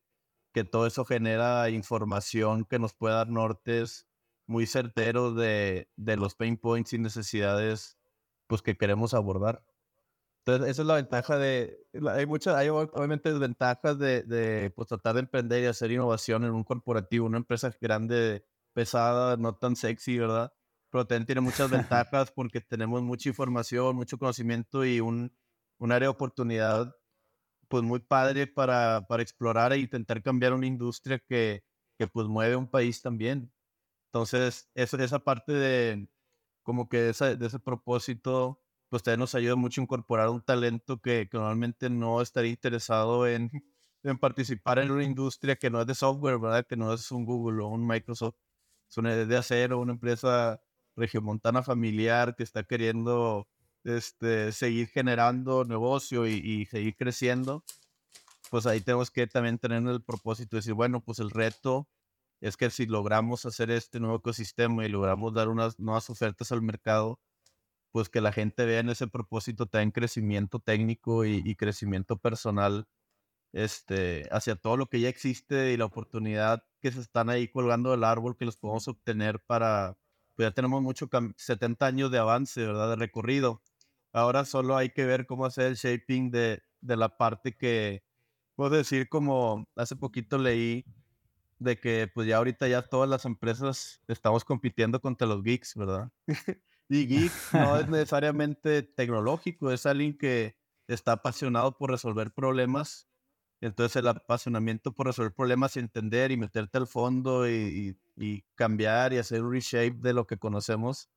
que 0.54 0.64
todo 0.64 0.88
eso 0.88 1.06
genera 1.06 1.70
información 1.70 2.66
que 2.66 2.80
nos 2.80 2.94
puede 2.94 3.16
dar 3.16 3.30
nortes 3.30 4.08
muy 4.48 4.66
certeros 4.68 5.36
de, 5.36 5.90
de 5.98 6.18
los 6.18 6.36
pain 6.36 6.58
points 6.58 6.94
y 6.94 6.98
necesidades 7.00 7.98
pues 8.48 8.62
que 8.62 8.78
queremos 8.78 9.14
abordar. 9.14 9.64
Entonces, 10.46 10.72
esa 10.72 10.82
es 10.82 10.88
la 10.88 10.96
ventaja 10.96 11.38
de, 11.38 11.86
hay 12.10 12.26
muchas, 12.26 12.56
hay 12.56 12.70
obviamente 12.70 13.32
desventajas 13.32 14.00
de, 14.00 14.24
de 14.24 14.72
pues, 14.72 14.88
tratar 14.88 15.14
de 15.16 15.22
emprender 15.22 15.64
y 15.64 15.68
hacer 15.68 15.92
innovación 15.92 16.44
en 16.44 16.52
un 16.52 16.64
corporativo, 16.64 17.28
una 17.28 17.38
empresa 17.38 17.72
grande, 17.80 18.44
pesada, 18.74 19.38
no 19.38 19.56
tan 19.56 19.76
sexy, 19.76 20.18
¿verdad? 20.18 20.52
Pero 20.92 21.08
también 21.08 21.26
tiene 21.26 21.42
muchas 21.42 21.70
ventajas 21.72 22.32
porque 22.32 22.62
tenemos 22.62 23.02
mucha 23.02 23.30
información, 23.30 23.96
mucho 23.96 24.18
conocimiento 24.18 24.86
y 24.86 25.00
un, 25.00 25.34
un 25.80 25.92
área 25.92 26.08
de 26.08 26.14
oportunidad 26.14 26.96
pues 27.68 27.84
muy 27.84 28.00
padre 28.00 28.48
para, 28.48 29.08
para 29.08 29.24
explorar 29.24 29.74
e 29.74 29.80
intentar 29.80 30.22
cambiar 30.22 30.54
una 30.54 30.68
industria 30.68 31.20
que, 31.20 31.64
que 31.98 32.08
pues 32.08 32.28
mueve 32.28 32.56
un 32.58 32.68
país 32.70 33.02
también. 33.02 33.52
Entonces, 34.08 34.70
eso, 34.76 34.98
esa 34.98 35.20
parte 35.20 35.54
de 35.54 36.10
como 36.64 36.90
que 36.90 37.10
esa, 37.10 37.36
de 37.36 37.48
ese 37.48 37.60
propósito 37.60 38.62
pues 38.90 39.04
también 39.04 39.22
nos 39.22 39.36
ayuda 39.36 39.56
mucho 39.56 39.80
a 39.82 39.84
incorporar 39.86 40.30
un 40.30 40.42
talento 40.42 41.00
que, 41.02 41.30
que 41.30 41.38
normalmente 41.38 41.90
no 41.90 42.22
estaría 42.22 42.52
interesado 42.52 43.26
en, 43.26 43.50
en, 44.04 44.18
participar 44.18 44.80
en 44.80 44.92
una 44.92 45.06
industria 45.06 45.56
que 45.56 45.70
no 45.70 45.80
es 45.82 45.88
de 45.88 45.96
software, 45.96 46.40
¿verdad? 46.40 46.66
Que 46.68 46.76
no 46.76 46.94
es 46.94 47.10
un 47.12 47.26
Google 47.26 47.64
o 47.64 47.68
un 47.70 47.88
Microsoft, 47.88 48.36
es 48.90 48.98
una 48.98 49.16
de 49.16 49.38
acero, 49.38 49.80
una 49.80 49.94
empresa 49.94 50.62
regiomontana 50.96 51.64
familiar 51.64 52.36
que 52.36 52.44
está 52.44 52.64
queriendo 52.64 53.48
este, 53.84 54.52
seguir 54.52 54.88
generando 54.90 55.66
negocio 55.66 56.28
y, 56.28 56.66
seguir 56.68 56.96
creciendo. 56.96 57.64
Pues 58.50 58.66
ahí 58.66 58.82
tenemos 58.82 59.12
que 59.12 59.28
también 59.28 59.60
tener 59.60 59.84
el 59.88 60.04
propósito 60.04 60.56
de 60.56 60.60
decir, 60.60 60.74
bueno, 60.74 61.02
pues 61.02 61.20
el 61.20 61.32
reto 61.32 61.88
es 62.42 62.58
que 62.58 62.70
si 62.70 62.86
logramos 62.86 63.46
hacer 63.46 63.72
este 63.72 64.00
nuevo 64.00 64.18
ecosistema 64.18 64.86
y 64.86 64.90
logramos 64.90 65.34
dar 65.34 65.50
unas 65.50 65.80
nuevas 65.80 66.10
ofertas 66.10 66.52
al 66.52 66.62
mercado, 66.62 67.20
pues 67.92 68.10
que 68.10 68.22
la 68.22 68.32
gente 68.34 68.66
vea 68.66 68.80
en 68.82 68.90
ese 68.90 69.08
propósito 69.08 69.68
también 69.68 69.92
crecimiento 69.92 70.60
técnico 70.60 71.26
y, 71.26 71.42
y, 71.46 71.56
crecimiento 71.56 72.18
personal 72.18 72.88
este, 73.54 74.28
hacia 74.32 74.56
todo 74.56 74.78
lo 74.78 74.88
que 74.88 75.00
ya 75.02 75.10
existe 75.10 75.74
y 75.74 75.78
la 75.78 75.86
oportunidad 75.86 76.64
que 76.82 76.92
se 76.92 77.02
están 77.02 77.30
ahí 77.30 77.48
colgando 77.50 77.92
del 77.92 78.04
árbol 78.04 78.38
que 78.38 78.46
los 78.46 78.58
podemos 78.58 78.88
obtener 78.88 79.42
para, 79.42 79.98
pues 80.42 80.50
ya 80.50 80.56
tenemos 80.56 80.82
mucho, 80.82 81.08
70 81.36 81.86
años 81.86 82.10
de 82.10 82.18
avance, 82.18 82.66
¿verdad? 82.66 82.90
De 82.90 82.96
recorrido. 82.96 83.62
Ahora 84.12 84.44
solo 84.44 84.76
hay 84.76 84.90
que 84.90 85.06
ver 85.06 85.28
cómo 85.28 85.46
hacer 85.46 85.68
el 85.68 85.76
shaping 85.76 86.32
de, 86.32 86.64
de 86.82 86.98
la 86.98 87.16
parte 87.16 87.56
que, 87.56 88.04
puedo 88.56 88.76
decir, 88.76 89.08
como 89.08 89.68
hace 89.76 89.96
poquito 89.96 90.40
leí, 90.40 90.84
de 91.60 91.80
que 91.80 92.10
pues 92.12 92.28
ya 92.28 92.38
ahorita 92.38 92.68
ya 92.68 92.82
todas 92.82 93.08
las 93.08 93.26
empresas 93.26 94.02
estamos 94.08 94.44
compitiendo 94.44 95.00
contra 95.00 95.28
los 95.28 95.44
geeks, 95.44 95.76
¿verdad? 95.76 96.12
Y 96.90 97.06
geek 97.06 97.32
no 97.54 97.78
es 97.78 97.88
necesariamente 97.88 98.82
tecnológico, 98.82 99.70
es 99.72 99.86
alguien 99.86 100.18
que 100.18 100.58
está 100.88 101.12
apasionado 101.12 101.78
por 101.78 101.92
resolver 101.92 102.32
problemas. 102.34 103.08
Entonces 103.62 103.96
el 103.98 104.08
apasionamiento 104.08 104.92
por 104.94 105.08
resolver 105.08 105.34
problemas 105.34 105.76
y 105.76 105.80
entender 105.80 106.32
y 106.32 106.38
meterte 106.38 106.78
al 106.80 106.88
fondo 106.88 107.48
y, 107.48 107.98
y, 108.18 108.26
y, 108.26 108.44
cambiar 108.56 109.14
y 109.14 109.20
hacer 109.20 109.44
un 109.44 109.54
reshape 109.54 109.98
de 110.02 110.14
lo 110.14 110.28
que 110.28 110.38
conocemos, 110.38 111.10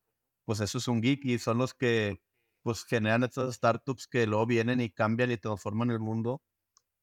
pues 0.45 0.59
eso 0.61 0.77
es 0.77 0.87
un 0.87 1.01
geek 1.01 1.25
y 1.25 1.39
son 1.39 1.57
los 1.57 1.73
que 1.73 2.21
pues 2.63 2.85
generan 2.85 3.23
estas 3.23 3.55
startups 3.55 4.07
que 4.07 4.27
luego 4.27 4.45
vienen 4.47 4.81
y 4.81 4.89
cambian 4.89 5.31
y 5.31 5.37
transforman 5.37 5.91
el 5.91 5.99
mundo. 5.99 6.41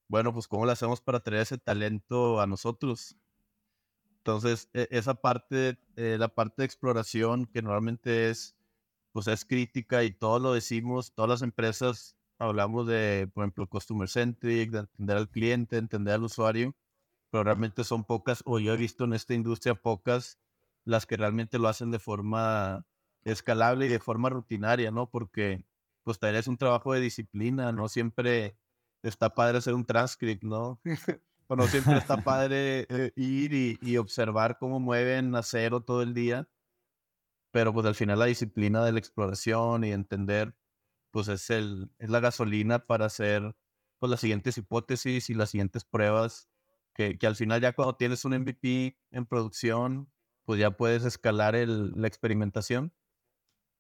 Bueno, 0.09 0.33
pues 0.33 0.49
¿cómo 0.49 0.67
le 0.67 0.73
hacemos 0.73 1.01
para 1.01 1.21
traer 1.21 1.43
ese 1.43 1.59
talento 1.59 2.41
a 2.41 2.47
nosotros? 2.47 3.17
Entonces, 4.19 4.69
e, 4.75 4.89
esa 4.91 5.15
parte, 5.15 5.79
eh, 5.97 6.17
la 6.19 6.29
parte 6.29 6.63
de 6.63 6.67
exploración 6.67 7.47
que 7.47 7.63
normalmente 7.63 8.31
es 8.31 8.57
pues 9.13 9.27
es 9.29 9.45
crítica 9.45 10.05
y 10.05 10.13
todo 10.13 10.39
lo 10.39 10.55
decimos, 10.55 11.13
todas 11.15 11.29
las 11.29 11.43
empresas 11.43 12.17
hablamos 12.49 12.87
de, 12.87 13.29
por 13.33 13.45
ejemplo, 13.45 13.69
customer 13.69 14.09
centric, 14.09 14.71
de 14.71 14.79
entender 14.81 15.17
al 15.17 15.29
cliente, 15.29 15.77
entender 15.77 16.15
al 16.15 16.25
usuario, 16.25 16.75
pero 17.31 17.45
realmente 17.45 17.85
son 17.85 18.05
pocas, 18.05 18.43
o 18.47 18.59
yo 18.59 18.75
he 18.75 18.77
visto 18.77 19.05
en 19.05 19.13
esta 19.15 19.35
industria 19.35 19.75
pocas, 19.75 20.39
las 20.85 21.07
que 21.07 21.17
realmente 21.17 21.59
lo 21.59 21.69
hacen 21.69 21.91
de 21.91 21.99
forma 21.99 22.87
escalable 23.25 23.87
y 23.87 23.89
de 23.89 24.01
forma 24.01 24.29
rutinaria, 24.31 24.91
¿no? 24.91 25.09
Porque 25.11 25.65
pues 26.03 26.19
también 26.19 26.41
es 26.41 26.49
un 26.49 26.59
trabajo 26.59 26.93
de 26.93 27.01
disciplina, 27.01 27.71
no 27.73 27.89
siempre 27.89 28.57
está 29.03 29.35
padre 29.35 29.59
hacer 29.59 29.75
un 29.75 29.85
transcript, 29.85 30.43
¿no? 30.43 30.81
o 31.47 31.57
no 31.57 31.67
siempre 31.69 31.97
está 31.97 32.17
padre 32.25 32.87
eh, 32.89 33.13
ir 33.17 33.53
y, 33.55 33.79
y 33.81 33.97
observar 33.97 34.59
cómo 34.59 34.81
mueven 34.81 35.35
acero 35.37 35.83
todo 35.83 36.03
el 36.03 36.15
día 36.15 36.49
pero 37.53 37.73
pues 37.73 37.87
al 37.87 37.95
final 37.95 38.19
la 38.19 38.25
disciplina 38.25 38.85
de 38.85 38.93
la 38.93 38.99
exploración 38.99 39.85
y 39.85 39.93
entender, 39.93 40.57
pues 41.13 41.29
es, 41.29 41.51
el, 41.51 41.93
es 41.99 42.11
la 42.11 42.21
gasolina 42.21 42.87
para 42.87 43.07
hacer 43.07 43.57
pues 44.01 44.11
las 44.11 44.21
siguientes 44.21 44.59
hipótesis 44.59 45.31
y 45.31 45.35
las 45.35 45.51
siguientes 45.51 45.85
pruebas, 45.85 46.51
que, 46.95 47.19
que 47.19 47.27
al 47.29 47.37
final 47.37 47.61
ya 47.61 47.73
cuando 47.75 47.97
tienes 47.97 48.25
un 48.25 48.35
MVP 48.35 48.99
en 49.13 49.27
producción, 49.27 50.13
pues 50.45 50.59
ya 50.61 50.73
puedes 50.73 51.05
escalar 51.05 51.55
el, 51.55 51.93
la 51.95 52.09
experimentación, 52.09 52.95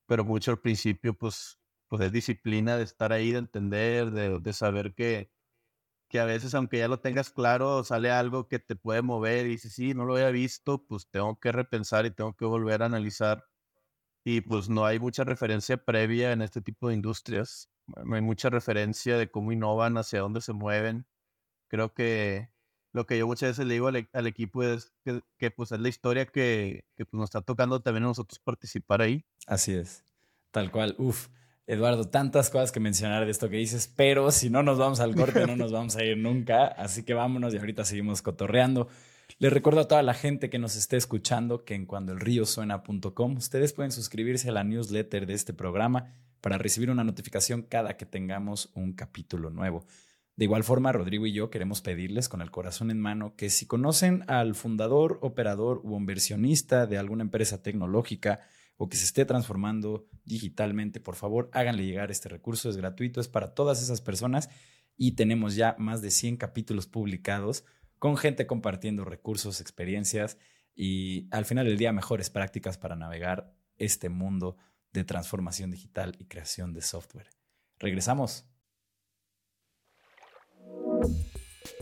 pero 0.06 0.24
mucho 0.24 0.52
al 0.52 0.60
principio 0.60 1.14
pues, 1.14 1.60
pues 1.88 2.02
es 2.02 2.12
disciplina 2.12 2.76
de 2.76 2.84
estar 2.84 3.12
ahí, 3.12 3.32
de 3.32 3.38
entender, 3.38 4.10
de, 4.12 4.38
de 4.40 4.52
saber 4.52 4.94
que, 4.94 5.32
que 6.08 6.20
a 6.20 6.26
veces 6.26 6.54
aunque 6.54 6.78
ya 6.78 6.88
lo 6.88 7.00
tengas 7.00 7.30
claro, 7.30 7.84
sale 7.84 8.10
algo 8.10 8.48
que 8.48 8.58
te 8.58 8.76
puede 8.76 9.02
mover 9.02 9.46
y 9.46 9.50
dices, 9.50 9.74
sí, 9.74 9.94
no 9.94 10.04
lo 10.04 10.14
había 10.14 10.30
visto, 10.30 10.84
pues 10.86 11.08
tengo 11.10 11.40
que 11.40 11.52
repensar 11.52 12.06
y 12.06 12.10
tengo 12.12 12.36
que 12.36 12.44
volver 12.44 12.82
a 12.82 12.86
analizar 12.86 13.46
y 14.24 14.40
pues 14.42 14.68
no 14.68 14.84
hay 14.84 14.98
mucha 14.98 15.24
referencia 15.24 15.76
previa 15.76 16.32
en 16.32 16.42
este 16.42 16.60
tipo 16.60 16.88
de 16.88 16.94
industrias. 16.94 17.68
No 18.04 18.14
hay 18.14 18.22
mucha 18.22 18.50
referencia 18.50 19.18
de 19.18 19.30
cómo 19.30 19.52
innovan, 19.52 19.96
hacia 19.96 20.20
dónde 20.20 20.40
se 20.40 20.52
mueven. 20.52 21.06
Creo 21.68 21.92
que 21.92 22.50
lo 22.92 23.06
que 23.06 23.18
yo 23.18 23.26
muchas 23.26 23.50
veces 23.50 23.66
le 23.66 23.74
digo 23.74 23.88
al, 23.88 23.96
e, 23.96 24.08
equipo 24.12 24.62
es 24.62 24.92
que, 25.38 25.50
pues 25.50 25.72
es 25.72 25.80
la 25.80 25.88
historia 25.88 26.26
que, 26.26 26.84
que 26.96 27.06
pues, 27.06 27.18
nos 27.18 27.24
está 27.24 27.40
tocando 27.40 27.80
también 27.80 28.04
a 28.04 28.08
nosotros 28.08 28.38
participar 28.38 29.02
ahí. 29.02 29.24
Así 29.46 29.72
es, 29.72 30.04
tal 30.50 30.70
cual. 30.70 30.94
Uf, 30.98 31.28
Eduardo, 31.66 32.08
tantas 32.08 32.50
cosas 32.50 32.70
que 32.70 32.80
mencionar 32.80 33.24
de 33.24 33.30
esto 33.30 33.48
que 33.48 33.56
dices, 33.56 33.92
pero 33.96 34.30
si 34.30 34.50
no 34.50 34.62
nos 34.62 34.78
vamos 34.78 35.00
al 35.00 35.14
corte 35.14 35.46
no 35.46 35.56
nos 35.56 35.72
vamos 35.72 35.96
a 35.96 36.04
ir 36.04 36.18
nunca, 36.18 36.66
así 36.66 37.02
que 37.02 37.14
vámonos 37.14 37.54
y 37.54 37.58
ahorita 37.58 37.84
seguimos 37.84 38.20
cotorreando. 38.22 38.88
Les 39.38 39.52
recuerdo 39.52 39.80
a 39.80 39.88
toda 39.88 40.02
la 40.02 40.14
gente 40.14 40.50
que 40.50 40.58
nos 40.58 40.76
esté 40.76 40.96
escuchando 40.96 41.64
que 41.64 41.74
en 41.74 41.86
cuandoelríosuena.com 41.86 43.36
ustedes 43.36 43.72
pueden 43.72 43.92
suscribirse 43.92 44.48
a 44.48 44.52
la 44.52 44.64
newsletter 44.64 45.26
de 45.26 45.34
este 45.34 45.52
programa 45.52 46.12
para 46.40 46.58
recibir 46.58 46.90
una 46.90 47.04
notificación 47.04 47.62
cada 47.62 47.96
que 47.96 48.06
tengamos 48.06 48.70
un 48.74 48.92
capítulo 48.92 49.50
nuevo. 49.50 49.84
De 50.36 50.44
igual 50.44 50.64
forma, 50.64 50.92
Rodrigo 50.92 51.26
y 51.26 51.32
yo 51.32 51.50
queremos 51.50 51.82
pedirles 51.82 52.28
con 52.28 52.40
el 52.40 52.50
corazón 52.50 52.90
en 52.90 53.00
mano 53.00 53.34
que 53.36 53.50
si 53.50 53.66
conocen 53.66 54.24
al 54.28 54.54
fundador, 54.54 55.18
operador 55.22 55.80
u 55.84 55.96
inversionista 55.96 56.86
de 56.86 56.98
alguna 56.98 57.22
empresa 57.22 57.62
tecnológica 57.62 58.40
o 58.76 58.88
que 58.88 58.96
se 58.96 59.04
esté 59.04 59.24
transformando 59.24 60.08
digitalmente, 60.24 61.00
por 61.00 61.14
favor, 61.16 61.50
háganle 61.52 61.84
llegar 61.84 62.10
este 62.10 62.28
recurso. 62.28 62.70
Es 62.70 62.76
gratuito, 62.76 63.20
es 63.20 63.28
para 63.28 63.54
todas 63.54 63.82
esas 63.82 64.00
personas 64.00 64.48
y 64.96 65.12
tenemos 65.12 65.54
ya 65.54 65.76
más 65.78 66.00
de 66.00 66.10
100 66.10 66.38
capítulos 66.38 66.86
publicados 66.86 67.64
con 68.02 68.16
gente 68.16 68.48
compartiendo 68.48 69.04
recursos, 69.04 69.60
experiencias 69.60 70.36
y 70.74 71.28
al 71.30 71.44
final 71.44 71.66
del 71.66 71.78
día 71.78 71.92
mejores 71.92 72.30
prácticas 72.30 72.76
para 72.76 72.96
navegar 72.96 73.54
este 73.76 74.08
mundo 74.08 74.56
de 74.92 75.04
transformación 75.04 75.70
digital 75.70 76.16
y 76.18 76.24
creación 76.24 76.72
de 76.74 76.80
software. 76.82 77.28
Regresamos. 77.78 78.44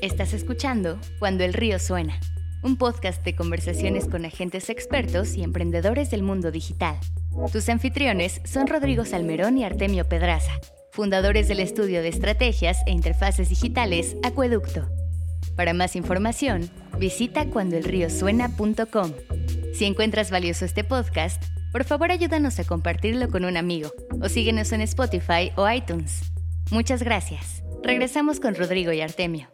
Estás 0.02 0.34
escuchando 0.34 1.00
Cuando 1.20 1.42
el 1.42 1.54
río 1.54 1.78
suena, 1.78 2.20
un 2.62 2.76
podcast 2.76 3.24
de 3.24 3.34
conversaciones 3.34 4.06
con 4.06 4.26
agentes 4.26 4.68
expertos 4.68 5.36
y 5.36 5.42
emprendedores 5.42 6.10
del 6.10 6.22
mundo 6.22 6.50
digital. 6.50 6.98
Tus 7.50 7.66
anfitriones 7.70 8.42
son 8.44 8.66
Rodrigo 8.66 9.06
Salmerón 9.06 9.56
y 9.56 9.64
Artemio 9.64 10.06
Pedraza, 10.06 10.52
fundadores 10.92 11.48
del 11.48 11.60
estudio 11.60 12.02
de 12.02 12.08
estrategias 12.08 12.76
e 12.86 12.90
interfaces 12.90 13.48
digitales 13.48 14.18
Acueducto. 14.22 14.99
Para 15.56 15.74
más 15.74 15.96
información, 15.96 16.70
visita 16.98 17.46
cuandoelriosuena.com. 17.46 19.12
Si 19.74 19.84
encuentras 19.84 20.30
valioso 20.30 20.64
este 20.64 20.84
podcast, 20.84 21.42
por 21.72 21.84
favor 21.84 22.10
ayúdanos 22.10 22.58
a 22.58 22.64
compartirlo 22.64 23.28
con 23.28 23.44
un 23.44 23.56
amigo 23.56 23.90
o 24.20 24.28
síguenos 24.28 24.72
en 24.72 24.80
Spotify 24.82 25.52
o 25.56 25.70
iTunes. 25.70 26.32
Muchas 26.70 27.02
gracias. 27.02 27.62
Regresamos 27.82 28.40
con 28.40 28.54
Rodrigo 28.54 28.92
y 28.92 29.00
Artemio. 29.00 29.48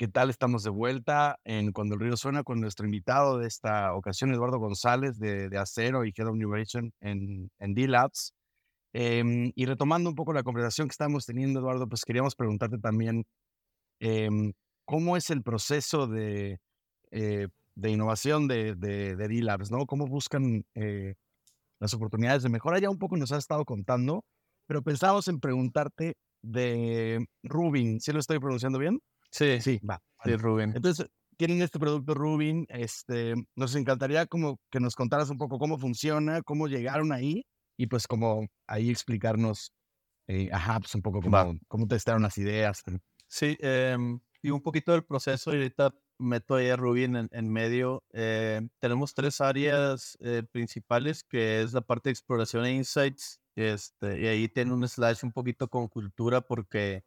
¿Qué 0.00 0.08
tal? 0.08 0.30
Estamos 0.30 0.62
de 0.62 0.70
vuelta 0.70 1.38
en 1.44 1.72
Cuando 1.72 1.94
el 1.94 2.00
Río 2.00 2.16
Suena 2.16 2.42
con 2.42 2.58
nuestro 2.58 2.86
invitado 2.86 3.36
de 3.36 3.46
esta 3.46 3.92
ocasión, 3.94 4.32
Eduardo 4.32 4.58
González 4.58 5.18
de, 5.18 5.50
Acero 5.58 6.06
y 6.06 6.14
Head 6.16 6.26
of 6.26 6.36
Innovation 6.36 6.90
en, 7.02 7.50
en 7.58 7.74
D-Labs. 7.74 8.32
Em, 8.92 9.52
y 9.54 9.66
retomando 9.66 10.10
un 10.10 10.16
poco 10.16 10.32
la 10.32 10.42
conversación 10.42 10.88
que 10.88 10.92
estamos 10.92 11.24
teniendo, 11.26 11.60
Eduardo, 11.60 11.88
pues 11.88 12.04
queríamos 12.04 12.34
preguntarte 12.34 12.78
también 12.78 13.24
em, 14.00 14.52
cómo 14.84 15.16
es 15.16 15.30
el 15.30 15.42
proceso 15.42 16.06
de, 16.06 16.58
eh, 17.10 17.48
de 17.74 17.90
innovación 17.90 18.48
de, 18.48 18.74
de, 18.74 19.16
de 19.16 19.28
D-Labs, 19.28 19.70
¿no? 19.70 19.86
¿Cómo 19.86 20.06
buscan 20.06 20.64
eh, 20.74 21.14
las 21.80 21.94
oportunidades 21.94 22.42
de 22.42 22.48
mejora. 22.48 22.78
Ya 22.78 22.90
un 22.90 22.98
poco 22.98 23.16
nos 23.16 23.32
has 23.32 23.38
estado 23.38 23.64
contando, 23.64 24.24
pero 24.66 24.82
pensamos 24.82 25.26
en 25.28 25.40
preguntarte 25.40 26.14
de 26.42 27.26
Rubin. 27.42 28.00
¿Sí 28.00 28.12
lo 28.12 28.20
estoy 28.20 28.38
pronunciando 28.38 28.78
bien? 28.78 29.00
Sí, 29.30 29.60
sí, 29.60 29.80
va. 29.88 30.00
Sí, 30.24 30.36
Rubin. 30.36 30.72
Entonces, 30.76 31.06
tienen 31.36 31.62
este 31.62 31.78
producto 31.78 32.14
Rubin. 32.14 32.66
Este, 32.68 33.34
nos 33.56 33.74
encantaría 33.74 34.26
como 34.26 34.58
que 34.70 34.80
nos 34.80 34.94
contaras 34.94 35.30
un 35.30 35.38
poco 35.38 35.58
cómo 35.58 35.78
funciona, 35.78 36.42
cómo 36.42 36.68
llegaron 36.68 37.12
ahí 37.12 37.44
y 37.80 37.86
pues 37.86 38.06
como 38.06 38.46
ahí 38.66 38.90
explicarnos, 38.90 39.72
eh, 40.28 40.50
ajá, 40.52 40.80
pues 40.80 40.94
un 40.94 41.00
poco 41.00 41.22
cómo, 41.22 41.58
cómo 41.66 41.88
testaron 41.88 42.20
las 42.20 42.36
ideas. 42.36 42.82
Sí, 43.26 43.56
em, 43.58 44.20
y 44.42 44.50
un 44.50 44.60
poquito 44.60 44.92
del 44.92 45.02
proceso 45.02 45.50
y 45.52 45.56
ahorita 45.56 45.94
meto 46.18 46.56
ahí 46.56 46.68
a 46.68 46.76
Ruby 46.76 47.04
en, 47.04 47.50
medio. 47.50 48.04
Eh, 48.12 48.60
tenemos 48.80 49.14
tres 49.14 49.40
áreas 49.40 50.18
eh, 50.20 50.42
principales, 50.52 51.24
que 51.24 51.62
es 51.62 51.72
la 51.72 51.80
parte 51.80 52.10
de 52.10 52.12
exploración 52.12 52.66
e 52.66 52.74
insights. 52.74 53.40
Este, 53.56 54.20
y 54.20 54.26
ahí 54.26 54.48
tiene 54.48 54.74
un 54.74 54.86
slash 54.86 55.24
un 55.24 55.32
poquito 55.32 55.68
con 55.68 55.88
cultura, 55.88 56.42
porque 56.42 57.02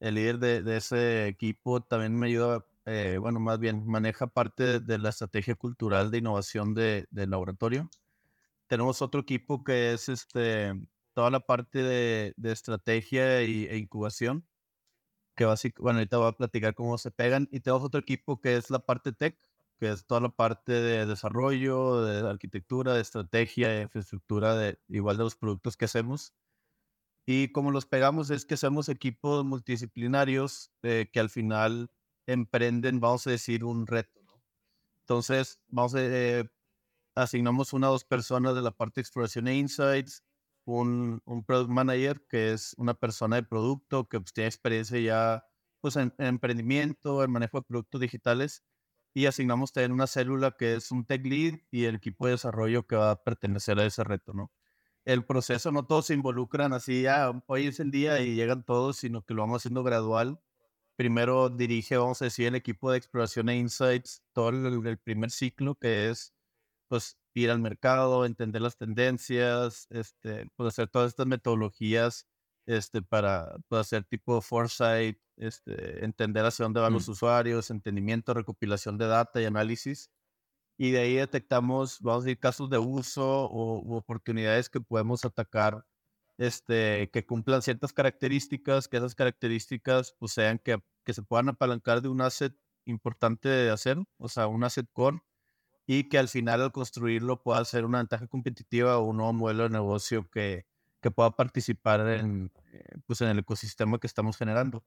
el 0.00 0.14
líder 0.14 0.38
de, 0.38 0.76
ese 0.78 1.26
equipo 1.28 1.82
también 1.82 2.18
me 2.18 2.28
ayuda, 2.28 2.64
eh, 2.86 3.18
bueno, 3.20 3.38
más 3.38 3.58
bien 3.58 3.86
maneja 3.86 4.28
parte 4.28 4.80
de, 4.80 4.96
la 4.98 5.10
estrategia 5.10 5.56
cultural 5.56 6.10
de 6.10 6.18
innovación 6.18 6.72
del 6.72 7.06
laboratorio. 7.12 7.90
Tenemos 8.68 9.02
otro 9.02 9.20
equipo 9.20 9.64
que 9.64 9.92
es 9.92 10.08
este, 10.08 10.74
toda 11.14 11.30
la 11.30 11.40
parte 11.40 11.82
de, 11.82 12.34
estrategia 12.42 13.40
e 13.40 13.76
incubación 13.76 14.46
que 15.36 15.44
básicamente, 15.44 15.82
bueno, 15.82 15.98
ahorita 15.98 16.16
voy 16.18 16.28
a 16.28 16.32
platicar 16.32 16.74
cómo 16.74 16.98
se 16.98 17.10
pegan. 17.10 17.48
Y 17.52 17.60
tenemos 17.60 17.84
otro 17.84 18.00
equipo 18.00 18.40
que 18.40 18.56
es 18.56 18.70
la 18.70 18.80
parte 18.80 19.12
tech, 19.12 19.38
que 19.78 19.90
es 19.90 20.06
toda 20.06 20.20
la 20.20 20.30
parte 20.30 20.72
de 20.72 21.06
desarrollo, 21.06 22.02
de 22.02 22.28
arquitectura, 22.28 22.94
de 22.94 23.02
estrategia, 23.02 23.68
de 23.68 23.82
infraestructura, 23.82 24.56
de, 24.56 24.80
igual 24.88 25.18
de 25.18 25.24
los 25.24 25.36
productos 25.36 25.76
que 25.76 25.84
hacemos. 25.84 26.34
Y 27.26 27.52
como 27.52 27.70
los 27.70 27.86
pegamos 27.86 28.30
es 28.30 28.46
que 28.46 28.56
somos 28.56 28.88
equipos 28.88 29.44
multidisciplinarios 29.44 30.72
eh, 30.82 31.10
que 31.12 31.20
al 31.20 31.28
final 31.30 31.90
emprenden, 32.26 33.00
vamos 33.00 33.26
a 33.26 33.30
decir, 33.30 33.64
un 33.64 33.86
reto. 33.86 34.20
Entonces, 35.00 35.60
vamos 35.68 35.94
a, 35.94 35.98
eh, 36.02 36.48
asignamos 37.16 37.72
una 37.72 37.88
o 37.88 37.92
dos 37.92 38.04
personas 38.04 38.54
de 38.54 38.62
la 38.62 38.70
parte 38.70 39.00
de 39.00 39.02
exploración 39.02 39.48
e 39.48 39.56
insights, 39.56 40.22
un, 40.64 41.22
un 41.24 41.44
product 41.44 41.70
manager 41.70 42.24
que 42.28 42.52
es 42.52 42.74
una 42.76 42.94
persona 42.94 43.36
de 43.36 43.42
producto 43.42 44.08
que 44.08 44.20
pues, 44.20 44.32
tiene 44.32 44.48
experiencia 44.48 45.00
ya 45.00 45.46
pues, 45.80 45.96
en, 45.96 46.12
emprendimiento, 46.18 47.24
en 47.24 47.30
manejo 47.30 47.58
de 47.58 47.64
productos 47.64 48.00
digitales 48.00 48.64
y 49.14 49.26
asignamos 49.26 49.72
también 49.72 49.92
una 49.92 50.06
célula 50.06 50.52
que 50.58 50.74
es 50.74 50.90
un 50.92 51.06
tech 51.06 51.24
lead 51.24 51.60
y 51.70 51.84
el 51.86 51.96
equipo 51.96 52.26
de 52.26 52.32
desarrollo 52.32 52.86
que 52.86 52.96
va 52.96 53.12
a 53.12 53.24
pertenecer 53.24 53.78
a 53.80 53.86
ese 53.86 54.04
reto, 54.04 54.34
¿no? 54.34 54.52
El 55.06 55.24
proceso 55.24 55.72
no 55.72 55.86
todos 55.86 56.06
se 56.06 56.14
involucran 56.14 56.72
así, 56.74 57.02
ya 57.02 57.28
ah, 57.28 57.44
hoy 57.46 57.68
es 57.68 57.80
el 57.80 57.90
día 57.90 58.20
y 58.20 58.34
llegan 58.34 58.64
todos, 58.64 58.98
sino 58.98 59.22
que 59.24 59.34
lo 59.34 59.42
vamos 59.42 59.62
haciendo 59.62 59.82
gradual. 59.84 60.40
Primero 60.96 61.48
dirige, 61.48 61.96
vamos 61.96 62.20
a 62.22 62.26
decir, 62.26 62.48
el 62.48 62.56
equipo 62.56 62.90
de 62.90 62.98
exploración 62.98 63.48
e 63.48 63.56
insights, 63.56 64.22
todo 64.32 64.50
el, 64.50 64.86
el 64.86 64.98
primer 64.98 65.30
ciclo 65.30 65.76
que 65.76 66.10
es 66.10 66.35
pues 66.88 67.18
ir 67.34 67.50
al 67.50 67.60
mercado, 67.60 68.24
entender 68.24 68.62
las 68.62 68.76
tendencias, 68.76 69.86
este, 69.90 70.48
pues 70.56 70.68
hacer 70.68 70.88
todas 70.88 71.08
estas 71.08 71.26
metodologías 71.26 72.26
este, 72.66 73.02
para 73.02 73.56
pues, 73.68 73.80
hacer 73.82 74.04
tipo 74.04 74.40
foresight, 74.40 75.18
este, 75.36 76.04
entender 76.04 76.44
hacia 76.44 76.64
dónde 76.64 76.80
van 76.80 76.92
los 76.92 77.08
mm. 77.08 77.12
usuarios, 77.12 77.70
entendimiento, 77.70 78.34
recopilación 78.34 78.98
de 78.98 79.06
data 79.06 79.40
y 79.40 79.44
análisis. 79.44 80.10
Y 80.78 80.90
de 80.90 81.00
ahí 81.00 81.14
detectamos, 81.14 82.00
vamos 82.00 82.24
a 82.24 82.26
decir, 82.26 82.38
casos 82.40 82.70
de 82.70 82.78
uso 82.78 83.46
o 83.46 83.80
u 83.82 83.96
oportunidades 83.96 84.68
que 84.68 84.80
podemos 84.80 85.24
atacar 85.24 85.84
este, 86.38 87.10
que 87.12 87.24
cumplan 87.26 87.62
ciertas 87.62 87.92
características, 87.92 88.88
que 88.88 88.98
esas 88.98 89.14
características 89.14 90.14
pues, 90.18 90.32
sean 90.32 90.58
que, 90.58 90.78
que 91.04 91.14
se 91.14 91.22
puedan 91.22 91.48
apalancar 91.48 92.02
de 92.02 92.08
un 92.08 92.20
asset 92.20 92.54
importante 92.84 93.48
de 93.48 93.70
hacer, 93.70 93.98
o 94.18 94.28
sea, 94.28 94.46
un 94.46 94.64
asset 94.64 94.86
core 94.92 95.20
y 95.86 96.08
que 96.08 96.18
al 96.18 96.28
final 96.28 96.62
al 96.62 96.72
construirlo 96.72 97.42
pueda 97.42 97.64
ser 97.64 97.84
una 97.84 97.98
ventaja 97.98 98.26
competitiva 98.26 98.98
o 98.98 99.04
un 99.04 99.18
nuevo 99.18 99.32
modelo 99.32 99.64
de 99.64 99.70
negocio 99.70 100.28
que, 100.30 100.66
que 101.00 101.10
pueda 101.10 101.30
participar 101.32 102.00
en, 102.08 102.52
eh, 102.72 102.98
pues 103.06 103.20
en 103.20 103.28
el 103.28 103.38
ecosistema 103.38 103.98
que 103.98 104.06
estamos 104.06 104.36
generando. 104.36 104.84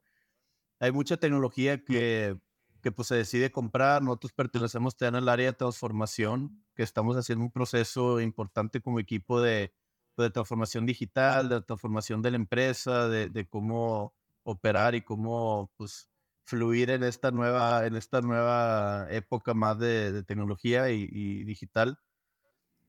Hay 0.79 0.91
mucha 0.91 1.17
tecnología 1.17 1.83
que, 1.83 2.39
que 2.81 2.91
pues 2.91 3.07
se 3.09 3.15
decide 3.15 3.51
comprar, 3.51 4.01
nosotros 4.01 4.33
pertenecemos 4.33 4.95
en 5.01 5.15
al 5.15 5.29
área 5.29 5.47
de 5.47 5.53
transformación, 5.57 6.63
que 6.75 6.83
estamos 6.83 7.17
haciendo 7.17 7.45
un 7.45 7.51
proceso 7.51 8.19
importante 8.21 8.81
como 8.81 8.99
equipo 8.99 9.41
de, 9.41 9.73
pues, 10.15 10.27
de 10.27 10.31
transformación 10.31 10.85
digital, 10.85 11.49
de 11.49 11.61
transformación 11.61 12.21
de 12.21 12.31
la 12.31 12.37
empresa, 12.37 13.07
de, 13.07 13.29
de 13.29 13.47
cómo 13.47 14.13
operar 14.43 14.95
y 14.95 15.01
cómo 15.01 15.71
pues 15.77 16.09
fluir 16.49 16.89
en 16.89 17.03
esta 17.03 17.31
nueva, 17.31 17.85
en 17.85 17.95
esta 17.95 18.21
nueva 18.21 19.07
época 19.11 19.53
más 19.53 19.77
de, 19.77 20.23
tecnología 20.23 20.89
y, 20.89 21.43
digital. 21.43 21.99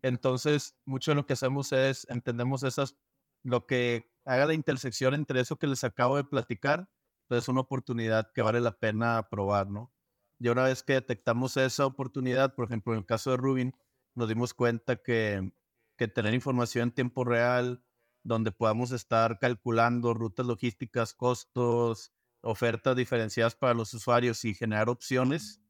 Entonces, 0.03 0.77
mucho 0.87 1.11
de 1.11 1.17
lo 1.17 1.27
que 1.27 1.35
hacemos 1.35 1.73
es, 1.73 2.07
entendemos 2.09 2.63
esas, 2.63 2.97
lo 3.43 3.67
que 3.67 4.11
haga 4.25 4.47
la 4.47 4.55
intersección 4.55 5.15
entre 5.15 5.41
eso 5.41 5.59
que 5.59 5.67
les 5.67 5.85
acabo 5.85 6.17
de 6.17 6.25
platicar, 6.25 6.89
pues 7.29 7.43
es 7.43 7.49
una 7.49 7.61
oportunidad 7.61 8.33
que 8.33 8.43
vale 8.43 8.61
la 8.61 8.79
pena 8.79 9.29
probar, 9.31 9.69
¿no? 9.69 9.93
Y 10.39 10.49
una 10.49 10.65
vez 10.65 10.83
que 10.83 10.95
detectamos 10.95 11.57
esa 11.59 11.85
oportunidad, 11.85 12.55
por 12.55 12.65
ejemplo, 12.65 12.95
en 12.95 13.01
el 13.01 13.07
caso 13.07 13.31
de 13.31 13.37
Rubin, 13.37 13.75
nos 14.15 14.27
dimos 14.29 14.55
cuenta 14.55 14.97
que, 14.97 15.53
que 15.99 16.09
tener 16.09 16.33
información 16.33 16.89
en 16.89 16.95
tiempo 16.95 17.25
real, 17.25 17.85
donde 18.23 18.53
podamos 18.53 18.91
estar 18.93 19.39
calculando 19.39 20.15
rutas 20.15 20.47
logísticas, 20.47 21.13
costos, 21.13 22.13
ofertas 22.43 22.97
diferenciadas 22.97 23.55
para 23.55 23.74
los 23.74 23.93
usuarios 23.95 24.45
y 24.45 24.55
generar 24.55 24.88
opciones, 24.88 25.61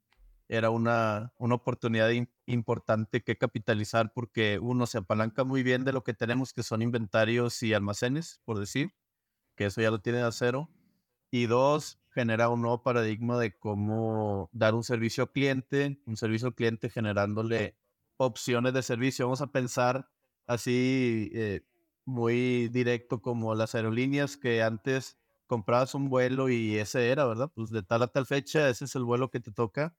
era 0.47 0.69
una, 0.69 1.33
una 1.37 1.55
oportunidad 1.55 2.09
importante 2.45 3.23
que 3.23 3.37
capitalizar 3.37 4.11
porque 4.13 4.59
uno 4.59 4.85
se 4.85 4.97
apalanca 4.97 5.45
muy 5.45 5.63
bien 5.63 5.85
de 5.85 5.93
lo 5.93 6.03
que 6.03 6.13
tenemos, 6.13 6.51
que 6.51 6.63
son 6.63 6.81
inventarios 6.81 7.63
y 7.63 7.73
almacenes, 7.73 8.41
por 8.43 8.59
decir, 8.59 8.93
que 9.55 9.65
eso 9.65 9.81
ya 9.81 9.91
lo 9.91 10.01
tiene 10.01 10.23
de 10.23 10.31
cero. 10.33 10.69
Y 11.31 11.45
dos, 11.45 12.01
genera 12.09 12.49
un 12.49 12.61
nuevo 12.61 12.83
paradigma 12.83 13.39
de 13.39 13.57
cómo 13.57 14.49
dar 14.51 14.75
un 14.75 14.83
servicio 14.83 15.23
al 15.23 15.31
cliente, 15.31 16.01
un 16.05 16.17
servicio 16.17 16.49
al 16.49 16.55
cliente 16.55 16.89
generándole 16.89 17.77
opciones 18.17 18.73
de 18.73 18.83
servicio. 18.83 19.25
Vamos 19.25 19.41
a 19.41 19.51
pensar 19.51 20.09
así 20.47 21.31
eh, 21.33 21.61
muy 22.03 22.67
directo 22.67 23.21
como 23.21 23.55
las 23.55 23.73
aerolíneas 23.75 24.35
que 24.35 24.61
antes 24.61 25.20
comprabas 25.51 25.95
un 25.95 26.07
vuelo 26.07 26.47
y 26.47 26.77
ese 26.77 27.09
era, 27.09 27.25
¿verdad? 27.25 27.51
Pues 27.53 27.71
de 27.71 27.83
tal 27.83 28.03
a 28.03 28.07
tal 28.07 28.25
fecha, 28.25 28.69
ese 28.69 28.85
es 28.85 28.95
el 28.95 29.03
vuelo 29.03 29.29
que 29.29 29.41
te 29.41 29.51
toca. 29.51 29.97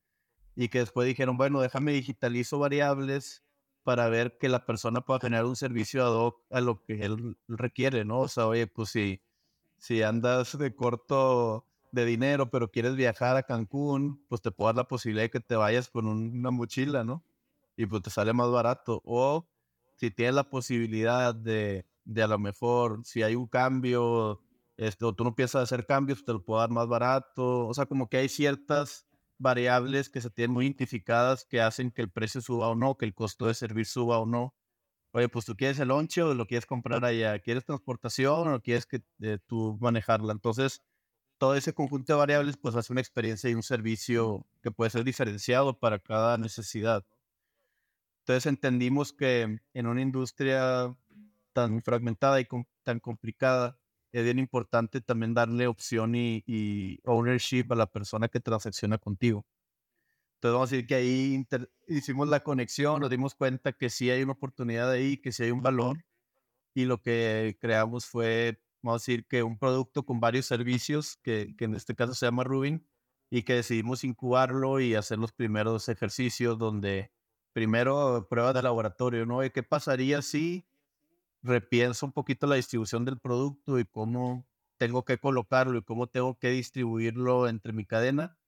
Y 0.57 0.69
que 0.71 0.79
después 0.79 1.07
dijeron, 1.07 1.37
bueno, 1.37 1.61
déjame 1.61 1.93
digitalizo 1.93 2.59
variables 2.59 3.45
para 3.83 4.09
ver 4.09 4.39
que 4.39 4.49
la 4.49 4.65
persona 4.65 5.03
pueda 5.03 5.21
generar 5.21 5.45
un 5.45 5.57
servicio 5.57 6.07
ad 6.07 6.15
hoc 6.15 6.43
a 6.51 6.63
lo 6.63 6.83
que 6.83 7.05
él 7.05 7.37
requiere, 7.49 8.07
¿no? 8.07 8.21
O 8.21 8.29
sea, 8.29 8.47
oye, 8.47 8.67
pues 8.67 8.89
si, 8.89 9.21
si 9.77 10.03
andas 10.03 10.57
de 10.57 10.75
corto 10.75 11.67
de 11.91 12.07
dinero, 12.07 12.49
pero 12.49 12.71
quieres 12.71 12.97
viajar 12.97 13.37
a 13.37 13.43
Cancún, 13.43 14.25
pues 14.31 14.41
te 14.41 14.53
puedo 14.53 14.69
dar 14.69 14.77
la 14.77 14.89
posibilidad 14.89 15.25
de 15.25 15.31
que 15.33 15.41
te 15.41 15.57
vayas 15.57 15.91
con 15.91 16.07
una 16.07 16.51
mochila, 16.51 17.05
¿no? 17.05 17.23
Y 17.77 17.85
pues 17.85 18.01
te 18.01 18.09
sale 18.09 18.33
más 18.33 18.51
barato. 18.51 19.03
O 19.05 19.47
si 19.97 20.11
tienes 20.11 20.35
la 20.35 20.49
posibilidad 20.49 21.35
de, 21.35 21.85
de 22.07 22.23
a 22.23 22.27
lo 22.27 22.39
mejor, 22.39 23.03
si 23.05 23.23
hay 23.23 23.35
un 23.35 23.49
cambio, 23.49 24.41
esto, 24.83 25.09
o 25.09 25.15
tú 25.15 25.25
no 25.25 25.35
piensas 25.35 25.63
hacer 25.63 25.87
cambios, 25.87 26.25
te 26.25 26.33
lo 26.33 26.45
puedo 26.45 26.61
dar 26.61 26.71
más 26.71 26.89
barato. 26.89 27.67
O 27.67 27.75
sea, 27.75 27.87
como 27.87 28.09
que 28.09 28.19
hay 28.19 28.29
ciertas 28.29 29.07
variables 29.39 30.09
que 30.11 30.21
se 30.21 30.31
tienen 30.31 30.53
muy 30.55 30.67
identificadas 30.67 31.45
que 31.45 31.61
hacen 31.61 31.91
que 31.91 32.03
el 32.03 32.11
precio 32.11 32.41
suba 32.41 32.69
o 32.69 32.75
no, 32.75 32.97
que 32.97 33.05
el 33.07 33.15
costo 33.15 33.47
de 33.47 33.55
servir 33.55 33.87
suba 33.87 34.19
o 34.19 34.27
no. 34.27 34.55
Oye, 35.13 35.29
pues 35.29 35.45
tú 35.45 35.57
quieres 35.57 35.79
el 35.81 35.89
lonche 35.89 36.23
o 36.23 36.35
lo 36.35 36.47
quieres 36.47 36.67
comprar 36.67 37.05
allá, 37.05 37.39
quieres 37.41 37.65
transportación 37.65 38.49
o 38.49 38.63
quieres 38.63 38.87
que 38.87 39.03
eh, 39.21 39.39
tú 39.47 39.77
manejarla. 39.81 40.33
Entonces, 40.33 40.83
todo 41.39 41.57
ese 41.57 41.75
conjunto 41.75 42.13
de 42.13 42.19
variables 42.19 42.57
pues 42.57 42.77
hace 42.77 42.93
una 42.93 43.01
experiencia 43.01 43.51
y 43.51 43.55
un 43.55 43.65
servicio 43.65 44.47
que 44.63 44.71
puede 44.71 44.91
ser 44.91 45.05
diferenciado 45.05 45.79
para 45.79 45.99
cada 45.99 46.39
necesidad. 46.39 47.05
Entonces 48.21 48.47
entendimos 48.47 49.13
que 49.13 49.59
en 49.75 49.87
una 49.87 50.01
industria 50.01 50.97
tan 51.53 51.83
fragmentada 51.83 52.41
y 52.41 52.47
tan 52.85 53.01
complicada, 53.01 53.77
es 54.13 54.25
bien 54.25 54.39
importante 54.39 55.01
también 55.01 55.35
darle 55.35 55.67
opción 55.67 56.15
y, 56.15 57.01
ownership 57.05 57.67
a 57.71 57.75
la 57.75 57.87
persona 57.87 58.29
que 58.29 58.41
transacciona 58.41 58.99
contigo. 58.99 59.47
Entonces 60.37 60.55
vamos 60.55 60.73
a 60.73 60.75
decir 60.75 60.87
que 60.87 60.95
ahí 60.97 61.47
hicimos 61.89 62.29
la 62.29 62.41
conexión, 62.41 63.01
nos 63.01 63.11
dimos 63.11 63.35
cuenta 63.35 63.73
que 63.73 63.91
sí 63.91 64.11
hay 64.11 64.23
una 64.23 64.33
oportunidad 64.33 64.91
ahí, 64.91 65.17
que 65.17 65.33
sí 65.33 65.45
hay 65.45 65.51
un 65.53 65.63
valor 65.63 66.05
y 66.75 66.85
lo 66.85 67.01
que 67.01 67.57
creamos 67.61 68.07
fue, 68.07 68.61
vamos 68.83 69.03
a 69.03 69.05
decir 69.05 69.27
que 69.27 69.43
un 69.43 69.59
producto 69.59 70.05
con 70.05 70.21
varios 70.21 70.47
servicios, 70.47 71.17
que, 71.23 71.55
que 71.57 71.67
en 71.67 71.75
este 71.75 71.95
caso 71.95 72.15
se 72.15 72.27
llama 72.27 72.45
Rubin, 72.45 72.87
y 73.31 73.45
que 73.45 73.55
decidimos 73.55 74.05
incubarlo 74.05 74.79
y 74.79 74.95
hacer 74.95 75.19
los 75.19 75.33
primeros 75.33 75.89
ejercicios 75.89 76.59
donde 76.59 77.13
primero 77.55 78.27
pruebas 78.29 78.53
de 78.53 78.63
laboratorio, 78.63 79.25
¿no? 79.25 79.41
¿Qué 79.41 79.63
pasaría 79.63 80.21
si 80.21 80.67
repienso 81.43 82.07
un 82.07 82.13
poquito 82.13 82.47
la 82.47 82.57
distribución 82.57 83.05
del 83.05 83.19
producto 83.19 83.79
y 83.79 83.85
cómo 83.85 84.47
tengo 84.79 85.05
que 85.05 85.19
colocarlo 85.19 85.79
y 85.79 85.83
cómo 85.83 86.07
tengo 86.07 86.39
que 86.39 86.51
distribuirlo 86.51 87.49
entre 87.49 87.73
mi 87.73 87.85
cadena 87.85 88.39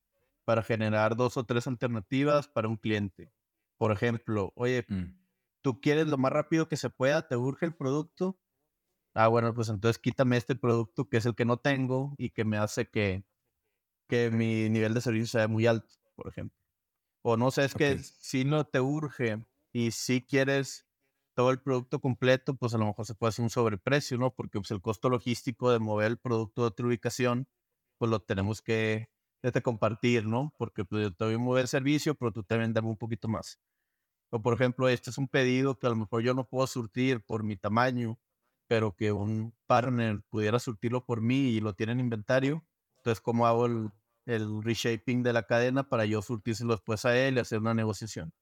para 0.45 0.63
generar 0.63 1.17
dos 1.17 1.37
o 1.37 1.45
tres 1.45 1.67
alternativas 1.67 2.49
para 2.49 2.69
un 2.69 2.77
cliente. 2.77 3.33
Por 3.79 3.93
ejemplo, 3.93 4.53
oye, 4.57 4.85
mm. 4.89 5.17
tú 5.63 5.81
quieres 5.81 6.07
lo 6.07 6.19
más 6.19 6.33
rápido 6.33 6.69
que 6.69 6.77
se 6.77 6.91
pueda, 6.91 7.27
te 7.27 7.37
urge 7.37 7.67
el 7.67 7.75
producto. 7.75 8.39
Ah, 9.15 9.29
bueno, 9.29 9.55
pues 9.55 9.69
entonces 9.69 9.99
quítame 9.99 10.37
este 10.37 10.57
producto 10.57 11.09
que 11.09 11.19
es 11.19 11.27
el 11.27 11.35
que 11.35 11.45
no 11.45 11.57
tengo 11.57 12.15
y 12.19 12.31
que 12.31 12.45
me 12.45 12.57
hace 12.57 12.89
que, 12.89 13.25
que 14.09 14.31
mi 14.31 14.69
nivel 14.69 14.93
de 14.95 15.01
servicio 15.01 15.27
sea 15.27 15.49
muy 15.49 15.67
alto, 15.67 15.95
por 16.15 16.29
ejemplo. 16.29 16.59
O 17.23 17.37
no 17.37 17.51
sé, 17.51 17.65
es 17.65 17.75
que 17.75 17.99
si 17.99 18.45
no 18.45 18.65
te 18.65 18.81
urge 18.81 19.47
y 19.73 19.93
si 19.93 20.21
quieres 20.21 20.87
todo 21.35 21.51
el 21.51 21.61
producto 21.61 22.01
completo, 22.01 22.55
pues 22.57 22.75
a 22.75 22.79
lo 22.79 22.87
mejor 22.87 23.07
se 23.07 23.15
puede 23.15 23.31
hacer 23.31 23.43
un 23.43 23.51
sobreprecio, 23.51 24.19
¿no? 24.19 24.35
Porque 24.35 24.59
pues, 24.61 24.71
el 24.71 24.81
costo 24.81 25.11
logístico 25.11 25.71
de 25.73 25.79
mover 25.81 26.13
el 26.13 26.19
producto 26.19 26.65
a 26.65 26.69
otra 26.69 26.87
ubicación, 26.87 27.49
pues 27.99 28.11
lo 28.11 28.21
tenemos 28.21 28.63
que 28.63 29.11
este, 29.43 29.63
compartir, 29.63 30.27
¿no? 30.27 30.55
Porque 30.59 30.85
pues, 30.85 31.03
yo 31.05 31.15
te 31.15 31.25
voy 31.25 31.35
a 31.35 31.39
mover 31.39 31.63
el 31.63 31.69
servicio, 31.69 32.15
pero 32.15 32.33
tú 32.33 32.45
también 32.45 32.73
dame 32.73 32.89
un 32.89 32.97
poquito 32.97 33.29
más. 33.29 33.61
O 34.31 34.43
por 34.43 34.55
ejemplo, 34.55 34.89
este 34.89 35.11
es 35.11 35.19
un 35.19 35.29
pedido 35.29 35.79
que 35.79 35.87
a 35.87 35.91
lo 35.91 35.97
mejor 35.97 36.23
yo 36.23 36.35
no 36.35 36.49
puedo 36.49 36.67
surtir 36.67 37.25
por 37.25 37.45
mi 37.45 37.57
tamaño, 37.57 38.19
pero 38.67 38.97
que 38.97 39.13
un 39.13 39.55
partner 39.67 40.23
pudiera 40.29 40.59
surtirlo 40.59 41.05
por 41.05 41.21
mí 41.21 41.51
y 41.51 41.61
lo 41.61 41.75
tiene 41.75 41.93
en 41.93 42.01
inventario. 42.01 42.65
Entonces, 42.99 43.21
¿cómo 43.21 43.47
hago 43.47 43.67
el, 43.67 43.91
el 44.27 44.63
reshaping 44.63 45.23
de 45.23 45.33
la 45.33 45.45
cadena 45.45 45.89
para 45.89 46.07
yo 46.07 46.23
surtírselo 46.23 46.75
después 46.75 47.05
a 47.05 47.17
él 47.17 47.37
y 47.37 47.41
hacer 47.41 47.61
una 47.61 47.75
negociación? 47.75 48.33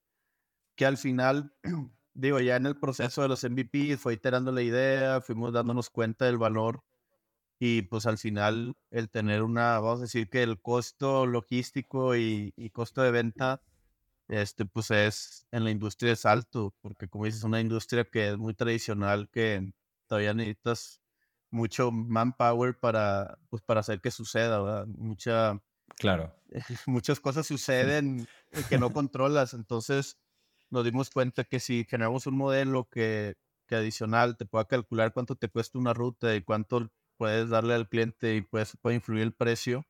Que 0.77 0.87
al 0.87 0.97
final 0.99 1.55
digo, 2.15 2.41
ya 2.41 2.57
en 2.57 2.67
el 2.67 2.77
proceso 2.77 3.23
de 3.23 3.29
los 3.29 3.45
MVP 3.45 3.97
fue 3.97 4.15
iterando 4.15 4.53
la 4.53 4.63
idea, 4.63 5.21
fuimos 5.21 5.53
dándonos 5.53 5.91
cuenta 5.91 6.27
del 6.27 6.39
valor 6.39 6.83
y 7.59 7.83
pues 7.83 8.07
al 8.07 8.19
final 8.19 8.75
el 8.91 9.09
tener 9.09 9.43
una, 9.43 9.79
vamos 9.79 10.01
a 10.01 10.03
decir 10.03 10.29
que 10.29 10.43
el 10.43 10.61
costo 10.61 11.27
logístico 11.27 12.17
y, 12.17 12.53
costo 12.73 13.03
de 13.03 13.13
venta, 13.13 13.63
este 14.29 14.65
pues 14.67 14.91
es 14.91 15.47
en 15.53 15.65
la 15.65 15.71
industria 15.71 16.13
es 16.13 16.27
alto, 16.27 16.75
porque 16.81 17.09
como 17.09 17.25
dices, 17.25 17.41
es 17.41 17.45
una 17.45 17.61
industria 17.61 18.05
que 18.05 18.31
es 18.31 18.37
muy 18.37 18.55
tradicional, 18.55 19.29
que 19.31 19.73
todavía 20.07 20.35
necesitas 20.35 21.01
mucho 21.51 21.93
manpower 21.93 22.79
para, 22.79 23.39
pues, 23.51 23.63
para 23.63 23.81
hacer 23.81 24.01
que 24.01 24.11
suceda, 24.11 24.61
¿verdad? 24.61 24.87
Mucha... 24.87 25.61
Claro. 25.99 26.35
Muchas 26.87 27.21
cosas 27.21 27.47
suceden 27.47 28.27
que 28.69 28.79
no 28.79 28.93
controlas, 28.93 29.55
entonces 29.55 30.19
nos 30.73 30.85
dimos 30.85 31.11
cuenta 31.11 31.45
que 31.45 31.61
si 31.61 31.85
generamos 31.85 32.27
un 32.27 32.37
modelo 32.37 32.89
que, 32.89 33.37
que 33.67 33.77
adicional 33.77 34.39
te 34.39 34.47
pueda 34.47 34.65
calcular 34.65 35.13
cuánto 35.13 35.37
te 35.37 35.51
cuesta 35.51 35.79
una 35.79 35.93
ruta 35.93 36.35
y 36.35 36.41
cuánto 36.41 36.91
puedes 37.19 37.51
darle 37.51 37.75
al 37.75 37.89
cliente 37.89 38.35
y 38.37 38.41
pues 38.41 38.77
puede 38.81 38.97
influir 38.97 39.23
el 39.23 39.35
precio, 39.35 39.85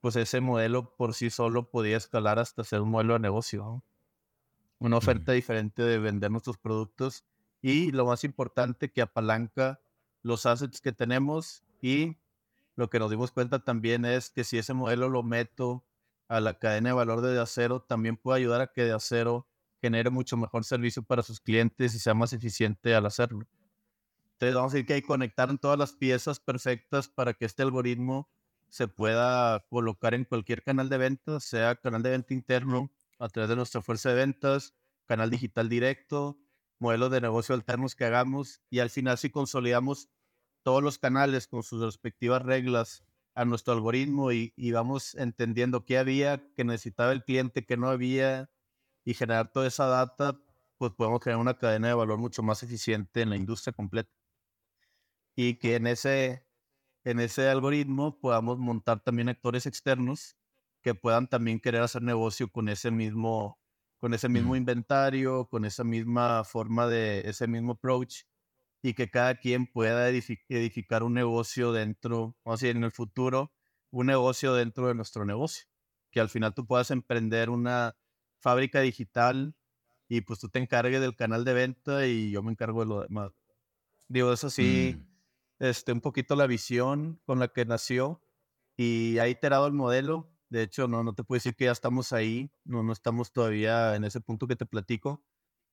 pues 0.00 0.16
ese 0.16 0.40
modelo 0.40 0.96
por 0.96 1.12
sí 1.12 1.28
solo 1.28 1.70
podía 1.70 1.98
escalar 1.98 2.38
hasta 2.38 2.64
ser 2.64 2.80
un 2.80 2.90
modelo 2.90 3.12
de 3.12 3.20
negocio. 3.20 3.84
Una 4.78 4.96
oferta 4.96 5.32
diferente 5.32 5.82
de 5.82 5.98
vender 5.98 6.30
nuestros 6.30 6.56
productos 6.56 7.24
y 7.60 7.90
lo 7.92 8.06
más 8.06 8.24
importante 8.24 8.90
que 8.90 9.02
apalanca 9.02 9.78
los 10.22 10.46
assets 10.46 10.80
que 10.80 10.92
tenemos 10.92 11.64
y 11.82 12.16
lo 12.76 12.88
que 12.88 12.98
nos 12.98 13.10
dimos 13.10 13.30
cuenta 13.30 13.58
también 13.58 14.06
es 14.06 14.30
que 14.30 14.44
si 14.44 14.56
ese 14.56 14.72
modelo 14.72 15.10
lo 15.10 15.22
meto 15.22 15.84
a 16.28 16.40
la 16.40 16.58
cadena 16.58 16.90
de 16.90 16.94
valor 16.94 17.20
de, 17.20 17.32
de 17.32 17.40
acero, 17.40 17.82
también 17.82 18.16
puede 18.16 18.38
ayudar 18.38 18.62
a 18.62 18.68
que 18.68 18.84
de 18.84 18.92
acero 18.92 19.47
genere 19.80 20.10
mucho 20.10 20.36
mejor 20.36 20.64
servicio 20.64 21.02
para 21.02 21.22
sus 21.22 21.40
clientes 21.40 21.94
y 21.94 21.98
sea 21.98 22.14
más 22.14 22.32
eficiente 22.32 22.94
al 22.94 23.06
hacerlo. 23.06 23.46
Entonces 24.32 24.54
vamos 24.54 24.72
a 24.72 24.76
decir 24.76 24.86
que 24.86 24.94
hay 24.94 25.00
que 25.00 25.06
conectar 25.08 25.56
todas 25.58 25.78
las 25.78 25.92
piezas 25.92 26.38
perfectas 26.38 27.08
para 27.08 27.34
que 27.34 27.44
este 27.44 27.62
algoritmo 27.62 28.28
se 28.68 28.86
pueda 28.86 29.64
colocar 29.68 30.14
en 30.14 30.24
cualquier 30.24 30.62
canal 30.62 30.88
de 30.88 30.98
ventas, 30.98 31.44
sea 31.44 31.74
canal 31.76 32.02
de 32.02 32.10
venta 32.10 32.34
interno 32.34 32.90
a 33.18 33.28
través 33.28 33.48
de 33.48 33.56
nuestra 33.56 33.82
fuerza 33.82 34.10
de 34.10 34.14
ventas, 34.14 34.74
canal 35.06 35.30
digital 35.30 35.68
directo, 35.68 36.38
modelos 36.78 37.10
de 37.10 37.20
negocio 37.20 37.54
alternos 37.54 37.96
que 37.96 38.04
hagamos 38.04 38.60
y 38.70 38.78
al 38.78 38.90
final 38.90 39.18
si 39.18 39.30
consolidamos 39.30 40.08
todos 40.62 40.82
los 40.82 40.98
canales 40.98 41.48
con 41.48 41.62
sus 41.62 41.82
respectivas 41.82 42.42
reglas 42.42 43.04
a 43.34 43.44
nuestro 43.44 43.72
algoritmo 43.72 44.32
y, 44.32 44.52
y 44.56 44.72
vamos 44.72 45.14
entendiendo 45.14 45.84
qué 45.84 45.98
había, 45.98 46.44
que 46.54 46.64
necesitaba 46.64 47.12
el 47.12 47.24
cliente, 47.24 47.64
qué 47.64 47.76
no 47.76 47.88
había, 47.88 48.50
y 49.08 49.14
generar 49.14 49.50
toda 49.50 49.66
esa 49.66 49.86
data, 49.86 50.38
pues 50.76 50.92
podemos 50.92 51.20
crear 51.20 51.38
una 51.38 51.56
cadena 51.56 51.88
de 51.88 51.94
valor 51.94 52.18
mucho 52.18 52.42
más 52.42 52.62
eficiente 52.62 53.22
en 53.22 53.30
la 53.30 53.36
industria 53.36 53.72
completa. 53.72 54.10
Y 55.34 55.54
que 55.54 55.76
en 55.76 55.86
ese, 55.86 56.46
en 57.04 57.18
ese 57.18 57.48
algoritmo 57.48 58.20
podamos 58.20 58.58
montar 58.58 59.00
también 59.02 59.30
actores 59.30 59.64
externos 59.64 60.36
que 60.82 60.94
puedan 60.94 61.26
también 61.26 61.58
querer 61.58 61.80
hacer 61.80 62.02
negocio 62.02 62.52
con 62.52 62.68
ese 62.68 62.90
mismo, 62.90 63.58
con 63.96 64.12
ese 64.12 64.28
mismo 64.28 64.56
inventario, 64.56 65.46
con 65.46 65.64
esa 65.64 65.84
misma 65.84 66.44
forma 66.44 66.86
de, 66.86 67.20
ese 67.20 67.46
mismo 67.46 67.72
approach 67.72 68.24
y 68.82 68.92
que 68.92 69.08
cada 69.10 69.36
quien 69.36 69.66
pueda 69.66 70.10
edificar 70.10 71.02
un 71.02 71.14
negocio 71.14 71.72
dentro, 71.72 72.36
vamos 72.44 72.62
a 72.62 72.66
decir, 72.66 72.76
en 72.76 72.84
el 72.84 72.92
futuro, 72.92 73.54
un 73.90 74.08
negocio 74.08 74.52
dentro 74.52 74.88
de 74.88 74.94
nuestro 74.94 75.24
negocio. 75.24 75.64
Que 76.10 76.20
al 76.20 76.28
final 76.28 76.52
tú 76.52 76.66
puedas 76.66 76.90
emprender 76.90 77.48
una, 77.48 77.96
fábrica 78.40 78.80
digital 78.80 79.54
y 80.08 80.22
pues 80.22 80.40
tú 80.40 80.48
te 80.48 80.58
encargues 80.60 81.00
del 81.00 81.16
canal 81.16 81.44
de 81.44 81.54
venta 81.54 82.06
y 82.06 82.30
yo 82.30 82.42
me 82.42 82.52
encargo 82.52 82.80
de 82.80 82.86
lo 82.86 83.00
demás. 83.02 83.32
Digo, 84.08 84.32
eso 84.32 84.50
sí, 84.50 84.96
Mm. 84.96 85.06
este, 85.58 85.92
un 85.92 86.00
poquito 86.00 86.36
la 86.36 86.46
visión 86.46 87.20
con 87.24 87.38
la 87.38 87.48
que 87.48 87.64
nació 87.64 88.22
y 88.76 89.18
ha 89.18 89.28
iterado 89.28 89.66
el 89.66 89.72
modelo. 89.74 90.30
De 90.50 90.62
hecho, 90.62 90.88
no, 90.88 91.04
no 91.04 91.14
te 91.14 91.24
puedo 91.24 91.38
decir 91.38 91.56
que 91.56 91.66
ya 91.66 91.72
estamos 91.72 92.12
ahí, 92.12 92.50
no, 92.64 92.82
no 92.82 92.92
estamos 92.92 93.32
todavía 93.32 93.96
en 93.96 94.04
ese 94.04 94.20
punto 94.20 94.46
que 94.46 94.56
te 94.56 94.66
platico, 94.66 95.24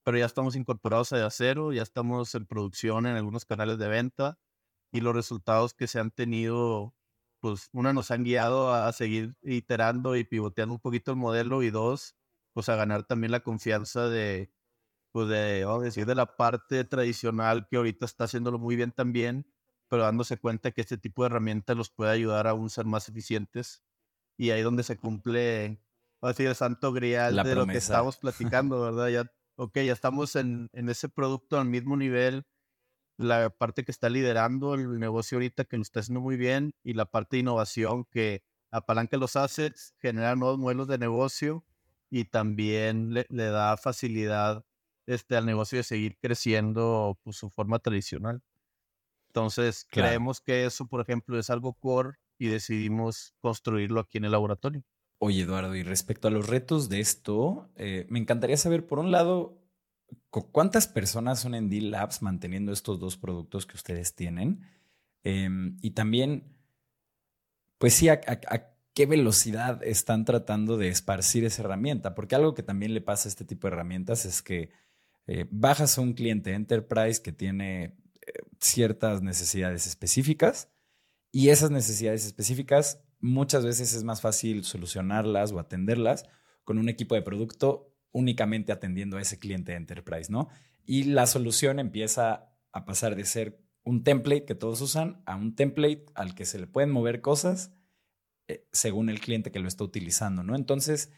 pero 0.04 0.18
ya 0.18 0.26
estamos 0.26 0.56
incorporados 0.56 1.12
a 1.12 1.26
acero, 1.26 1.72
ya 1.72 1.82
estamos 1.82 2.34
en 2.34 2.46
producción 2.46 3.06
en 3.06 3.16
algunos 3.16 3.44
canales 3.46 3.78
de 3.78 3.88
venta 3.88 4.38
y 4.92 5.00
los 5.00 5.14
resultados 5.14 5.74
que 5.74 5.86
se 5.88 5.98
han 6.00 6.10
tenido, 6.10 6.94
pues 7.40 7.68
una 7.72 7.92
nos 7.92 8.10
han 8.10 8.24
guiado 8.24 8.70
a, 8.72 8.88
a 8.88 8.92
seguir 8.92 9.36
iterando 9.42 10.16
y 10.16 10.24
pivoteando 10.24 10.74
un 10.74 10.80
poquito 10.80 11.10
el 11.12 11.16
modelo 11.18 11.62
y 11.62 11.70
dos, 11.70 12.16
pues 12.56 12.70
a 12.70 12.76
ganar 12.76 13.04
también 13.04 13.32
la 13.32 13.40
confianza 13.40 14.08
de, 14.08 14.50
pues 15.12 15.28
de, 15.28 15.66
vamos 15.66 15.82
a 15.82 15.84
decir, 15.84 16.06
de 16.06 16.14
la 16.14 16.38
parte 16.38 16.84
tradicional 16.84 17.68
que 17.68 17.76
ahorita 17.76 18.06
está 18.06 18.24
haciéndolo 18.24 18.58
muy 18.58 18.76
bien 18.76 18.92
también, 18.92 19.46
pero 19.88 20.04
dándose 20.04 20.38
cuenta 20.38 20.70
que 20.70 20.80
este 20.80 20.96
tipo 20.96 21.22
de 21.22 21.26
herramientas 21.26 21.76
los 21.76 21.90
puede 21.90 22.12
ayudar 22.12 22.46
a 22.46 22.52
aún 22.52 22.70
ser 22.70 22.86
más 22.86 23.10
eficientes. 23.10 23.84
Y 24.38 24.52
ahí 24.52 24.62
donde 24.62 24.84
se 24.84 24.96
cumple, 24.96 25.82
vamos 26.22 26.22
a 26.22 26.28
decir, 26.28 26.46
el 26.46 26.54
santo 26.54 26.94
grial 26.94 27.36
La 27.36 27.44
de 27.44 27.56
lo 27.56 27.66
que 27.66 27.76
estamos 27.76 28.16
platicando, 28.16 28.80
¿verdad? 28.80 29.08
Ya, 29.08 29.30
ok, 29.56 29.74
ya 29.80 29.92
estamos 29.92 30.34
en, 30.34 30.70
en 30.72 30.88
ese 30.88 31.10
producto 31.10 31.60
al 31.60 31.66
mismo 31.66 31.94
nivel, 31.98 32.46
la 33.18 33.50
parte 33.50 33.84
que 33.84 33.92
está 33.92 34.08
liderando 34.08 34.72
el 34.72 34.98
negocio 34.98 35.36
ahorita, 35.36 35.66
que 35.66 35.76
lo 35.76 35.82
está 35.82 36.00
haciendo 36.00 36.22
muy 36.22 36.38
bien, 36.38 36.72
y 36.82 36.94
la 36.94 37.04
parte 37.04 37.36
de 37.36 37.40
innovación 37.40 38.06
que 38.06 38.44
apalanca 38.70 39.18
los 39.18 39.36
assets, 39.36 39.94
genera 39.98 40.34
nuevos 40.36 40.58
modelos 40.58 40.88
de 40.88 40.96
negocio 40.96 41.66
y 42.10 42.24
también 42.24 43.12
le, 43.14 43.26
le 43.28 43.44
da 43.46 43.76
facilidad 43.76 44.64
este, 45.06 45.36
al 45.36 45.46
negocio 45.46 45.78
de 45.78 45.84
seguir 45.84 46.16
creciendo 46.20 47.18
pues, 47.22 47.36
su 47.36 47.50
forma 47.50 47.78
tradicional. 47.78 48.42
Entonces, 49.28 49.84
Claro. 49.90 50.08
creemos 50.08 50.40
que 50.40 50.64
eso, 50.64 50.86
por 50.86 51.00
ejemplo, 51.00 51.38
es 51.38 51.50
algo 51.50 51.74
core 51.74 52.18
y 52.38 52.48
decidimos 52.48 53.34
construirlo 53.40 54.00
aquí 54.00 54.18
en 54.18 54.24
el 54.26 54.32
laboratorio. 54.32 54.82
Oye, 55.18 55.42
Eduardo, 55.42 55.74
y 55.74 55.82
respecto 55.82 56.28
a 56.28 56.30
los 56.30 56.46
retos 56.48 56.88
de 56.88 57.00
esto, 57.00 57.70
eh, 57.76 58.06
me 58.10 58.18
encantaría 58.18 58.56
saber, 58.56 58.86
por 58.86 58.98
un 58.98 59.10
lado, 59.10 59.62
cu- 60.30 60.50
cuántas 60.52 60.86
personas 60.88 61.40
son 61.40 61.54
en 61.54 61.68
D-Labs 61.70 62.22
manteniendo 62.22 62.72
estos 62.72 62.98
dos 63.00 63.16
productos 63.16 63.66
que 63.66 63.76
ustedes 63.76 64.14
tienen. 64.14 64.62
Em, 65.22 65.76
y 65.82 65.90
también, 65.92 66.54
pues 67.78 67.94
sí, 67.94 68.08
a, 68.08 68.14
a- 68.26 68.54
a 68.54 68.75
qué 68.96 69.04
velocidad 69.04 69.84
están 69.84 70.24
tratando 70.24 70.78
de 70.78 70.88
esparcir 70.88 71.44
esa 71.44 71.62
herramienta. 71.62 72.14
Porque 72.14 72.34
algo 72.34 72.54
que 72.54 72.62
también 72.62 72.94
le 72.94 73.02
pasa 73.02 73.28
a 73.28 73.30
este 73.30 73.44
tipo 73.44 73.68
de 73.68 73.74
herramientas 73.74 74.24
es 74.24 74.40
que 74.40 74.70
eh, 75.26 75.44
bajas 75.50 75.98
a 75.98 76.00
un 76.00 76.14
cliente 76.14 76.54
enterprise 76.54 77.20
que 77.20 77.30
tiene 77.30 77.84
eh, 77.84 77.92
ciertas 78.58 79.20
necesidades 79.20 79.86
específicas 79.86 80.70
y 81.30 81.50
esas 81.50 81.70
necesidades 81.70 82.24
específicas 82.24 83.02
muchas 83.20 83.66
veces 83.66 83.92
es 83.92 84.02
más 84.02 84.22
fácil 84.22 84.64
solucionarlas 84.64 85.52
o 85.52 85.58
atenderlas 85.58 86.24
con 86.64 86.78
un 86.78 86.88
equipo 86.88 87.14
de 87.14 87.22
producto 87.22 87.92
únicamente 88.12 88.72
atendiendo 88.72 89.18
a 89.18 89.20
ese 89.20 89.38
cliente 89.38 89.74
enterprise, 89.74 90.32
¿no? 90.32 90.48
Y 90.86 91.04
la 91.04 91.26
solución 91.26 91.80
empieza 91.80 92.50
a 92.72 92.86
pasar 92.86 93.14
de 93.14 93.26
ser 93.26 93.60
un 93.84 94.04
template 94.04 94.46
que 94.46 94.54
todos 94.54 94.80
usan 94.80 95.22
a 95.26 95.36
un 95.36 95.54
template 95.54 96.06
al 96.14 96.34
que 96.34 96.46
se 96.46 96.58
le 96.58 96.66
pueden 96.66 96.90
mover 96.90 97.20
cosas 97.20 97.72
eh, 98.48 98.66
según 98.72 99.08
el 99.10 99.20
cliente 99.20 99.50
que 99.50 99.58
lo 99.60 99.68
está 99.68 99.84
utilizando, 99.84 100.42
¿no? 100.42 100.56
Entonces, 100.56 101.12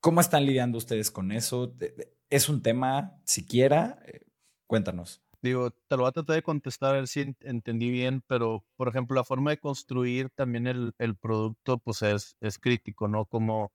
¿cómo 0.00 0.20
están 0.20 0.46
lidiando 0.46 0.78
ustedes 0.78 1.10
con 1.10 1.32
eso? 1.32 1.66
De- 1.66 1.90
de- 1.90 2.14
¿Es 2.30 2.48
un 2.48 2.62
tema 2.62 3.20
siquiera? 3.24 3.98
Eh, 4.06 4.20
cuéntanos. 4.66 5.22
Digo, 5.42 5.70
te 5.70 5.96
lo 5.96 6.02
voy 6.04 6.08
a 6.08 6.12
tratar 6.12 6.36
de 6.36 6.42
contestar 6.42 6.90
a 6.90 6.92
ver 6.94 7.06
si 7.08 7.20
en- 7.20 7.36
entendí 7.40 7.90
bien, 7.90 8.22
pero 8.26 8.64
por 8.76 8.88
ejemplo, 8.88 9.14
la 9.14 9.24
forma 9.24 9.50
de 9.50 9.58
construir 9.58 10.30
también 10.30 10.66
el, 10.66 10.94
el 10.98 11.16
producto, 11.16 11.78
pues 11.78 12.02
es, 12.02 12.36
es 12.40 12.58
crítico, 12.58 13.08
¿no? 13.08 13.26
Como, 13.26 13.72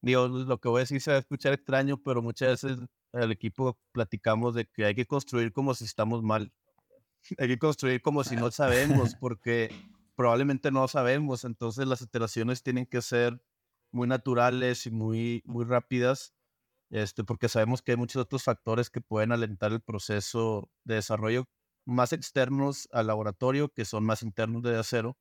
digo, 0.00 0.28
lo 0.28 0.58
que 0.58 0.68
voy 0.68 0.78
a 0.80 0.80
decir 0.84 1.00
se 1.00 1.10
va 1.10 1.16
a 1.18 1.20
escuchar 1.20 1.52
extraño, 1.52 1.98
pero 2.02 2.22
muchas 2.22 2.62
veces 2.62 2.78
el 3.12 3.30
equipo 3.32 3.78
platicamos 3.92 4.54
de 4.54 4.66
que 4.66 4.84
hay 4.86 4.94
que 4.94 5.06
construir 5.06 5.52
como 5.52 5.74
si 5.74 5.84
estamos 5.84 6.22
mal. 6.22 6.52
Hay 7.38 7.48
que 7.48 7.58
construir 7.58 8.02
como 8.02 8.24
si 8.24 8.36
no 8.36 8.50
sabemos, 8.50 9.14
porque 9.14 9.70
probablemente 10.22 10.70
no 10.70 10.86
sabemos, 10.88 11.44
entonces 11.44 11.86
las 11.86 12.00
iteraciones 12.02 12.62
tienen 12.62 12.86
que 12.86 13.02
ser 13.02 13.42
muy 13.92 14.08
naturales 14.08 14.86
y 14.86 14.90
muy, 14.90 15.42
muy 15.46 15.64
rápidas 15.64 16.34
este, 16.90 17.24
porque 17.24 17.48
sabemos 17.48 17.82
que 17.82 17.92
hay 17.92 17.98
muchos 17.98 18.22
otros 18.22 18.44
factores 18.44 18.90
que 18.90 19.00
pueden 19.00 19.32
alentar 19.32 19.72
el 19.72 19.82
proceso 19.82 20.70
de 20.84 20.96
desarrollo 20.96 21.48
más 21.86 22.12
externos 22.12 22.88
al 22.92 23.08
laboratorio, 23.08 23.72
que 23.74 23.84
son 23.84 24.04
más 24.04 24.22
internos 24.22 24.62
de 24.62 24.78
acero, 24.78 25.18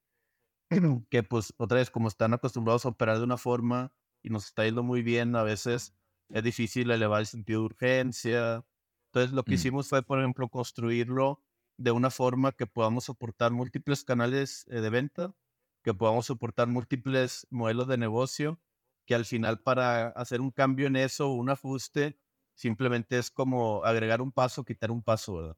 que 1.09 1.23
pues 1.23 1.53
otra 1.57 1.77
vez 1.79 1.89
como 1.91 2.07
están 2.07 2.33
acostumbrados 2.33 2.85
a 2.85 2.89
operar 2.89 3.17
de 3.17 3.23
una 3.23 3.37
forma 3.37 3.93
y 4.23 4.29
nos 4.29 4.45
está 4.47 4.65
yendo 4.65 4.83
muy 4.83 5.01
bien, 5.03 5.35
a 5.35 5.43
veces 5.43 5.95
es 6.29 6.43
difícil 6.43 6.91
elevar 6.91 7.21
el 7.21 7.27
sentido 7.27 7.61
de 7.61 7.65
urgencia. 7.67 8.65
Entonces 9.07 9.33
lo 9.33 9.45
que 9.45 9.55
Mm. 9.55 9.55
hicimos 9.55 9.89
fue, 9.89 10.03
por 10.03 10.19
ejemplo, 10.19 10.49
construirlo 10.49 11.43
de 11.83 11.91
una 11.91 12.09
forma 12.11 12.51
que 12.53 12.67
podamos 12.67 13.05
soportar 13.05 13.51
múltiples 13.51 14.03
canales 14.03 14.65
eh, 14.69 14.81
de 14.81 14.89
venta, 14.89 15.35
que 15.83 15.93
podamos 15.93 16.25
soportar 16.27 16.67
múltiples 16.67 17.47
modelos 17.49 17.87
de 17.87 17.97
negocio 17.97 18.61
que 19.05 19.15
al 19.15 19.25
final 19.25 19.61
para 19.61 20.09
hacer 20.09 20.41
un 20.41 20.51
cambio 20.51 20.87
en 20.87 20.95
eso, 20.95 21.29
un 21.29 21.49
ajuste, 21.49 22.19
simplemente 22.55 23.17
es 23.17 23.31
como 23.31 23.83
agregar 23.83 24.21
un 24.21 24.31
paso, 24.31 24.63
quitar 24.63 24.91
un 24.91 25.03
paso, 25.03 25.35
¿verdad? 25.35 25.57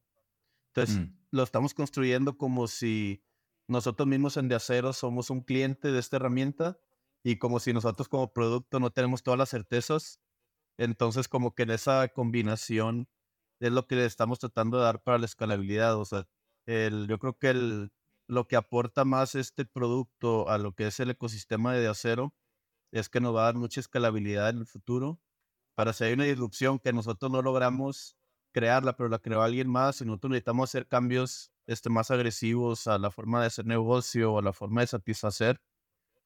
Entonces, 0.73 1.01
Mm. 1.01 1.13
lo 1.31 1.43
estamos 1.43 1.73
construyendo 1.73 2.37
como 2.37 2.67
si 2.67 3.23
nosotros 3.67 4.07
mismos 4.07 4.37
en 4.37 4.49
De 4.49 4.55
Acero 4.55 4.93
somos 4.93 5.29
un 5.29 5.41
cliente 5.41 5.91
de 5.91 5.99
esta 5.99 6.17
herramienta 6.17 6.79
y 7.23 7.37
como 7.37 7.59
si 7.59 7.73
nosotros 7.73 8.09
como 8.09 8.33
producto 8.33 8.79
no 8.79 8.91
tenemos 8.91 9.23
todas 9.23 9.37
las 9.37 9.49
certezas. 9.49 10.19
Entonces, 10.77 11.27
como 11.29 11.55
que 11.55 11.63
en 11.63 11.71
esa 11.71 12.07
combinación 12.09 13.09
es 13.67 13.71
lo 13.71 13.87
que 13.87 14.05
estamos 14.05 14.39
tratando 14.39 14.77
de 14.77 14.83
dar 14.83 15.01
para 15.01 15.17
la 15.17 15.25
escalabilidad. 15.25 15.97
O 15.97 16.05
sea, 16.05 16.27
el, 16.65 17.07
yo 17.07 17.17
creo 17.19 17.37
que 17.37 17.49
el, 17.49 17.91
lo 18.27 18.47
que 18.47 18.55
aporta 18.55 19.05
más 19.05 19.35
este 19.35 19.65
producto 19.65 20.49
a 20.49 20.57
lo 20.57 20.73
que 20.73 20.87
es 20.87 20.99
el 20.99 21.11
ecosistema 21.11 21.73
de 21.73 21.81
De 21.81 21.87
Acero 21.87 22.33
es 22.91 23.09
que 23.09 23.21
nos 23.21 23.35
va 23.35 23.43
a 23.43 23.45
dar 23.45 23.55
mucha 23.55 23.79
escalabilidad 23.79 24.49
en 24.49 24.59
el 24.59 24.65
futuro. 24.67 25.19
Para 25.75 25.93
si 25.93 26.03
hay 26.03 26.13
una 26.13 26.25
disrupción 26.25 26.79
que 26.79 26.93
nosotros 26.93 27.31
no 27.31 27.41
logramos 27.41 28.17
crearla, 28.51 28.95
pero 28.95 29.09
la 29.09 29.19
creó 29.19 29.41
alguien 29.41 29.69
más 29.69 30.01
y 30.01 30.05
nosotros 30.05 30.31
necesitamos 30.31 30.69
hacer 30.69 30.87
cambios 30.87 31.51
este, 31.65 31.89
más 31.89 32.11
agresivos 32.11 32.87
a 32.87 32.99
la 32.99 33.11
forma 33.11 33.41
de 33.41 33.47
hacer 33.47 33.65
negocio 33.65 34.33
o 34.33 34.39
a 34.39 34.41
la 34.43 34.53
forma 34.53 34.81
de 34.81 34.87
satisfacer, 34.87 35.61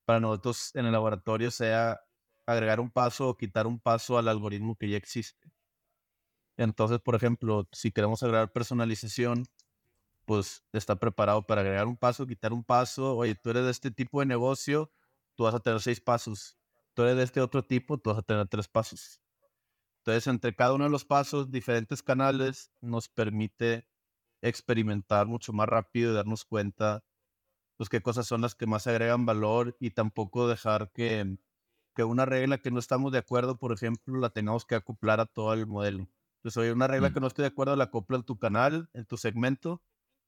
para 0.06 0.20
nosotros 0.20 0.72
en 0.76 0.86
el 0.86 0.92
laboratorio 0.92 1.52
sea 1.52 2.02
agregar 2.46 2.80
un 2.80 2.90
paso 2.92 3.30
o 3.30 3.38
quitar 3.38 3.68
un 3.68 3.80
paso 3.80 4.18
al 4.18 4.28
algoritmo 4.28 4.76
que 4.76 4.90
ya 4.90 4.98
existe. 4.98 5.47
Entonces, 6.58 6.99
por 6.99 7.16
ejemplo, 7.16 7.68
si 7.72 7.91
queremos 7.91 8.24
agregar 8.24 8.51
personalización, 8.51 9.45
pues 10.26 10.64
está 10.74 10.97
preparado 10.97 11.45
para 11.47 11.62
agregar 11.62 11.88
un 11.88 11.97
paso, 11.97 12.28
quitar 12.28 12.53
un 12.53 12.64
paso. 12.64 13.16
Oye, 13.16 13.36
tú 13.36 13.51
eres 13.51 13.66
de 13.66 13.72
este 13.72 13.91
tipo 13.91 14.20
de 14.20 14.26
negocio, 14.26 14.91
tú 15.36 15.43
vas 15.45 15.55
a 15.55 15.60
tener 15.60 15.80
seis 15.82 16.01
pasos. 16.01 16.58
Tú 16.93 17.03
eres 17.03 17.18
de 17.18 17.24
este 17.24 17.41
otro 17.41 17.64
tipo, 17.64 17.97
tú 17.97 18.10
vas 18.10 18.20
a 18.20 18.24
tener 18.24 18.47
tres 18.47 18.68
pasos. 18.68 19.22
Entonces, 19.99 20.28
entre 20.28 20.55
cada 20.55 20.74
uno 20.74 20.86
de 20.86 20.89
los 20.89 21.05
pasos, 21.05 21.51
diferentes 21.51 22.03
canales 22.03 22.72
nos 22.82 23.10
permite 23.10 23.88
experimentar 24.41 25.28
mucho 25.28 25.53
más 25.53 25.70
rápido 25.70 26.12
y 26.12 26.16
darnos 26.16 26.45
cuenta, 26.45 27.03
pues, 27.78 27.89
qué 27.89 28.01
cosas 28.01 28.28
son 28.28 28.41
las 28.41 28.55
que 28.55 28.68
más 28.68 28.88
agregan 28.88 29.26
valor 29.26 29.78
y 29.80 29.91
tampoco 29.91 30.47
dejar 30.47 30.91
que, 30.93 31.38
que 31.95 32.03
una 32.03 32.26
regla 32.26 32.60
que 32.60 32.72
no 32.72 32.80
estamos 32.80 33.12
de 33.12 33.20
acuerdo, 33.20 33.58
por 33.58 33.74
ejemplo, 33.74 34.20
la 34.20 34.30
tengamos 34.32 34.66
que 34.66 34.76
acoplar 34.76 35.20
a 35.22 35.26
todo 35.28 35.53
el 35.53 35.68
modelo. 35.68 36.10
Entonces, 36.40 36.58
oye, 36.58 36.72
una 36.72 36.88
regla 36.88 37.10
Mm. 37.10 37.14
que 37.14 37.20
no 37.20 37.28
estoy 37.28 37.44
de 37.44 37.48
acuerdo, 37.50 37.76
la 37.76 37.86
acoplo 37.86 38.18
en 38.18 38.24
tu 38.24 38.38
canal, 38.40 38.90
en 38.94 39.06
tu 39.06 39.18
segmento, 39.18 39.84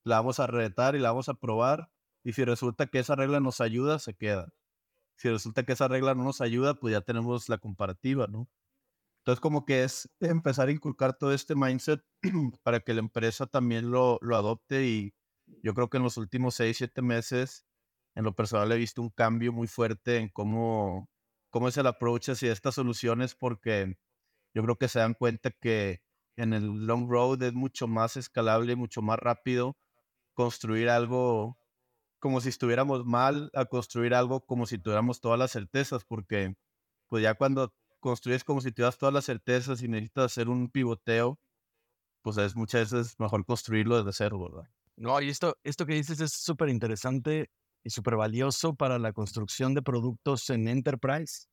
la 0.06 0.18
vamos 0.18 0.40
a 0.40 0.48
retar 0.48 0.96
y 0.96 1.00
la 1.00 1.10
vamos 1.12 1.30
a 1.30 1.36
probar. 1.36 1.92
Y 2.24 2.34
si 2.34 2.44
resulta 2.46 2.88
que 2.88 3.00
esa 3.00 3.16
regla 3.16 3.40
nos 3.40 3.62
ayuda, 3.62 4.00
se 4.00 4.14
queda. 4.16 4.50
Si 5.18 5.30
resulta 5.30 5.64
que 5.66 5.74
esa 5.74 5.88
regla 5.88 6.16
no 6.16 6.24
nos 6.24 6.42
ayuda, 6.42 6.76
pues 6.76 6.94
ya 6.94 7.02
tenemos 7.02 7.50
la 7.50 7.58
comparativa, 7.60 8.28
¿no? 8.28 8.50
Entonces, 9.22 9.42
como 9.42 9.66
que 9.66 9.84
es 9.84 10.10
empezar 10.22 10.70
a 10.70 10.72
inculcar 10.72 11.14
todo 11.18 11.34
este 11.34 11.56
mindset 11.56 12.04
para 12.64 12.80
que 12.82 12.94
la 12.94 13.00
empresa 13.02 13.46
también 13.48 13.92
lo, 13.92 14.18
lo 14.22 14.36
adopte. 14.38 14.86
Y 14.88 15.14
yo 15.64 15.74
creo 15.74 15.90
que 15.90 15.98
en 15.98 16.04
los 16.04 16.18
últimos 16.18 16.56
seis, 16.56 16.78
siete 16.78 17.02
meses, 17.02 17.66
en 18.16 18.24
lo 18.26 18.34
personal 18.36 18.72
he 18.72 18.78
visto 18.78 19.02
un 19.02 19.10
cambio 19.10 19.52
muy 19.54 19.68
fuerte 19.68 20.18
en 20.18 20.30
cómo, 20.30 21.10
cómo 21.52 21.68
es 21.68 21.78
el 21.78 21.88
approach 21.88 22.30
hacia 22.30 22.52
estas 22.52 22.76
soluciones, 22.76 23.36
porque 23.36 23.98
yo 24.60 24.64
creo 24.64 24.76
que 24.76 24.90
se 24.90 25.00
dan 25.00 25.14
cuenta 25.14 25.52
que 25.52 26.02
en 26.36 26.52
el 26.54 26.86
long 26.86 27.10
road 27.10 27.42
es 27.44 27.54
mucho 27.54 27.88
más 27.88 28.18
escalable, 28.18 28.76
mucho 28.76 29.02
más 29.02 29.18
rápido 29.18 29.78
construir 30.34 30.90
algo 30.90 31.58
como 32.20 32.42
si 32.42 32.50
estuviéramos 32.50 33.06
mal 33.06 33.50
a 33.54 33.66
construir 33.66 34.14
algo 34.14 34.42
como 34.46 34.66
si 34.66 34.78
tuviéramos 34.78 35.22
todas 35.22 35.40
las 35.40 35.52
certezas, 35.52 36.04
porque 36.04 36.56
pues 37.08 37.24
ya 37.24 37.36
cuando 37.36 37.74
construyes 38.02 38.44
como 38.44 38.60
si 38.60 38.74
tuvieras 38.74 38.98
todas 38.98 39.14
las 39.14 39.26
certezas 39.26 39.82
y 39.82 39.88
necesitas 39.88 40.26
hacer 40.26 40.50
un 40.50 40.70
pivoteo, 40.70 41.40
pues 42.22 42.38
es 42.38 42.54
muchas 42.54 42.92
veces 42.92 43.16
mejor 43.18 43.46
construirlo 43.46 44.04
desde 44.04 44.12
cero, 44.12 44.40
¿verdad? 44.44 44.70
No, 44.98 45.22
y 45.22 45.30
esto, 45.30 45.58
esto 45.64 45.86
que 45.86 45.94
dices 45.94 46.20
es 46.20 46.34
súper 46.34 46.68
interesante 46.68 47.50
y 47.82 47.92
súper 47.92 48.18
valioso 48.18 48.76
para 48.76 49.00
la 49.00 49.14
construcción 49.14 49.74
de 49.74 49.82
productos 49.82 50.50
en 50.50 50.68
enterprise, 50.68 51.48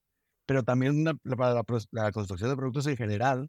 pero 0.46 0.62
también 0.62 1.04
para 1.36 1.62
la, 1.90 2.12
construcción 2.12 2.50
de 2.50 2.56
productos 2.56 2.86
en 2.86 2.96
general, 2.96 3.48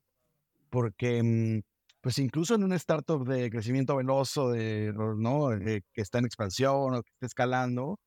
porque 0.70 1.24
mm, 1.24 1.62
pues 2.02 2.20
incluso 2.20 2.56
en 2.56 2.64
un 2.64 2.74
startup 2.74 3.28
de 3.28 3.50
crecimiento 3.50 3.96
veloz 3.96 4.38
o 4.38 4.52
de, 4.52 4.94
¿no? 4.94 5.50
que 5.60 6.02
está 6.02 6.20
en 6.20 6.26
expansión 6.26 6.96
o 6.96 7.04
que 7.04 7.12
está 7.14 7.28
escalando, 7.28 8.00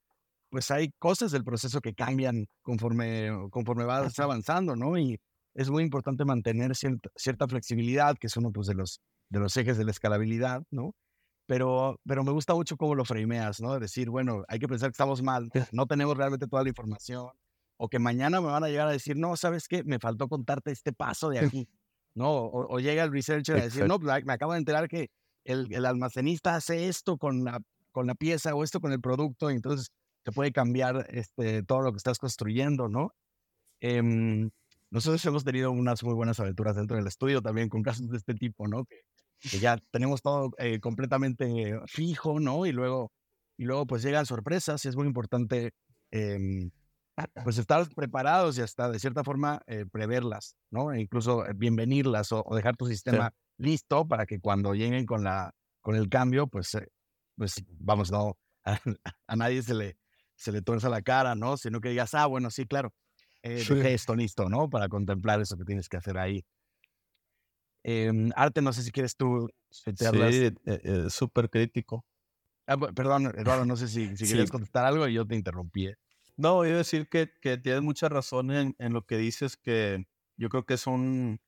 pues 0.49 0.69
hay 0.71 0.91
cosas 0.99 1.31
del 1.31 1.43
proceso 1.43 1.81
que 1.81 1.93
cambian 1.95 2.45
conforme, 2.61 3.29
conforme 3.51 3.85
vas 3.85 4.19
avanzando, 4.19 4.75
¿no? 4.75 4.97
Y 4.97 5.17
es 5.55 5.69
muy 5.69 5.83
importante 5.83 6.25
mantener 6.25 6.75
cierta, 6.75 7.09
cierta 7.15 7.47
flexibilidad, 7.47 8.17
que 8.17 8.27
es 8.27 8.37
uno 8.37 8.51
pues, 8.51 8.67
de, 8.67 8.75
los, 8.75 8.99
de 9.29 9.39
los 9.39 9.55
ejes 9.57 9.77
de 9.77 9.85
la 9.85 9.91
escalabilidad, 9.91 10.63
¿no? 10.69 10.93
Pero, 11.47 11.99
pero 12.05 12.23
me 12.23 12.31
gusta 12.31 12.53
mucho 12.53 12.77
cómo 12.77 12.95
lo 12.95 13.05
frameas, 13.05 13.61
¿no? 13.61 13.79
Decir, 13.79 14.09
bueno, 14.09 14.43
hay 14.47 14.59
que 14.59 14.67
pensar 14.67 14.89
que 14.89 14.93
estamos 14.93 15.21
mal, 15.21 15.49
no 15.71 15.85
tenemos 15.87 16.17
realmente 16.17 16.47
toda 16.47 16.63
la 16.63 16.69
información, 16.69 17.29
o 17.83 17.89
que 17.89 17.97
mañana 17.97 18.39
me 18.41 18.47
van 18.47 18.63
a 18.63 18.67
llegar 18.67 18.87
a 18.87 18.91
decir, 18.91 19.17
no, 19.17 19.35
¿sabes 19.35 19.67
qué? 19.67 19.83
Me 19.83 19.97
faltó 19.97 20.27
contarte 20.27 20.69
este 20.69 20.93
paso 20.93 21.29
de 21.29 21.39
aquí, 21.65 21.67
¿no? 22.13 22.31
O, 22.31 22.79
llega 22.79 23.03
el 23.03 23.11
researcher 23.11 23.57
a 23.57 23.63
decir, 23.63 23.87
no, 23.87 23.99
pues, 23.99 24.23
me 24.23 24.33
acabo 24.33 24.51
de 24.51 24.59
enterar 24.59 24.87
que 24.87 25.09
el, 25.45 25.73
el, 25.73 25.87
almacenista 25.87 26.53
hace 26.53 26.89
esto 26.89 27.17
con 27.17 27.43
la, 27.43 27.59
con 27.91 28.05
la 28.05 28.13
pieza 28.13 28.53
o 28.53 28.63
esto 28.63 28.81
con 28.81 28.91
el 28.91 29.01
producto, 29.01 29.49
y 29.49 29.55
entonces 29.55 29.91
te 30.21 30.31
puede 30.31 30.51
cambiar 30.51 31.07
este, 31.09 31.63
todo 31.63 31.81
lo 31.81 31.91
que 31.91 31.97
estás 31.97 32.19
construyendo, 32.19 32.87
¿no? 32.87 33.15
Eh, 33.79 33.99
nosotros 34.91 35.25
hemos 35.25 35.43
tenido 35.43 35.71
unas 35.71 36.03
muy 36.03 36.13
buenas 36.13 36.39
aventuras 36.39 36.75
dentro 36.75 36.97
del 36.97 37.07
estudio 37.07 37.41
también 37.41 37.67
con 37.67 37.81
casos 37.81 38.07
de 38.09 38.17
este 38.17 38.35
tipo, 38.35 38.67
¿no? 38.67 38.85
Que, 38.85 39.01
ya 39.59 39.79
tenemos 39.89 40.21
todo 40.21 40.51
eh, 40.59 40.79
completamente 40.79 41.79
fijo, 41.87 42.39
¿no? 42.39 42.67
Y 42.67 42.73
luego, 42.73 43.11
y 43.57 43.63
luego 43.63 43.87
pues 43.87 44.03
llegan 44.03 44.27
sorpresas 44.27 44.85
y 44.85 44.87
es 44.87 44.95
muy 44.95 45.07
importante 45.07 45.71
em, 46.11 46.69
pues 47.43 47.57
estar 47.57 47.87
preparados 47.95 48.57
y 48.57 48.61
hasta 48.61 48.89
de 48.89 48.99
cierta 48.99 49.23
forma 49.23 49.61
eh, 49.67 49.85
preverlas, 49.91 50.55
¿no? 50.69 50.91
E 50.91 51.01
incluso 51.01 51.45
eh, 51.45 51.53
bienvenirlas 51.55 52.31
o, 52.31 52.43
dejar 52.55 52.75
tu 52.75 52.85
sistema 52.85 53.33
listo 53.57 54.07
para 54.07 54.25
que 54.25 54.39
cuando 54.39 54.73
lleguen 54.73 55.05
con, 55.05 55.23
la, 55.23 55.53
con 55.81 55.95
el 55.95 56.09
cambio, 56.09 56.47
pues, 56.47 56.77
pues 57.35 57.63
vamos, 57.79 58.11
no, 58.11 58.37
a, 58.65 58.79
a, 59.27 59.35
nadie 59.35 59.61
se 59.63 59.73
le, 59.73 59.97
se 60.35 60.51
le 60.51 60.61
tuerza 60.61 60.89
la 60.89 61.01
cara, 61.01 61.35
¿no? 61.35 61.57
Sino 61.57 61.81
que 61.81 61.89
digas, 61.89 62.13
ah, 62.13 62.25
bueno, 62.25 62.49
sí, 62.49 62.65
claro, 62.65 62.93
eh, 63.43 63.63
esto 63.85 64.15
listo, 64.15 64.49
¿no? 64.49 64.69
Para 64.69 64.87
contemplar 64.87 65.41
eso 65.41 65.57
que 65.57 65.65
tienes 65.65 65.89
que 65.89 65.97
hacer 65.97 66.17
ahí. 66.17 66.45
Em, 67.83 68.29
Arte, 68.35 68.61
no 68.61 68.73
sé 68.73 68.83
si 68.83 68.91
quieres 68.91 69.15
tú 69.15 69.49
sí, 69.69 69.91
eh, 69.91 70.53
eh, 70.65 71.05
súper 71.09 71.49
crítico. 71.49 72.05
Ah, 72.67 72.77
perdón, 72.77 73.33
Eduardo, 73.35 73.65
no 73.65 73.75
sé 73.75 73.87
si, 73.87 74.15
si 74.15 74.27
querías 74.27 74.51
contestar 74.51 74.85
algo 74.85 75.07
y 75.07 75.13
yo 75.13 75.25
te 75.25 75.35
interrumpí. 75.35 75.91
No, 76.41 76.55
voy 76.55 76.69
a 76.69 76.77
decir 76.77 77.07
que, 77.07 77.27
tienes 77.59 77.83
mucha 77.83 78.09
razón 78.09 78.49
en, 78.51 78.93
lo 78.93 79.05
que 79.05 79.17
dices, 79.17 79.57
que 79.57 80.07
yo 80.37 80.49
creo 80.49 80.65
que 80.65 80.73
es 80.73 80.87
un, 80.87 81.39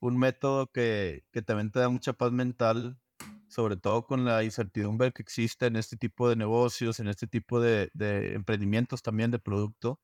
un 0.00 0.16
método 0.18 0.68
que, 0.70 1.24
que 1.32 1.42
también 1.42 1.72
te 1.72 1.80
da 1.80 1.88
mucha 1.88 2.12
paz 2.12 2.30
mental, 2.30 3.00
sobre 3.48 3.76
todo 3.76 4.06
con 4.06 4.24
la 4.24 4.44
incertidumbre 4.44 5.12
que 5.12 5.22
existe 5.22 5.66
en 5.66 5.74
este 5.74 5.96
tipo 5.96 6.28
de 6.28 6.36
negocios, 6.36 7.00
en 7.00 7.08
este 7.08 7.26
tipo 7.26 7.60
de, 7.60 7.90
emprendimientos 8.34 9.02
también 9.02 9.32
de 9.32 9.40
producto 9.40 10.00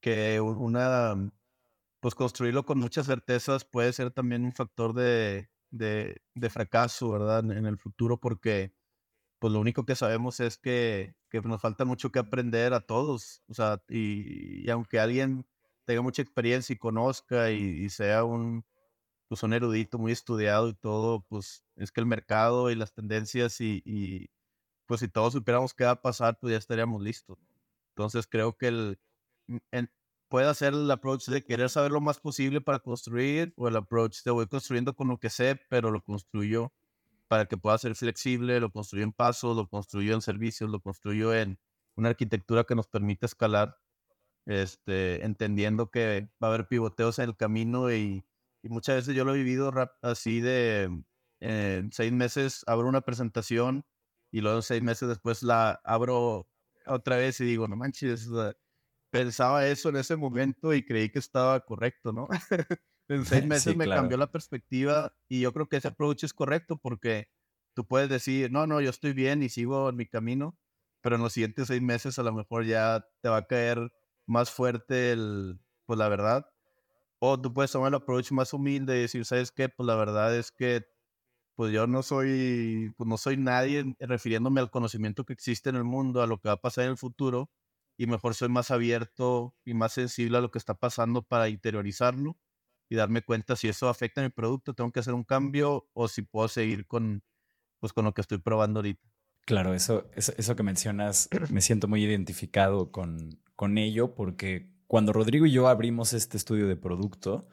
que 0.00 0.40
una, 0.40 1.14
pues 2.00 2.14
construirlo 2.14 2.64
con 2.64 2.78
muchas 2.78 3.06
certezas 3.06 3.66
puede 3.66 3.92
ser 3.92 4.12
también 4.12 4.46
un 4.46 4.52
factor 4.52 4.94
de, 4.94 5.50
de 5.70 6.50
fracaso, 6.50 7.10
¿verdad? 7.10 7.40
En, 7.52 7.66
el 7.66 7.78
futuro, 7.78 8.18
porque 8.18 8.74
pues 9.42 9.52
lo 9.52 9.58
único 9.58 9.84
que 9.84 9.96
sabemos 9.96 10.38
es 10.38 10.56
que, 10.56 11.16
que, 11.28 11.40
nos 11.40 11.60
falta 11.60 11.84
mucho 11.84 12.12
que 12.12 12.20
aprender 12.20 12.72
a 12.74 12.80
todos, 12.80 13.42
o 13.48 13.54
sea, 13.54 13.82
y, 13.88 14.64
y 14.64 14.70
aunque 14.70 15.00
alguien 15.00 15.44
tenga 15.84 16.00
mucha 16.00 16.22
experiencia 16.22 16.74
y 16.74 16.78
conozca 16.78 17.50
y, 17.50 17.88
sea 17.90 18.22
un, 18.22 18.64
pues 19.26 19.42
un 19.42 19.52
erudito 19.52 19.98
muy 19.98 20.12
estudiado 20.12 20.68
y 20.68 20.74
todo, 20.74 21.22
pues 21.28 21.64
es 21.74 21.90
que 21.90 22.00
el 22.00 22.06
mercado 22.06 22.70
y 22.70 22.76
las 22.76 22.92
tendencias 22.92 23.60
y, 23.60 23.82
y 23.84 24.30
pues 24.86 25.00
si 25.00 25.08
todos 25.08 25.32
supiéramos 25.32 25.74
qué 25.74 25.86
va 25.86 25.90
a 25.92 26.02
pasar, 26.02 26.38
pues 26.40 26.52
ya 26.52 26.58
estaríamos 26.58 27.02
listos. 27.02 27.36
Entonces 27.96 28.28
creo 28.28 28.56
que 28.56 28.68
el, 28.68 29.00
en, 29.72 29.90
puede 30.28 30.46
hacer 30.48 30.72
el 30.72 30.88
approach 30.88 31.26
de 31.26 31.42
querer 31.42 31.68
saber 31.68 31.90
lo 31.90 32.00
más 32.00 32.20
posible 32.20 32.60
para 32.60 32.78
construir 32.78 33.52
o 33.56 33.66
el 33.66 33.74
approach 33.74 34.22
de 34.22 34.30
voy 34.30 34.46
construyendo 34.46 34.94
con 34.94 35.08
lo 35.08 35.18
que 35.18 35.30
sé, 35.30 35.60
pero 35.68 35.90
lo 35.90 36.00
construyo 36.00 36.72
para 37.32 37.46
que 37.46 37.56
pueda 37.56 37.78
ser 37.78 37.94
flexible, 37.94 38.60
lo 38.60 38.70
construyo 38.70 39.04
en 39.04 39.12
pasos, 39.14 39.56
lo 39.56 39.66
construyo 39.66 40.12
en 40.12 40.20
servicios, 40.20 40.68
lo 40.68 40.80
construyo 40.80 41.34
en 41.34 41.58
una 41.96 42.10
arquitectura 42.10 42.64
que 42.64 42.74
nos 42.74 42.88
permite 42.88 43.24
escalar, 43.24 43.78
este, 44.44 45.24
entendiendo 45.24 45.90
que 45.90 46.28
va 46.44 46.48
a 46.48 46.54
haber 46.54 46.68
pivoteos 46.68 47.18
en 47.20 47.30
el 47.30 47.36
camino 47.38 47.90
y, 47.90 48.26
y 48.62 48.68
muchas 48.68 48.96
veces 48.96 49.14
yo 49.16 49.24
lo 49.24 49.34
he 49.34 49.38
vivido 49.38 49.72
así 50.02 50.42
de 50.42 50.90
en 51.40 51.90
seis 51.90 52.12
meses 52.12 52.64
abro 52.66 52.86
una 52.86 53.00
presentación 53.00 53.86
y 54.30 54.42
luego 54.42 54.60
seis 54.60 54.82
meses 54.82 55.08
después 55.08 55.42
la 55.42 55.80
abro 55.84 56.50
otra 56.84 57.16
vez 57.16 57.40
y 57.40 57.46
digo, 57.46 57.66
no 57.66 57.76
manches, 57.76 58.28
pensaba 59.10 59.66
eso 59.66 59.88
en 59.88 59.96
ese 59.96 60.16
momento 60.16 60.74
y 60.74 60.84
creí 60.84 61.08
que 61.08 61.20
estaba 61.20 61.60
correcto, 61.60 62.12
¿no? 62.12 62.28
en 63.08 63.24
seis 63.24 63.44
meses 63.46 63.76
me 63.76 63.88
cambió 63.88 64.16
la 64.16 64.30
perspectiva 64.30 65.14
y 65.28 65.40
yo 65.40 65.52
creo 65.52 65.68
que 65.68 65.76
ese 65.76 65.88
approach 65.88 66.24
es 66.24 66.34
correcto 66.34 66.76
porque 66.76 67.28
tú 67.74 67.86
puedes 67.86 68.08
decir, 68.08 68.50
no, 68.50 68.66
no, 68.66 68.80
yo 68.80 68.90
estoy 68.90 69.12
bien 69.12 69.42
y 69.42 69.48
sigo 69.48 69.88
en 69.88 69.96
mi 69.96 70.06
camino, 70.06 70.56
pero 71.00 71.16
en 71.16 71.22
los 71.22 71.32
siguientes 71.32 71.68
seis 71.68 71.82
meses 71.82 72.18
a 72.18 72.22
lo 72.22 72.32
mejor 72.32 72.64
ya 72.64 73.06
te 73.20 73.28
va 73.28 73.38
a 73.38 73.46
caer 73.46 73.92
más 74.26 74.50
fuerte 74.50 75.12
el, 75.12 75.60
pues 75.86 75.98
la 75.98 76.08
verdad. 76.08 76.46
O 77.18 77.40
tú 77.40 77.52
puedes 77.52 77.70
tomar 77.70 77.88
el 77.88 77.94
approach 77.94 78.32
más 78.32 78.52
humilde 78.52 78.98
y 78.98 79.02
decir, 79.02 79.24
¿sabes 79.24 79.52
qué? 79.52 79.68
Pues 79.68 79.86
la 79.86 79.94
verdad 79.94 80.36
es 80.36 80.50
que 80.50 80.86
pues 81.54 81.72
yo 81.72 81.86
no 81.86 82.02
soy, 82.02 82.92
pues 82.96 83.08
no 83.08 83.16
soy 83.18 83.36
nadie 83.36 83.94
refiriéndome 84.00 84.60
al 84.60 84.70
conocimiento 84.70 85.24
que 85.24 85.34
existe 85.34 85.70
en 85.70 85.76
el 85.76 85.84
mundo, 85.84 86.22
a 86.22 86.26
lo 86.26 86.38
que 86.38 86.48
va 86.48 86.54
a 86.54 86.60
pasar 86.60 86.84
en 86.84 86.92
el 86.92 86.96
futuro 86.96 87.50
y 87.96 88.06
mejor 88.06 88.34
soy 88.34 88.48
más 88.48 88.70
abierto 88.70 89.54
y 89.64 89.74
más 89.74 89.92
sensible 89.92 90.38
a 90.38 90.40
lo 90.40 90.50
que 90.50 90.58
está 90.58 90.74
pasando 90.74 91.22
para 91.22 91.48
interiorizarlo 91.48 92.38
y 92.92 92.94
darme 92.94 93.22
cuenta 93.22 93.56
si 93.56 93.68
eso 93.68 93.88
afecta 93.88 94.20
a 94.20 94.24
mi 94.24 94.28
producto, 94.28 94.74
tengo 94.74 94.92
que 94.92 95.00
hacer 95.00 95.14
un 95.14 95.24
cambio 95.24 95.88
o 95.94 96.08
si 96.08 96.20
puedo 96.20 96.46
seguir 96.46 96.86
con, 96.86 97.22
pues, 97.80 97.94
con 97.94 98.04
lo 98.04 98.12
que 98.12 98.20
estoy 98.20 98.36
probando 98.36 98.80
ahorita. 98.80 99.00
Claro, 99.46 99.72
eso, 99.72 100.10
eso, 100.14 100.34
eso 100.36 100.54
que 100.56 100.62
mencionas, 100.62 101.30
me 101.50 101.62
siento 101.62 101.88
muy 101.88 102.04
identificado 102.04 102.92
con, 102.92 103.40
con 103.56 103.78
ello 103.78 104.14
porque 104.14 104.70
cuando 104.86 105.14
Rodrigo 105.14 105.46
y 105.46 105.52
yo 105.52 105.68
abrimos 105.68 106.12
este 106.12 106.36
estudio 106.36 106.68
de 106.68 106.76
producto, 106.76 107.48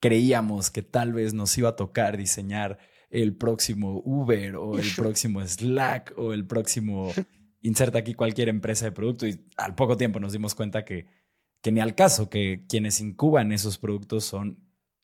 creíamos 0.00 0.70
que 0.70 0.82
tal 0.82 1.14
vez 1.14 1.32
nos 1.32 1.56
iba 1.56 1.70
a 1.70 1.76
tocar 1.76 2.18
diseñar 2.18 2.78
el 3.08 3.34
próximo 3.38 4.02
Uber 4.04 4.56
o 4.56 4.78
el 4.78 4.86
próximo 4.96 5.40
Slack 5.40 6.12
o 6.18 6.34
el 6.34 6.46
próximo 6.46 7.10
inserta 7.62 8.00
aquí 8.00 8.12
cualquier 8.12 8.50
empresa 8.50 8.84
de 8.84 8.92
producto 8.92 9.26
y 9.26 9.48
al 9.56 9.74
poco 9.74 9.96
tiempo 9.96 10.20
nos 10.20 10.34
dimos 10.34 10.54
cuenta 10.54 10.84
que, 10.84 11.06
que 11.68 11.72
ni 11.72 11.80
al 11.82 11.94
caso, 11.94 12.30
que 12.30 12.64
quienes 12.66 12.98
incuban 12.98 13.52
esos 13.52 13.76
productos 13.76 14.24
son 14.24 14.56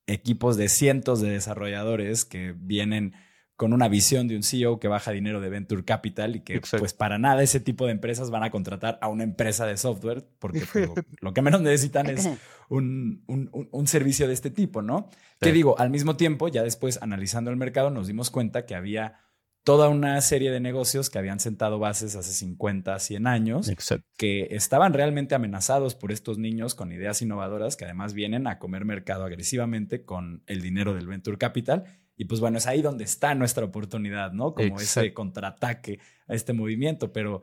equipos 0.07 0.57
de 0.57 0.71
cientos 0.71 1.21
de 1.21 1.29
desarrolladores 1.29 2.25
que 2.25 2.55
vienen 2.57 3.13
con 3.55 3.75
una 3.75 3.87
visión 3.87 4.29
de 4.29 4.37
un 4.37 4.43
CEO 4.43 4.81
que 4.81 4.89
baja 4.89 5.11
dinero 5.11 5.43
de 5.43 5.51
Venture 5.51 5.85
Capital 5.85 6.37
y 6.37 6.41
que 6.41 6.63
pues 6.79 6.95
para 6.95 7.19
nada 7.19 7.43
ese 7.43 7.61
tipo 7.61 7.85
de 7.85 7.93
empresas 7.93 8.31
van 8.31 8.45
a 8.45 8.51
contratar 8.51 8.99
a 9.03 9.09
una 9.09 9.25
empresa 9.25 9.67
de 9.67 9.77
software 9.77 10.27
porque 10.39 10.63
pues, 10.73 10.89
lo, 11.21 11.35
que 11.35 11.43
menos 11.43 11.61
necesitan 11.61 12.09
es 12.09 12.31
un, 12.71 13.23
un, 13.27 13.87
servicio 13.87 14.27
de 14.27 14.33
este 14.33 14.49
tipo, 14.49 14.81
¿no? 14.81 15.11
Que 15.43 15.53
digo, 15.53 15.79
al 15.79 15.91
mismo 15.91 16.17
tiempo, 16.17 16.49
ya 16.49 16.63
después 16.63 16.99
analizando 17.03 17.51
el 17.51 17.59
mercado 17.59 17.91
nos 17.91 18.07
dimos 18.07 18.31
cuenta 18.31 18.65
que 18.65 18.75
había 18.75 19.21
toda 19.65 19.89
una 19.89 20.21
serie 20.21 20.51
de 20.51 20.61
negocios 20.61 21.09
que 21.09 21.19
habían 21.19 21.41
sentado 21.41 21.79
bases 21.79 22.15
hace 22.17 22.33
50, 22.33 22.99
100 22.99 23.27
años, 23.27 23.71
que 24.19 24.49
estaban 24.51 24.93
realmente 24.93 25.35
amenazados 25.35 25.95
por 25.95 26.13
estos 26.13 26.39
niños 26.39 26.75
con 26.75 26.93
ideas 26.93 27.23
innovadoras 27.23 27.77
que 27.77 27.87
además 27.87 28.13
vienen 28.13 28.47
a 28.47 28.59
comer 28.59 28.85
mercado 28.85 29.25
agresivamente 29.25 30.05
con 30.05 30.43
el 30.47 30.61
dinero 30.61 30.95
del 30.95 31.07
Venture 31.07 31.39
Capital. 31.39 31.85
Y 32.17 32.27
pues 32.27 32.41
bueno, 32.41 32.59
es 32.59 32.67
ahí 32.67 32.83
donde 32.83 33.05
está 33.05 33.35
nuestra 33.35 33.65
oportunidad, 33.65 34.33
¿no? 34.33 34.55
Como 34.55 34.79
ese 34.79 35.13
contraataque 35.15 35.99
a 36.29 36.35
este 36.35 36.53
movimiento, 36.53 37.13
pero... 37.13 37.43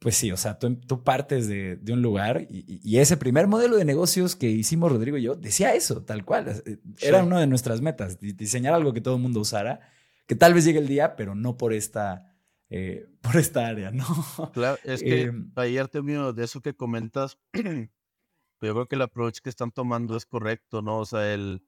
Pues 0.00 0.14
sí, 0.14 0.30
o 0.30 0.36
sea, 0.36 0.60
tú, 0.60 1.02
partes 1.02 1.48
de, 1.48 1.80
un 1.88 2.02
lugar 2.02 2.46
y, 2.48 2.98
ese 2.98 3.16
primer 3.16 3.48
modelo 3.48 3.76
de 3.76 3.84
negocios 3.84 4.36
que 4.36 4.46
hicimos 4.46 4.92
Rodrigo 4.92 5.16
y 5.16 5.22
yo 5.22 5.34
decía 5.34 5.74
eso, 5.74 6.04
tal 6.04 6.24
cual. 6.24 6.62
Era 7.00 7.24
una 7.24 7.40
de 7.40 7.48
nuestras 7.48 7.80
metas, 7.80 8.20
diseñar 8.20 8.74
algo 8.74 8.92
que 8.92 9.00
todo 9.00 9.16
el 9.16 9.22
mundo 9.22 9.40
usara 9.40 9.80
que 10.28 10.36
tal 10.36 10.54
vez 10.54 10.64
llegue 10.64 10.78
el 10.78 10.86
día, 10.86 11.16
pero 11.16 11.34
no 11.34 11.56
por 11.56 11.72
esta, 11.72 12.36
eh, 12.68 13.08
por 13.22 13.36
esta 13.36 13.66
área, 13.66 13.90
¿no? 13.90 14.04
Claro, 14.52 14.78
es 14.84 15.02
que 15.02 15.22
eh, 15.22 15.32
ayer 15.56 15.90
mío 16.02 16.32
de 16.32 16.44
eso 16.44 16.60
que 16.60 16.76
comentas, 16.76 17.38
yo 17.54 18.74
creo 18.74 18.86
que 18.86 18.94
el 18.94 19.02
approach 19.02 19.40
que 19.40 19.48
están 19.48 19.72
tomando 19.72 20.16
es 20.16 20.26
correcto, 20.26 20.82
¿no? 20.82 20.98
O 20.98 21.06
sea, 21.06 21.32
el, 21.32 21.66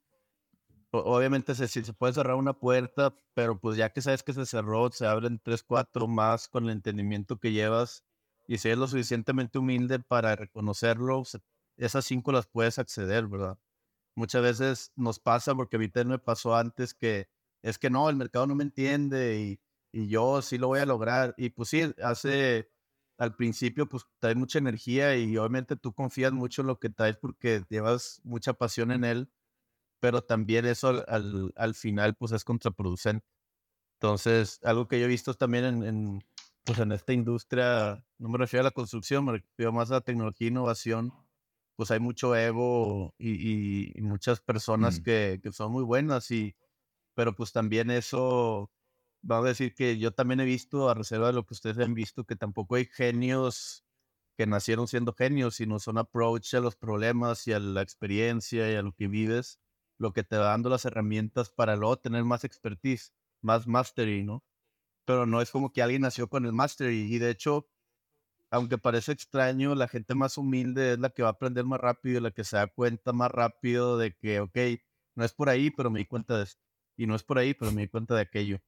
obviamente 0.90 1.54
se, 1.54 1.66
se 1.68 1.92
puede 1.94 2.12
cerrar 2.12 2.36
una 2.36 2.52
puerta, 2.52 3.14
pero 3.34 3.58
pues 3.58 3.76
ya 3.78 3.90
que 3.90 4.02
sabes 4.02 4.22
que 4.22 4.34
se 4.34 4.44
cerró, 4.44 4.90
se 4.92 5.06
abren 5.06 5.40
tres, 5.42 5.62
cuatro 5.62 6.06
más 6.06 6.46
con 6.48 6.64
el 6.64 6.70
entendimiento 6.70 7.38
que 7.38 7.52
llevas 7.52 8.04
y 8.46 8.58
si 8.58 8.68
eres 8.68 8.78
lo 8.78 8.88
suficientemente 8.88 9.58
humilde 9.58 10.00
para 10.00 10.36
reconocerlo, 10.36 11.22
esas 11.76 12.04
cinco 12.04 12.32
las 12.32 12.46
puedes 12.46 12.78
acceder, 12.78 13.26
¿verdad? 13.26 13.56
Muchas 14.16 14.42
veces 14.42 14.92
nos 14.96 15.18
pasa, 15.18 15.54
porque 15.54 15.76
a 15.76 15.78
mí 15.78 15.88
me 16.04 16.18
pasó 16.18 16.56
antes 16.56 16.92
que 16.92 17.28
es 17.62 17.78
que 17.78 17.90
no, 17.90 18.08
el 18.10 18.16
mercado 18.16 18.46
no 18.46 18.54
me 18.54 18.64
entiende 18.64 19.40
y, 19.40 19.60
y 19.92 20.08
yo 20.08 20.42
sí 20.42 20.58
lo 20.58 20.68
voy 20.68 20.80
a 20.80 20.86
lograr. 20.86 21.34
Y 21.36 21.50
pues 21.50 21.68
sí, 21.68 21.82
hace 22.02 22.70
al 23.18 23.36
principio 23.36 23.88
pues 23.88 24.04
traes 24.18 24.36
mucha 24.36 24.58
energía 24.58 25.16
y 25.16 25.36
obviamente 25.36 25.76
tú 25.76 25.92
confías 25.92 26.32
mucho 26.32 26.62
en 26.62 26.68
lo 26.68 26.78
que 26.78 26.90
traes 26.90 27.16
porque 27.16 27.64
llevas 27.68 28.20
mucha 28.24 28.54
pasión 28.54 28.92
en 28.92 29.04
él 29.04 29.30
pero 30.00 30.22
también 30.22 30.66
eso 30.66 31.04
al, 31.06 31.52
al, 31.54 31.74
final 31.74 32.14
pues 32.16 32.32
es 32.32 32.42
contraproducente. 32.42 33.24
Entonces, 34.00 34.58
algo 34.64 34.88
que 34.88 34.98
yo 34.98 35.04
he 35.04 35.08
visto 35.08 35.34
también 35.34 35.64
en, 35.64 35.82
en, 35.84 36.24
pues 36.64 36.78
en 36.78 36.90
esta 36.92 37.12
industria, 37.12 38.02
no 38.18 38.28
me 38.30 38.38
refiero 38.38 38.62
a 38.62 38.64
la 38.64 38.70
construcción, 38.70 39.26
me 39.26 39.32
refiero 39.32 39.72
más 39.72 39.90
a 39.90 39.94
la 39.94 40.00
tecnología 40.00 40.46
e 40.46 40.50
innovación, 40.50 41.12
pues 41.76 41.90
hay 41.90 42.00
mucho 42.00 42.34
ego 42.34 43.14
y, 43.18 43.98
y, 43.98 44.00
muchas 44.00 44.40
personas 44.40 45.00
mm. 45.00 45.02
que, 45.02 45.40
que, 45.42 45.52
son 45.52 45.72
muy 45.72 45.84
buenas, 45.84 46.30
y, 46.30 46.56
pero 47.20 47.34
pues 47.34 47.52
también 47.52 47.90
eso, 47.90 48.72
vamos 49.20 49.44
a 49.44 49.48
decir 49.50 49.74
que 49.74 49.98
yo 49.98 50.10
también 50.12 50.40
he 50.40 50.46
visto, 50.46 50.88
a 50.88 50.94
reserva 50.94 51.26
de 51.26 51.34
lo 51.34 51.44
que 51.44 51.52
ustedes 51.52 51.76
han 51.76 51.92
visto, 51.92 52.24
que 52.24 52.34
tampoco 52.34 52.76
hay 52.76 52.86
genios 52.86 53.84
que 54.38 54.46
nacieron 54.46 54.88
siendo 54.88 55.12
genios, 55.12 55.56
sino 55.56 55.78
son 55.80 55.98
approach 55.98 56.54
a 56.54 56.60
los 56.60 56.76
problemas 56.76 57.46
y 57.46 57.52
a 57.52 57.58
la 57.60 57.82
experiencia 57.82 58.72
y 58.72 58.74
a 58.74 58.80
lo 58.80 58.92
que 58.94 59.06
vives 59.06 59.60
lo 59.98 60.14
que 60.14 60.24
te 60.24 60.38
va 60.38 60.46
dando 60.46 60.70
las 60.70 60.86
herramientas 60.86 61.50
para 61.50 61.76
luego 61.76 61.98
tener 61.98 62.24
más 62.24 62.44
expertise, 62.44 63.12
más 63.42 63.66
mastery, 63.66 64.24
¿no? 64.24 64.42
Pero 65.04 65.26
no 65.26 65.42
es 65.42 65.50
como 65.50 65.72
que 65.74 65.82
alguien 65.82 66.02
nació 66.02 66.30
con 66.30 66.46
el 66.46 66.54
mastery 66.54 67.14
y 67.14 67.18
de 67.18 67.30
hecho, 67.32 67.68
aunque 68.50 68.78
parece 68.78 69.12
extraño, 69.12 69.74
la 69.74 69.88
gente 69.88 70.14
más 70.14 70.38
humilde 70.38 70.94
es 70.94 71.00
la 71.00 71.10
que 71.10 71.22
va 71.22 71.28
a 71.30 71.32
aprender 71.32 71.66
más 71.66 71.80
rápido, 71.80 72.20
la 72.22 72.30
que 72.32 72.44
se 72.44 72.56
da 72.56 72.68
cuenta 72.68 73.12
más 73.12 73.30
rápido 73.32 73.98
de 73.98 74.14
que, 74.16 74.40
ok, 74.40 74.58
no 75.16 75.24
es 75.26 75.34
por 75.34 75.50
ahí, 75.50 75.70
pero 75.70 75.90
me 75.90 76.00
di 76.00 76.06
cuenta 76.06 76.38
de 76.38 76.44
esto. 76.44 76.69
Y 77.00 77.06
no 77.06 77.14
es 77.14 77.22
por 77.22 77.38
ahí, 77.38 77.54
pero 77.54 77.72
me 77.72 77.80
di 77.82 77.88
cuenta 77.88 78.14
de 78.14 78.20
aquello. 78.20 78.60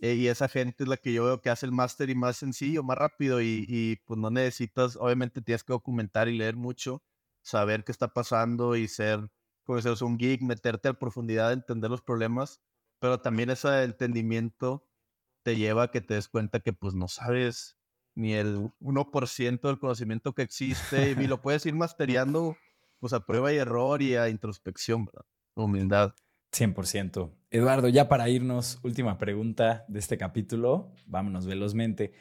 Eh, 0.00 0.16
y 0.16 0.28
esa 0.28 0.48
gente 0.48 0.82
es 0.84 0.88
la 0.88 0.98
que 0.98 1.14
yo 1.14 1.24
veo 1.24 1.40
que 1.40 1.48
hace 1.48 1.64
el 1.64 1.72
mastery 1.72 2.14
más 2.14 2.36
sencillo, 2.36 2.82
más 2.82 2.98
rápido 2.98 3.40
y, 3.40 3.64
y 3.66 3.96
pues 4.04 4.20
no 4.20 4.30
necesitas, 4.30 4.96
obviamente 4.96 5.40
tienes 5.40 5.64
que 5.64 5.72
documentar 5.72 6.28
y 6.28 6.36
leer 6.36 6.56
mucho, 6.56 7.02
saber 7.40 7.84
qué 7.84 7.92
está 7.92 8.08
pasando 8.12 8.76
y 8.76 8.86
ser 8.86 9.30
como 9.64 9.78
es 9.78 10.02
un 10.02 10.18
geek, 10.18 10.42
meterte 10.42 10.88
a 10.88 10.94
profundidad, 10.94 11.54
entender 11.54 11.90
los 11.90 12.02
problemas, 12.02 12.60
pero 12.98 13.20
también 13.20 13.48
ese 13.48 13.84
entendimiento 13.84 14.86
te 15.42 15.56
lleva 15.56 15.84
a 15.84 15.90
que 15.90 16.02
te 16.02 16.14
des 16.14 16.28
cuenta 16.28 16.60
que 16.60 16.74
pues 16.74 16.94
no 16.94 17.08
sabes 17.08 17.78
ni 18.14 18.34
el 18.34 18.70
1% 18.80 19.68
del 19.68 19.78
conocimiento 19.78 20.34
que 20.34 20.42
existe 20.42 21.12
y 21.18 21.26
lo 21.26 21.40
puedes 21.40 21.64
ir 21.64 21.74
masteriando 21.76 22.58
pues 23.00 23.14
a 23.14 23.24
prueba 23.24 23.54
y 23.54 23.56
error 23.56 24.02
y 24.02 24.16
a 24.16 24.28
introspección, 24.28 25.06
¿verdad? 25.06 25.24
Humildad. 25.54 26.14
100%. 26.52 27.32
Eduardo, 27.50 27.88
ya 27.88 28.08
para 28.08 28.28
irnos, 28.28 28.78
última 28.82 29.18
pregunta 29.18 29.84
de 29.88 29.98
este 29.98 30.18
capítulo, 30.18 30.92
vámonos 31.06 31.46
velozmente. 31.46 32.12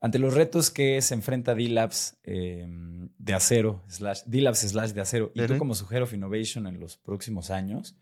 Ante 0.00 0.18
los 0.18 0.34
retos 0.34 0.70
que 0.70 1.00
se 1.00 1.14
enfrenta 1.14 1.54
D-Labs 1.54 2.18
em, 2.22 3.08
de 3.16 3.34
acero, 3.34 3.82
slash, 3.88 4.22
D-Labs 4.26 4.58
slash 4.58 4.90
de 4.92 5.00
acero, 5.00 5.32
y 5.34 5.46
tú 5.46 5.56
como 5.56 5.74
su 5.74 5.86
Head 5.90 6.02
of 6.02 6.12
Innovation 6.12 6.66
en 6.66 6.78
los 6.78 6.96
próximos 6.98 7.50
años, 7.50 7.96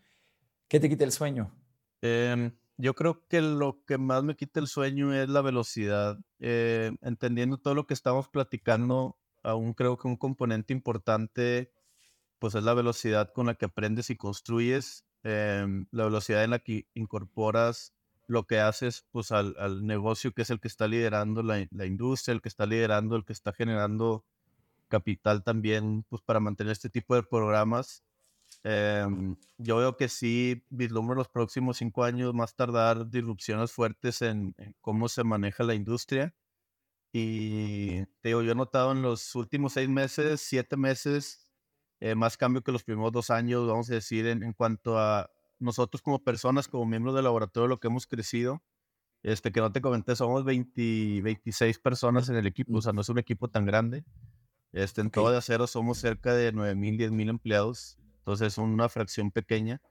¿qué 0.67 0.79
te 0.79 0.89
quita 0.89 1.05
el 1.05 1.11
sueño? 1.11 1.55
Em, 2.01 2.51
yo 2.77 2.93
creo 2.95 3.25
que 3.27 3.41
lo 3.41 3.83
que 3.85 3.97
más 3.97 4.23
me 4.23 4.35
quita 4.35 4.59
el 4.59 4.67
sueño 4.67 5.13
es 5.13 5.29
la 5.29 5.41
velocidad. 5.41 6.19
Eh, 6.39 6.91
entendiendo 7.01 7.57
todo 7.57 7.75
lo 7.75 7.87
que 7.87 7.93
estamos 7.93 8.27
platicando, 8.27 9.17
aún 9.43 9.73
creo 9.73 9.97
que 9.97 10.07
un 10.07 10.17
componente 10.17 10.73
importante 10.73 11.71
pues 12.39 12.55
es 12.55 12.63
la 12.63 12.73
velocidad 12.73 13.31
con 13.31 13.45
la 13.45 13.55
que 13.55 13.63
aprendes 13.63 14.09
y 14.09 14.17
construyes, 14.17 15.05
em, 15.23 15.85
la 15.91 16.05
velocidad 16.05 16.43
en 16.43 16.51
la 16.51 16.59
que 16.59 16.87
incorporas 16.93 17.93
lo 18.27 18.47
que 18.47 18.59
haces 18.59 19.05
pues 19.11 19.31
al, 19.31 19.55
al, 19.59 19.85
negocio 19.85 20.33
que 20.33 20.43
es 20.43 20.49
el 20.49 20.59
que 20.59 20.67
está 20.67 20.87
liderando 20.87 21.43
la, 21.43 21.67
la, 21.71 21.85
industria, 21.85 22.33
el 22.33 22.41
que 22.41 22.49
está 22.49 22.65
liderando, 22.65 23.15
el 23.15 23.25
que 23.25 23.33
está 23.33 23.53
generando 23.53 24.23
capital 24.87 25.43
también 25.43 26.05
pues 26.09 26.21
para 26.21 26.39
mantener 26.39 26.71
este 26.71 26.89
tipo 26.89 27.15
de 27.15 27.23
programas. 27.23 28.03
Em, 28.63 29.35
yo 29.57 29.77
veo 29.77 29.97
que 29.97 30.07
sí 30.07 30.63
vislumbro 30.69 31.15
los 31.15 31.27
próximos 31.27 31.77
cinco 31.77 32.03
años 32.03 32.33
más 32.33 32.55
tardar 32.55 33.09
disrupciones 33.09 33.71
fuertes 33.71 34.21
en, 34.21 34.55
cómo 34.81 35.09
se 35.09 35.23
maneja 35.23 35.63
la 35.63 35.73
industria. 35.73 36.33
Y 37.11 38.05
te 38.21 38.29
digo, 38.29 38.41
yo 38.41 38.53
he 38.53 38.55
notado 38.55 38.91
en 38.91 39.01
los 39.01 39.35
últimos 39.35 39.73
seis 39.73 39.89
meses, 39.89 40.41
siete 40.41 40.77
meses, 40.77 41.42
eh, 42.03 42.15
más 42.15 42.35
cambio 42.35 42.61
que 42.61 42.73
los 42.73 42.83
primeros 42.83 43.13
dos 43.13 43.29
años, 43.29 43.65
vamos 43.65 43.89
a 43.89 43.93
decir, 43.93 44.27
en, 44.27 44.43
en 44.43 44.51
cuanto 44.51 44.99
a 44.99 45.31
nosotros 45.57 46.01
como 46.01 46.21
personas, 46.21 46.67
como 46.67 46.85
miembros 46.85 47.15
del 47.15 47.23
laboratorio, 47.23 47.69
lo 47.69 47.79
que 47.79 47.87
hemos 47.87 48.07
crecido, 48.07 48.61
este, 49.21 49.53
que 49.53 49.61
no 49.61 49.71
te 49.71 49.79
comenté, 49.79 50.13
somos 50.17 50.43
20, 50.43 51.21
26 51.21 51.79
personas 51.79 52.27
en 52.27 52.35
el 52.35 52.45
equipo, 52.45 52.77
o 52.77 52.81
sea, 52.81 52.91
no 52.91 52.99
es 52.99 53.07
un 53.07 53.19
equipo 53.19 53.47
tan 53.47 53.65
grande. 53.65 54.03
Este, 54.73 54.99
en 54.99 55.11
todo 55.11 55.31
de 55.31 55.37
acero 55.37 55.65
somos 55.65 55.97
cerca 55.97 56.33
de 56.33 56.51
9 56.51 56.75
mil, 56.75 56.97
10 56.97 57.11
mil 57.11 57.29
empleados, 57.29 57.97
entonces 58.17 58.47
es 58.47 58.57
una 58.57 58.89
fracción 58.89 59.31
pequeña, 59.31 59.81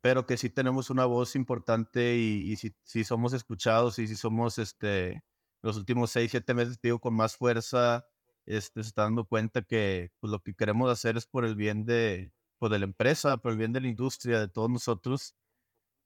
pero 0.00 0.24
que 0.24 0.38
sí 0.38 0.48
tenemos 0.48 0.88
una 0.88 1.04
voz 1.04 1.36
importante 1.36 2.16
y, 2.16 2.50
y 2.50 2.56
sí, 2.56 3.04
somos 3.04 3.34
escuchados 3.34 3.98
y 3.98 4.06
sí 4.08 4.16
somos, 4.16 4.56
este, 4.56 5.22
los 5.60 5.76
últimos 5.76 6.12
6, 6.12 6.30
7 6.30 6.54
meses, 6.54 6.80
digo, 6.80 6.98
con 6.98 7.12
más 7.12 7.36
fuerza, 7.36 8.06
este, 8.46 8.82
se 8.82 8.88
está 8.88 9.02
dando 9.02 9.24
cuenta 9.24 9.62
que 9.62 10.10
pues, 10.20 10.30
lo 10.30 10.40
que 10.40 10.54
queremos 10.54 10.90
hacer 10.90 11.16
es 11.16 11.26
por 11.26 11.44
el 11.44 11.54
bien 11.56 11.84
de, 11.84 12.32
pues, 12.58 12.70
de 12.72 12.78
la 12.78 12.84
empresa, 12.84 13.36
por 13.38 13.52
el 13.52 13.58
bien 13.58 13.72
de 13.72 13.80
la 13.80 13.88
industria, 13.88 14.40
de 14.40 14.48
todos 14.48 14.70
nosotros. 14.70 15.34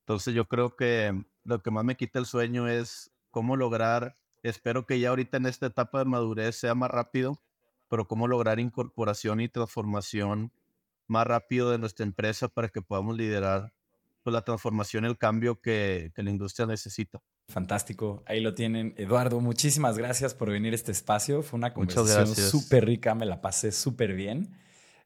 Entonces 0.01 0.35
yo 0.35 0.47
creo 0.47 0.77
que 0.77 1.25
lo 1.45 1.63
que 1.63 1.71
más 1.71 1.85
me 1.85 1.97
quita 1.97 2.19
el 2.19 2.27
sueño 2.27 2.69
es 2.69 3.11
cómo 3.31 3.57
lograr, 3.57 4.19
espero 4.43 4.87
que 4.87 5.01
ya 5.01 5.11
ahorita 5.11 5.37
en 5.39 5.47
esta 5.47 5.67
etapa 5.67 5.99
de 6.01 6.05
madurez 6.07 6.57
sea 6.57 6.75
más 6.75 6.91
rápido, 6.91 7.43
pero 7.89 8.07
cómo 8.09 8.29
lograr 8.29 8.61
incorporación 8.61 9.41
y 9.41 9.49
transformación 9.49 10.53
más 11.09 11.27
rápido 11.27 11.71
de 11.71 11.79
nuestra 11.79 12.07
empresa 12.07 12.49
para 12.49 12.69
que 12.69 12.83
podamos 12.83 13.17
liderar 13.17 13.73
pues, 14.27 14.35
la 14.35 14.43
transformación, 14.43 15.05
el 15.05 15.17
cambio 15.17 15.61
que, 15.61 16.11
que 16.13 16.21
la 16.25 16.31
industria 16.31 16.67
necesita. 16.67 17.23
Fantástico, 17.49 18.25
ahí 18.27 18.41
lo 18.41 18.55
tienen. 18.55 18.93
Eduardo, 18.97 19.41
muchísimas 19.41 19.97
gracias 19.97 20.35
por 20.35 20.51
venir 20.51 20.73
a 20.73 20.75
este 20.75 20.91
espacio. 20.91 21.45
Fue 21.45 21.57
una 21.57 21.73
conversación 21.73 22.35
súper 22.35 22.87
rica, 22.87 23.15
me 23.15 23.25
la 23.25 23.41
pasé 23.41 23.71
súper 23.71 24.15
bien. 24.15 24.51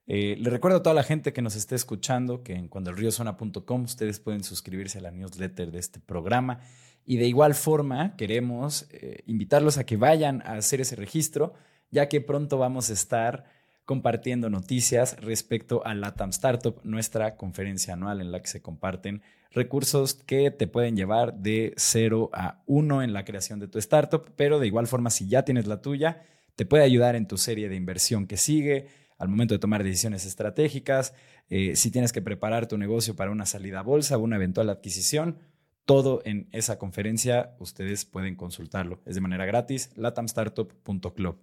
Eh, 0.06 0.36
le 0.38 0.48
recuerdo 0.48 0.78
a 0.78 0.82
toda 0.82 0.94
la 0.94 1.02
gente 1.02 1.34
que 1.34 1.42
nos 1.42 1.54
esté 1.54 1.74
escuchando 1.74 2.42
que 2.42 2.54
en 2.54 2.68
cuandoelriosona.com 2.68 3.82
ustedes 3.82 4.20
pueden 4.20 4.42
suscribirse 4.42 4.96
a 4.96 5.02
la 5.02 5.10
newsletter 5.10 5.70
de 5.70 5.78
este 5.80 6.00
programa. 6.00 6.60
Y 7.04 7.18
de 7.18 7.26
igual 7.26 7.54
forma 7.54 8.16
queremos 8.16 8.86
eh, 8.90 9.22
invitarlos 9.26 9.76
a 9.76 9.84
que 9.84 9.98
vayan 9.98 10.40
a 10.46 10.54
hacer 10.54 10.80
ese 10.80 10.96
registro, 10.96 11.52
ya 11.90 12.08
que 12.08 12.22
pronto 12.22 12.56
vamos 12.56 12.88
a 12.88 12.94
estar 12.94 13.44
compartiendo 13.90 14.50
noticias 14.50 15.16
respecto 15.20 15.84
a 15.84 15.94
LATAM 15.94 16.30
Startup, 16.30 16.78
nuestra 16.84 17.34
conferencia 17.34 17.94
anual 17.94 18.20
en 18.20 18.30
la 18.30 18.40
que 18.40 18.46
se 18.46 18.62
comparten 18.62 19.20
recursos 19.50 20.14
que 20.14 20.52
te 20.52 20.68
pueden 20.68 20.94
llevar 20.94 21.34
de 21.34 21.74
0 21.76 22.30
a 22.32 22.62
1 22.66 23.02
en 23.02 23.12
la 23.12 23.24
creación 23.24 23.58
de 23.58 23.66
tu 23.66 23.80
startup, 23.80 24.30
pero 24.36 24.60
de 24.60 24.68
igual 24.68 24.86
forma 24.86 25.10
si 25.10 25.26
ya 25.26 25.44
tienes 25.44 25.66
la 25.66 25.82
tuya, 25.82 26.22
te 26.54 26.66
puede 26.66 26.84
ayudar 26.84 27.16
en 27.16 27.26
tu 27.26 27.36
serie 27.36 27.68
de 27.68 27.74
inversión 27.74 28.28
que 28.28 28.36
sigue, 28.36 28.86
al 29.18 29.28
momento 29.28 29.54
de 29.54 29.58
tomar 29.58 29.82
decisiones 29.82 30.24
estratégicas, 30.24 31.12
eh, 31.48 31.74
si 31.74 31.90
tienes 31.90 32.12
que 32.12 32.22
preparar 32.22 32.68
tu 32.68 32.78
negocio 32.78 33.16
para 33.16 33.32
una 33.32 33.44
salida 33.44 33.80
a 33.80 33.82
bolsa 33.82 34.16
o 34.16 34.20
una 34.20 34.36
eventual 34.36 34.70
adquisición, 34.70 35.40
todo 35.84 36.22
en 36.24 36.48
esa 36.52 36.78
conferencia 36.78 37.56
ustedes 37.58 38.04
pueden 38.04 38.36
consultarlo. 38.36 39.00
Es 39.04 39.16
de 39.16 39.20
manera 39.20 39.46
gratis, 39.46 39.90
latamstartup.club. 39.96 41.40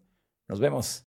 Nos 0.47 0.61
vemos. 0.61 1.07